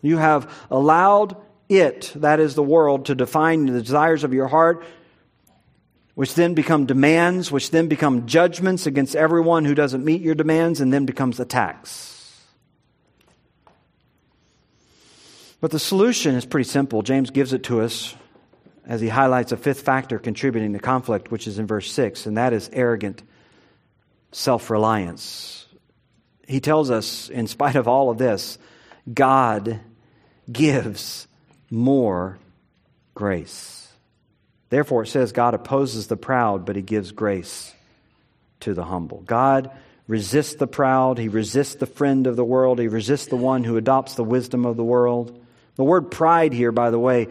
You 0.00 0.18
have 0.18 0.48
allowed 0.70 1.36
it, 1.68 2.12
that 2.14 2.38
is 2.38 2.54
the 2.54 2.62
world, 2.62 3.06
to 3.06 3.16
define 3.16 3.66
the 3.66 3.82
desires 3.82 4.22
of 4.22 4.32
your 4.32 4.46
heart 4.46 4.84
which 6.14 6.34
then 6.34 6.54
become 6.54 6.86
demands, 6.86 7.50
which 7.50 7.70
then 7.70 7.88
become 7.88 8.26
judgments 8.26 8.86
against 8.86 9.16
everyone 9.16 9.64
who 9.64 9.74
doesn't 9.74 10.04
meet 10.04 10.20
your 10.20 10.34
demands, 10.34 10.80
and 10.80 10.92
then 10.92 11.06
becomes 11.06 11.40
attacks. 11.40 12.10
But 15.60 15.70
the 15.70 15.78
solution 15.78 16.34
is 16.34 16.44
pretty 16.44 16.68
simple. 16.68 17.02
James 17.02 17.30
gives 17.30 17.52
it 17.52 17.64
to 17.64 17.80
us 17.80 18.14
as 18.86 19.00
he 19.00 19.08
highlights 19.08 19.50
a 19.50 19.56
fifth 19.56 19.80
factor 19.80 20.18
contributing 20.18 20.72
to 20.74 20.78
conflict, 20.78 21.30
which 21.30 21.46
is 21.46 21.58
in 21.58 21.66
verse 21.66 21.90
6, 21.90 22.26
and 22.26 22.36
that 22.36 22.52
is 22.52 22.68
arrogant 22.72 23.22
self 24.30 24.70
reliance. 24.70 25.66
He 26.46 26.60
tells 26.60 26.90
us, 26.90 27.30
in 27.30 27.46
spite 27.46 27.76
of 27.76 27.88
all 27.88 28.10
of 28.10 28.18
this, 28.18 28.58
God 29.12 29.80
gives 30.52 31.26
more 31.70 32.38
grace. 33.14 33.83
Therefore, 34.74 35.04
it 35.04 35.06
says 35.06 35.30
God 35.30 35.54
opposes 35.54 36.08
the 36.08 36.16
proud, 36.16 36.64
but 36.64 36.74
he 36.74 36.82
gives 36.82 37.12
grace 37.12 37.72
to 38.58 38.74
the 38.74 38.82
humble. 38.82 39.22
God 39.24 39.70
resists 40.08 40.56
the 40.56 40.66
proud. 40.66 41.16
He 41.16 41.28
resists 41.28 41.76
the 41.76 41.86
friend 41.86 42.26
of 42.26 42.34
the 42.34 42.44
world. 42.44 42.80
He 42.80 42.88
resists 42.88 43.28
the 43.28 43.36
one 43.36 43.62
who 43.62 43.76
adopts 43.76 44.16
the 44.16 44.24
wisdom 44.24 44.66
of 44.66 44.76
the 44.76 44.82
world. 44.82 45.40
The 45.76 45.84
word 45.84 46.10
pride 46.10 46.52
here, 46.52 46.72
by 46.72 46.90
the 46.90 46.98
way, 46.98 47.28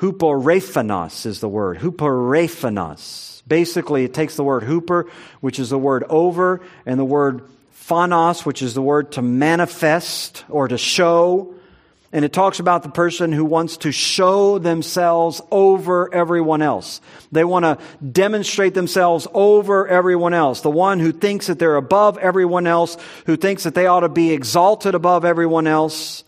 huperephanos 0.00 1.24
is 1.24 1.38
the 1.38 1.48
word. 1.48 1.78
Huperephanos. 1.78 3.42
Basically, 3.46 4.02
it 4.02 4.12
takes 4.12 4.34
the 4.34 4.42
word 4.42 4.64
huper, 4.64 5.08
which 5.40 5.60
is 5.60 5.70
the 5.70 5.78
word 5.78 6.02
over, 6.08 6.62
and 6.84 6.98
the 6.98 7.04
word 7.04 7.42
phanos, 7.72 8.44
which 8.44 8.60
is 8.60 8.74
the 8.74 8.82
word 8.82 9.12
to 9.12 9.22
manifest 9.22 10.44
or 10.48 10.66
to 10.66 10.78
show. 10.78 11.54
And 12.12 12.24
it 12.24 12.32
talks 12.32 12.58
about 12.58 12.82
the 12.82 12.88
person 12.88 13.30
who 13.30 13.44
wants 13.44 13.76
to 13.78 13.92
show 13.92 14.58
themselves 14.58 15.40
over 15.52 16.12
everyone 16.12 16.60
else. 16.60 17.00
They 17.30 17.44
want 17.44 17.64
to 17.64 17.78
demonstrate 18.04 18.74
themselves 18.74 19.28
over 19.32 19.86
everyone 19.86 20.34
else. 20.34 20.60
The 20.60 20.70
one 20.70 20.98
who 20.98 21.12
thinks 21.12 21.46
that 21.46 21.60
they're 21.60 21.76
above 21.76 22.18
everyone 22.18 22.66
else, 22.66 22.96
who 23.26 23.36
thinks 23.36 23.62
that 23.62 23.76
they 23.76 23.86
ought 23.86 24.00
to 24.00 24.08
be 24.08 24.32
exalted 24.32 24.96
above 24.96 25.24
everyone 25.24 25.68
else. 25.68 26.24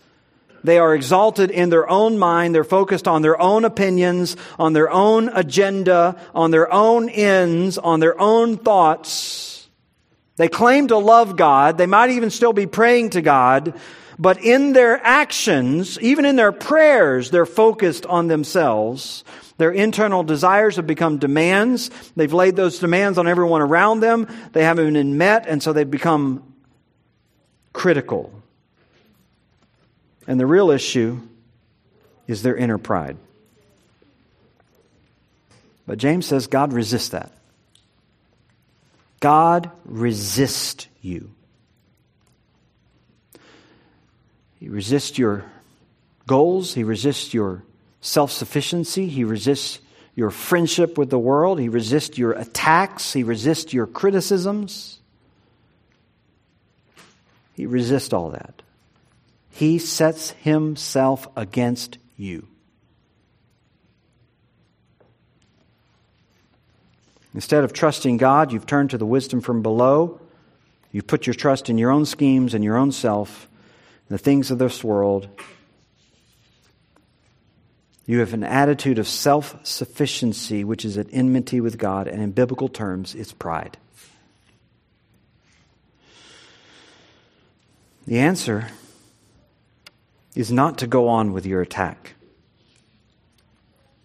they 0.63 0.79
are 0.79 0.95
exalted 0.95 1.51
in 1.51 1.69
their 1.69 1.89
own 1.89 2.17
mind. 2.17 2.55
They're 2.55 2.63
focused 2.63 3.07
on 3.07 3.21
their 3.21 3.39
own 3.39 3.65
opinions, 3.65 4.37
on 4.57 4.73
their 4.73 4.89
own 4.89 5.29
agenda, 5.29 6.15
on 6.33 6.51
their 6.51 6.71
own 6.71 7.09
ends, 7.09 7.77
on 7.77 7.99
their 7.99 8.19
own 8.19 8.57
thoughts. 8.57 9.67
They 10.37 10.47
claim 10.47 10.87
to 10.87 10.97
love 10.97 11.35
God. 11.35 11.77
They 11.77 11.85
might 11.85 12.11
even 12.11 12.29
still 12.29 12.53
be 12.53 12.65
praying 12.65 13.11
to 13.11 13.21
God. 13.21 13.73
But 14.23 14.41
in 14.41 14.71
their 14.71 15.05
actions, 15.05 15.99
even 15.99 16.23
in 16.23 16.37
their 16.37 16.53
prayers, 16.53 17.29
they're 17.29 17.45
focused 17.45 18.05
on 18.05 18.29
themselves. 18.29 19.25
Their 19.57 19.71
internal 19.71 20.23
desires 20.23 20.77
have 20.77 20.87
become 20.87 21.17
demands. 21.17 21.91
They've 22.15 22.31
laid 22.31 22.55
those 22.55 22.79
demands 22.79 23.17
on 23.17 23.27
everyone 23.27 23.59
around 23.59 23.99
them. 23.99 24.29
They 24.53 24.63
haven't 24.63 24.93
been 24.93 25.17
met, 25.17 25.45
and 25.45 25.61
so 25.61 25.73
they've 25.73 25.91
become 25.91 26.53
critical. 27.73 28.31
And 30.25 30.39
the 30.39 30.45
real 30.45 30.71
issue 30.71 31.19
is 32.25 32.43
their 32.43 32.55
inner 32.55 32.77
pride. 32.77 33.17
But 35.85 35.97
James 35.97 36.25
says 36.25 36.47
God 36.47 36.71
resists 36.71 37.09
that. 37.09 37.33
God 39.19 39.69
resists 39.83 40.87
you. 41.01 41.32
He 44.63 44.69
resists 44.69 45.17
your 45.17 45.43
goals, 46.25 46.73
He 46.73 46.85
resists 46.85 47.33
your 47.33 47.65
self 47.99 48.31
sufficiency, 48.31 49.09
He 49.09 49.25
resists 49.25 49.79
your 50.15 50.29
friendship 50.29 50.97
with 50.97 51.09
the 51.09 51.19
world, 51.19 51.59
He 51.59 51.67
resists 51.67 52.17
your 52.17 52.31
attacks, 52.31 53.11
He 53.11 53.23
resists 53.23 53.73
your 53.73 53.85
criticisms. 53.85 55.01
He 57.55 57.65
resists 57.65 58.13
all 58.13 58.29
that. 58.29 58.61
He 59.49 59.79
sets 59.79 60.29
himself 60.29 61.27
against 61.35 61.97
you. 62.15 62.47
Instead 67.33 67.65
of 67.65 67.73
trusting 67.73 68.15
God, 68.15 68.53
you've 68.53 68.65
turned 68.65 68.91
to 68.91 68.97
the 68.97 69.05
wisdom 69.05 69.41
from 69.41 69.61
below. 69.61 70.21
You've 70.93 71.05
put 71.05 71.27
your 71.27 71.33
trust 71.33 71.69
in 71.69 71.77
your 71.77 71.91
own 71.91 72.05
schemes 72.05 72.53
and 72.53 72.63
your 72.63 72.77
own 72.77 72.93
self, 72.93 73.49
the 74.13 74.19
things 74.19 74.51
of 74.51 74.59
this 74.59 74.83
world. 74.83 75.27
You 78.05 78.19
have 78.19 78.35
an 78.35 78.43
attitude 78.43 78.99
of 78.99 79.07
self 79.07 79.65
sufficiency, 79.65 80.63
which 80.63 80.85
is 80.85 80.99
at 80.99 81.07
enmity 81.11 81.59
with 81.59 81.79
God, 81.79 82.07
and 82.07 82.21
in 82.21 82.31
biblical 82.31 82.69
terms, 82.69 83.15
it's 83.15 83.33
pride. 83.33 83.75
The 88.05 88.19
answer 88.19 88.67
is 90.35 90.51
not 90.51 90.77
to 90.79 90.87
go 90.87 91.07
on 91.07 91.33
with 91.33 91.47
your 91.47 91.61
attack. 91.61 92.13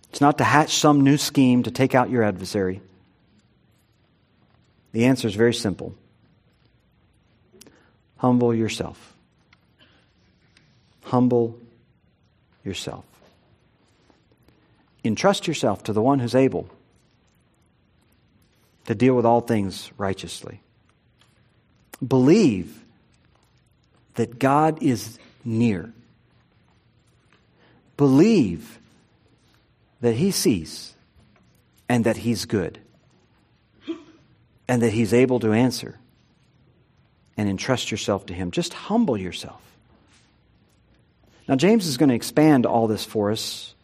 It's 0.09 0.23
not 0.23 0.39
to 0.39 0.45
hatch 0.45 0.75
some 0.75 1.03
new 1.03 1.19
scheme 1.19 1.65
to 1.65 1.71
take 1.71 1.95
out 1.95 2.09
your 2.09 2.23
adversary. 2.23 2.81
The 4.93 5.05
answer 5.05 5.29
is 5.29 5.35
very 5.35 5.53
simple 5.53 5.95
humble 8.17 8.55
yourself. 8.55 9.18
Humble 11.09 11.59
yourself. 12.65 13.05
Entrust 15.03 15.49
yourself 15.49 15.85
to 15.85 15.95
the 15.95 16.03
one 16.03 16.19
who's 16.19 16.35
able 16.35 16.69
to 18.85 18.95
deal 18.95 19.15
with 19.15 19.25
all 19.25 19.41
things 19.41 19.91
righteously. 19.97 20.61
Believe 22.07 22.85
that 24.17 24.39
God 24.39 24.83
is 24.83 25.19
near. 25.47 25.95
Believe 27.97 28.79
that 30.03 30.15
He 30.15 30.31
sees 30.31 30.93
and 31.89 32.05
that 32.05 32.19
He's 32.19 32.45
good 32.45 32.79
and 34.69 34.83
that 34.83 34.93
He's 34.93 35.15
able 35.15 35.41
to 35.41 35.55
answer 35.55 35.99
and 37.39 37.49
entrust 37.49 37.91
yourself 37.91 38.27
to 38.27 38.35
Him. 38.35 38.51
Just 38.51 38.75
humble 38.75 39.17
yourself. 39.17 39.68
Now, 41.49 41.57
James 41.57 41.87
is 41.87 41.97
going 41.97 42.11
to 42.11 42.15
expand 42.15 42.67
all 42.67 42.87
this 42.87 43.05
for 43.05 43.31
us 43.31 43.75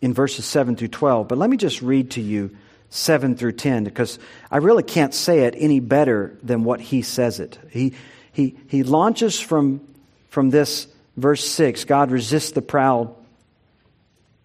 in 0.00 0.14
verses 0.14 0.44
7 0.44 0.76
through 0.76 0.88
12, 0.88 1.26
but 1.26 1.36
let 1.36 1.50
me 1.50 1.56
just 1.56 1.82
read 1.82 2.12
to 2.12 2.20
you 2.20 2.56
7 2.90 3.36
through 3.36 3.52
10 3.52 3.84
because 3.84 4.18
I 4.50 4.58
really 4.58 4.84
can't 4.84 5.12
say 5.12 5.40
it 5.40 5.54
any 5.58 5.80
better 5.80 6.36
than 6.42 6.62
what 6.62 6.80
he 6.80 7.02
says 7.02 7.40
it. 7.40 7.58
He, 7.70 7.94
he, 8.32 8.56
he 8.68 8.84
launches 8.84 9.40
from, 9.40 9.80
from 10.28 10.50
this 10.50 10.86
verse 11.16 11.44
6 11.44 11.84
God 11.84 12.10
resists 12.12 12.52
the 12.52 12.62
proud, 12.62 13.14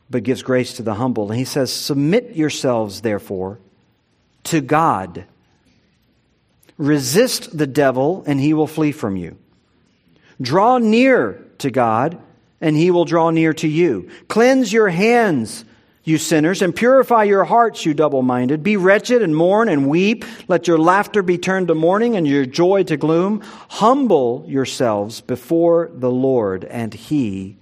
but 0.10 0.24
gives 0.24 0.42
grace 0.42 0.74
to 0.74 0.84
the 0.84 0.96
humble. 0.96 1.30
And 1.30 1.38
he 1.38 1.46
says, 1.46 1.72
Submit 1.72 2.36
yourselves, 2.36 3.02
therefore, 3.02 3.60
to 4.46 4.62
God. 4.62 5.26
Resist 6.78 7.56
the 7.56 7.68
devil, 7.68 8.24
and 8.26 8.39
he 8.39 8.56
will 8.56 8.66
flee 8.66 8.92
from 8.92 9.16
you. 9.16 9.38
Draw 10.42 10.80
near 10.80 11.46
to 11.60 11.70
God, 11.70 12.20
and 12.62 12.78
he 12.78 12.91
will 12.91 13.05
draw 13.05 13.32
near 13.32 13.53
to 13.55 13.68
you. 13.68 14.09
Cleanse 14.28 14.72
your 14.72 14.89
hands 14.89 15.66
you 16.03 16.18
sinners, 16.18 16.64
and 16.64 16.76
purify 16.76 17.24
your 17.24 17.43
hearts, 17.43 17.86
you 17.86 17.93
double 17.93 18.24
minded. 18.24 18.64
Be 18.64 18.76
wretched 18.76 19.22
and 19.22 19.36
mourn 19.36 19.70
and 19.70 19.88
weep. 19.88 20.26
Let 20.47 20.68
your 20.68 20.80
laughter 20.80 21.22
be 21.22 21.38
turned 21.38 21.68
to 21.68 21.76
mourning 21.76 22.16
and 22.16 22.28
your 22.28 22.45
joy 22.45 22.84
to 22.84 22.97
gloom. 22.97 23.41
Humble 23.70 24.43
yourselves 24.47 25.22
before 25.22 25.91
the 25.93 26.09
Lord, 26.09 26.64
and 26.64 26.91
he 26.91 27.57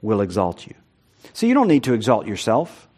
will 0.00 0.22
exalt 0.22 0.66
you. 0.66 0.74
So 1.34 1.46
you 1.46 1.52
don't 1.52 1.68
need 1.68 1.84
to 1.84 1.92
exalt 1.92 2.26
yourself. 2.26 2.88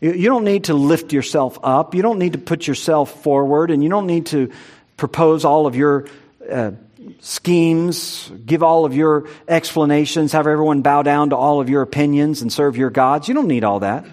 You 0.00 0.28
don't 0.28 0.44
need 0.44 0.64
to 0.64 0.74
lift 0.74 1.12
yourself 1.12 1.58
up. 1.62 1.94
You 1.94 2.02
don't 2.02 2.18
need 2.18 2.34
to 2.34 2.38
put 2.38 2.66
yourself 2.66 3.22
forward, 3.22 3.70
and 3.70 3.82
you 3.82 3.88
don't 3.88 4.06
need 4.06 4.26
to 4.26 4.52
propose 4.98 5.46
all 5.46 5.66
of 5.66 5.74
your 5.74 6.06
uh, 6.50 6.72
schemes, 7.20 8.30
give 8.44 8.62
all 8.62 8.84
of 8.84 8.94
your 8.94 9.28
explanations, 9.46 10.32
have 10.32 10.46
everyone 10.46 10.82
bow 10.82 11.02
down 11.02 11.30
to 11.30 11.36
all 11.36 11.60
of 11.60 11.68
your 11.68 11.82
opinions 11.82 12.42
and 12.42 12.52
serve 12.52 12.76
your 12.76 12.90
gods. 12.90 13.28
You 13.28 13.34
don't 13.34 13.48
need 13.48 13.64
all 13.64 13.80
that. 13.80 14.04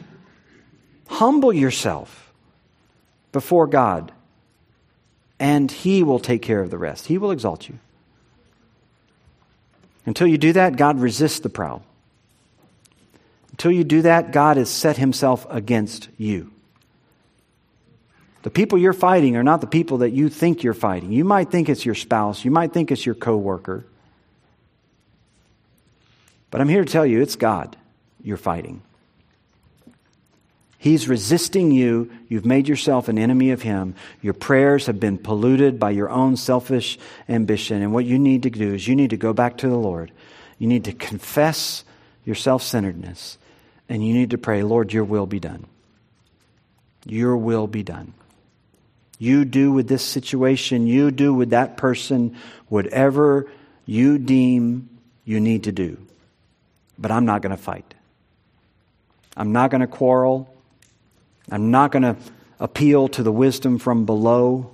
Humble 1.07 1.53
yourself 1.53 2.33
before 3.31 3.67
God, 3.67 4.11
and 5.39 5.69
He 5.71 6.03
will 6.03 6.19
take 6.19 6.41
care 6.41 6.61
of 6.61 6.69
the 6.69 6.77
rest. 6.77 7.07
He 7.07 7.17
will 7.17 7.31
exalt 7.31 7.67
you. 7.67 7.79
Until 10.05 10.27
you 10.27 10.37
do 10.37 10.53
that, 10.53 10.77
God 10.77 10.99
resists 10.99 11.39
the 11.39 11.49
proud. 11.49 11.81
Until 13.51 13.71
you 13.71 13.83
do 13.83 14.01
that, 14.03 14.31
God 14.31 14.57
has 14.57 14.69
set 14.69 14.97
Himself 14.97 15.45
against 15.49 16.09
you. 16.17 16.51
The 18.45 18.51
people 18.51 18.77
you're 18.77 18.93
fighting 18.93 19.37
are 19.37 19.43
not 19.43 19.61
the 19.61 19.65
people 19.65 19.97
that 19.97 20.11
you 20.11 20.29
think 20.29 20.61
you're 20.61 20.75
fighting. 20.75 21.11
You 21.11 21.25
might 21.25 21.49
think 21.49 21.67
it's 21.67 21.83
your 21.83 21.95
spouse, 21.95 22.45
you 22.45 22.51
might 22.51 22.73
think 22.73 22.91
it's 22.91 23.03
your 23.03 23.15
coworker. 23.15 23.83
But 26.51 26.61
I'm 26.61 26.69
here 26.69 26.85
to 26.85 26.91
tell 26.91 27.07
you 27.07 27.23
it's 27.23 27.37
God 27.37 27.75
you're 28.21 28.37
fighting. 28.37 28.83
He's 30.77 31.09
resisting 31.09 31.71
you. 31.71 32.11
You've 32.27 32.45
made 32.45 32.67
yourself 32.67 33.07
an 33.07 33.17
enemy 33.17 33.49
of 33.49 33.63
Him. 33.63 33.95
Your 34.21 34.35
prayers 34.35 34.85
have 34.85 34.99
been 34.99 35.17
polluted 35.17 35.79
by 35.79 35.89
your 35.89 36.11
own 36.11 36.37
selfish 36.37 36.99
ambition. 37.27 37.81
And 37.81 37.93
what 37.93 38.05
you 38.05 38.19
need 38.19 38.43
to 38.43 38.51
do 38.51 38.75
is 38.75 38.87
you 38.87 38.95
need 38.95 39.09
to 39.09 39.17
go 39.17 39.33
back 39.33 39.57
to 39.57 39.67
the 39.67 39.75
Lord. 39.75 40.11
You 40.59 40.67
need 40.67 40.83
to 40.83 40.93
confess 40.93 41.83
your 42.25 42.35
self 42.35 42.61
centeredness. 42.61 43.39
And 43.89 44.05
you 44.05 44.13
need 44.13 44.29
to 44.29 44.37
pray, 44.37 44.61
Lord, 44.61 44.93
your 44.93 45.03
will 45.03 45.25
be 45.25 45.39
done. 45.39 45.65
Your 47.07 47.35
will 47.37 47.65
be 47.65 47.81
done. 47.81 48.13
You 49.17 49.45
do 49.45 49.71
with 49.71 49.87
this 49.87 50.03
situation, 50.03 50.87
you 50.87 51.11
do 51.11 51.33
with 51.33 51.51
that 51.51 51.77
person 51.77 52.35
whatever 52.67 53.49
you 53.85 54.17
deem 54.17 54.89
you 55.23 55.39
need 55.39 55.63
to 55.63 55.71
do. 55.71 55.97
But 56.97 57.11
I'm 57.11 57.25
not 57.25 57.41
going 57.41 57.55
to 57.55 57.61
fight. 57.61 57.93
I'm 59.37 59.51
not 59.51 59.71
going 59.71 59.81
to 59.81 59.87
quarrel. 59.87 60.53
I'm 61.51 61.71
not 61.71 61.91
going 61.91 62.03
to 62.03 62.15
appeal 62.59 63.07
to 63.09 63.23
the 63.23 63.31
wisdom 63.31 63.77
from 63.77 64.05
below. 64.05 64.71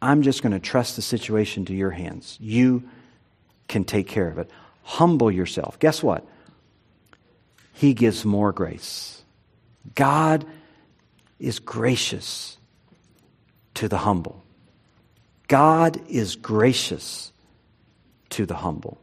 I'm 0.00 0.22
just 0.22 0.42
going 0.42 0.52
to 0.52 0.60
trust 0.60 0.96
the 0.96 1.02
situation 1.02 1.64
to 1.66 1.74
your 1.74 1.90
hands. 1.90 2.36
You 2.40 2.88
can 3.68 3.84
take 3.84 4.06
care 4.06 4.28
of 4.28 4.38
it. 4.38 4.50
Humble 4.82 5.30
yourself. 5.30 5.78
Guess 5.78 6.02
what? 6.02 6.26
He 7.74 7.94
gives 7.94 8.24
more 8.24 8.52
grace. 8.52 9.22
God 9.94 10.44
is 11.38 11.58
gracious 11.58 12.57
to 13.78 13.88
the 13.88 13.98
humble. 13.98 14.42
God 15.48 16.00
is 16.08 16.36
gracious 16.36 17.32
to 18.30 18.46
the 18.46 18.54
humble. 18.54 18.98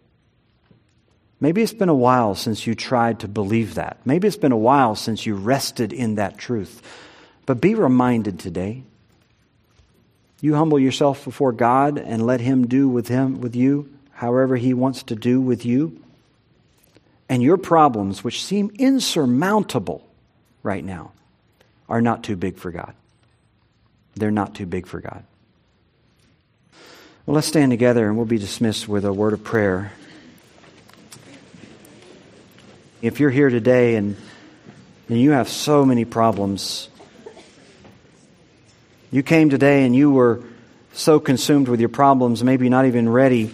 Maybe 1.39 1.61
it's 1.61 1.73
been 1.73 1.89
a 1.89 1.93
while 1.95 2.36
since 2.36 2.65
you 2.65 2.76
tried 2.76 3.19
to 3.19 3.28
believe 3.28 3.76
that. 3.76 3.97
Maybe 4.05 4.28
it's 4.28 4.38
been 4.38 4.51
a 4.51 4.57
while 4.57 4.95
since 4.95 5.26
you 5.26 5.36
rested 5.36 5.91
in 5.91 6.15
that 6.15 6.38
truth. 6.38 6.82
But 7.45 7.59
be 7.59 7.76
reminded 7.76 8.39
today. 8.39 8.84
You 10.39 10.55
humble 10.55 10.80
yourself 10.80 11.26
before 11.26 11.51
God 11.51 11.97
and 11.97 12.26
let 12.26 12.39
him 12.39 12.67
do 12.67 12.88
with 12.88 13.07
him 13.07 13.41
with 13.41 13.55
you 13.55 13.89
however 14.15 14.55
He 14.55 14.73
wants 14.73 15.03
to 15.03 15.15
do 15.15 15.39
with 15.39 15.65
you. 15.65 16.01
And 17.30 17.43
your 17.43 17.57
problems, 17.57 18.23
which 18.23 18.43
seem 18.43 18.71
insurmountable 18.80 20.07
right 20.63 20.84
now, 20.84 21.11
are 21.89 22.01
not 22.01 22.23
too 22.23 22.36
big 22.36 22.57
for 22.57 22.71
God. 22.71 22.93
They're 24.16 24.32
not 24.32 24.55
too 24.55 24.66
big 24.66 24.88
for 24.88 24.99
God. 24.99 25.24
Well, 27.26 27.36
let's 27.36 27.47
stand 27.47 27.72
together 27.72 28.07
and 28.07 28.18
we'll 28.18 28.26
be 28.26 28.38
dismissed 28.38 28.88
with 28.88 29.03
a 29.03 29.11
word 29.11 29.34
of 29.34 29.43
prayer. 29.43 29.91
If 33.01 33.20
you're 33.20 33.30
here 33.30 33.49
today 33.49 33.95
and, 33.95 34.16
and 35.09 35.20
you 35.20 35.32
have 35.32 35.49
so 35.49 35.86
many 35.86 36.05
problems, 36.05 36.88
you 39.11 39.24
came 39.24 39.49
today 39.49 39.86
and 39.86 39.95
you 39.95 40.11
were 40.11 40.43
so 40.93 41.20
consumed 41.20 41.68
with 41.68 41.80
your 41.80 41.89
problems, 41.89 42.43
maybe 42.43 42.70
not 42.70 42.86
even 42.86 43.09
ready 43.09 43.53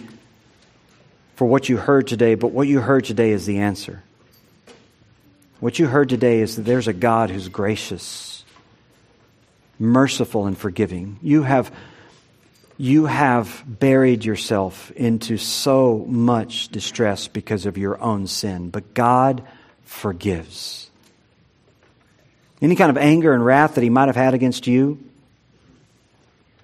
for 1.36 1.44
what 1.46 1.68
you 1.68 1.76
heard 1.76 2.06
today, 2.06 2.34
but 2.34 2.52
what 2.52 2.68
you 2.68 2.80
heard 2.80 3.04
today 3.04 3.30
is 3.30 3.46
the 3.46 3.58
answer. 3.58 4.02
What 5.58 5.78
you 5.78 5.86
heard 5.86 6.08
today 6.08 6.40
is 6.40 6.56
that 6.56 6.62
there's 6.62 6.88
a 6.88 6.92
God 6.92 7.30
who's 7.30 7.48
gracious, 7.48 8.31
merciful, 9.82 10.46
and 10.46 10.56
forgiving. 10.56 11.18
You 11.22 11.42
have, 11.42 11.72
you 12.78 13.06
have 13.06 13.62
buried 13.66 14.24
yourself 14.24 14.90
into 14.92 15.36
so 15.36 16.04
much 16.08 16.68
distress 16.68 17.28
because 17.28 17.66
of 17.66 17.76
your 17.76 18.00
own 18.00 18.26
sin, 18.26 18.70
but 18.70 18.94
God 18.94 19.42
forgives. 19.84 20.90
Any 22.60 22.76
kind 22.76 22.90
of 22.90 22.96
anger 22.96 23.34
and 23.34 23.44
wrath 23.44 23.74
that 23.74 23.82
He 23.82 23.90
might 23.90 24.06
have 24.06 24.16
had 24.16 24.34
against 24.34 24.66
you, 24.66 24.98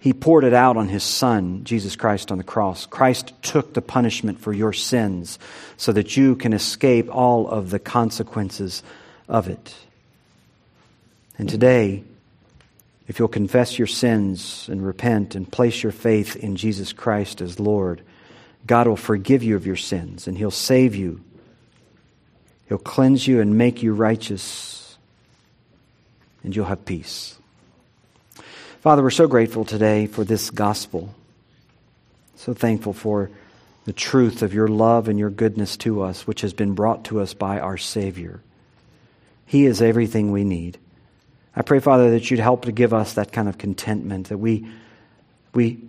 he 0.01 0.13
poured 0.13 0.45
it 0.45 0.55
out 0.55 0.77
on 0.77 0.89
his 0.89 1.03
son, 1.03 1.65
Jesus 1.65 1.97
Christ, 1.97 2.31
on 2.31 2.39
the 2.39 2.45
cross. 2.45 2.87
Christ 2.87 3.33
took 3.43 3.75
the 3.75 3.83
punishment 3.83 4.41
for 4.41 4.53
your 4.53 4.73
sins 4.73 5.39
so 5.77 5.93
that 5.93 6.17
you 6.17 6.37
can 6.37 6.53
escape 6.53 7.13
all 7.15 7.49
of 7.49 7.71
the 7.71 7.81
consequences 7.81 8.83
of 9.29 9.49
it. 9.49 9.75
And 11.37 11.49
today, 11.49 12.05
if 13.09 13.19
you'll 13.19 13.27
confess 13.27 13.79
your 13.79 13.87
sins 13.87 14.69
and 14.71 14.87
repent 14.87 15.35
and 15.35 15.51
place 15.51 15.83
your 15.83 15.93
faith 15.93 16.37
in 16.37 16.57
Jesus 16.57 16.93
Christ 16.93 17.41
as 17.41 17.59
Lord, 17.59 18.03
God 18.67 18.87
will 18.87 18.97
forgive 18.97 19.43
you 19.43 19.57
of 19.57 19.67
your 19.67 19.77
sins 19.77 20.29
and 20.29 20.37
He'll 20.37 20.51
save 20.51 20.95
you. 20.95 21.23
He'll 22.69 22.77
cleanse 22.77 23.27
you 23.27 23.41
and 23.41 23.57
make 23.57 23.83
you 23.83 23.95
righteous, 23.95 24.99
and 26.45 26.55
you'll 26.55 26.67
have 26.67 26.85
peace. 26.85 27.39
Father, 28.83 29.03
we're 29.03 29.09
so 29.09 29.27
grateful 29.27 29.65
today 29.65 30.07
for 30.07 30.23
this 30.23 30.51
gospel. 30.51 31.15
So 32.37 32.53
thankful 32.53 32.93
for 32.93 33.31
the 33.87 33.95
truth 33.95 34.43
of 34.43 34.53
your 34.53 34.69
love 34.69 35.09
and 35.09 35.19
your 35.19 35.31
goodness 35.31 35.79
to 35.79 36.03
us, 36.03 36.27
which 36.27 36.43
has 36.43 36.53
been 36.53 36.75
brought 36.75 37.07
to 37.07 37.21
us 37.21 37.33
by 37.33 37.59
our 37.59 37.79
Savior. 37.79 38.43
He 39.47 39.65
is 39.65 39.81
everything 39.81 40.31
we 40.31 40.45
need. 40.45 40.77
I 41.57 41.63
pray, 41.63 41.81
Father, 41.81 42.11
that 42.13 42.31
you'd 42.31 42.41
help 42.41 42.65
to 42.67 42.73
give 42.73 42.95
us 42.95 43.15
that 43.15 43.33
kind 43.33 43.49
of 43.49 43.59
contentment 43.59 44.29
that 44.29 44.39
we, 44.39 44.69
we 45.55 45.81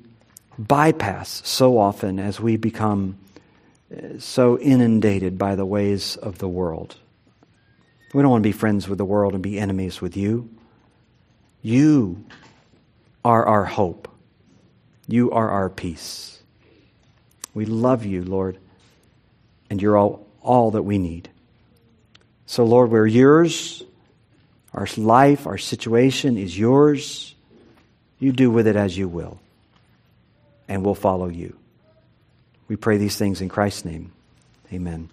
bypass 0.57 1.41
so 1.45 1.77
often 1.77 2.19
as 2.19 2.39
we 2.39 2.57
become 2.57 3.17
uh, 3.95 4.19
so 4.19 4.59
inundated 4.59 5.37
by 5.37 5.55
the 5.55 5.65
ways 5.65 6.15
of 6.15 6.37
the 6.39 6.47
world. 6.47 6.95
We 8.13 8.21
don't 8.21 8.31
want 8.31 8.43
to 8.43 8.47
be 8.47 8.53
friends 8.53 8.87
with 8.87 8.97
the 8.97 9.05
world 9.05 9.33
and 9.33 9.43
be 9.43 9.59
enemies 9.59 10.01
with 10.01 10.17
you. 10.17 10.49
You 11.61 12.25
are 13.23 13.45
our 13.45 13.65
hope. 13.65 14.07
You 15.07 15.31
are 15.31 15.49
our 15.49 15.69
peace. 15.69 16.41
We 17.53 17.65
love 17.65 18.05
you, 18.05 18.23
Lord, 18.23 18.57
and 19.69 19.81
you're 19.81 19.97
all, 19.97 20.27
all 20.41 20.71
that 20.71 20.83
we 20.83 20.97
need. 20.97 21.29
So, 22.45 22.63
Lord, 22.63 22.89
we're 22.89 23.07
yours. 23.07 23.83
Our 24.73 24.87
life, 24.97 25.47
our 25.47 25.57
situation 25.57 26.37
is 26.37 26.57
yours. 26.57 27.35
You 28.19 28.31
do 28.31 28.51
with 28.51 28.67
it 28.67 28.75
as 28.75 28.97
you 28.97 29.07
will, 29.07 29.39
and 30.67 30.83
we'll 30.83 30.95
follow 30.95 31.27
you. 31.27 31.55
We 32.67 32.75
pray 32.75 32.97
these 32.97 33.17
things 33.17 33.41
in 33.41 33.49
Christ's 33.49 33.85
name. 33.85 34.11
Amen. 34.71 35.09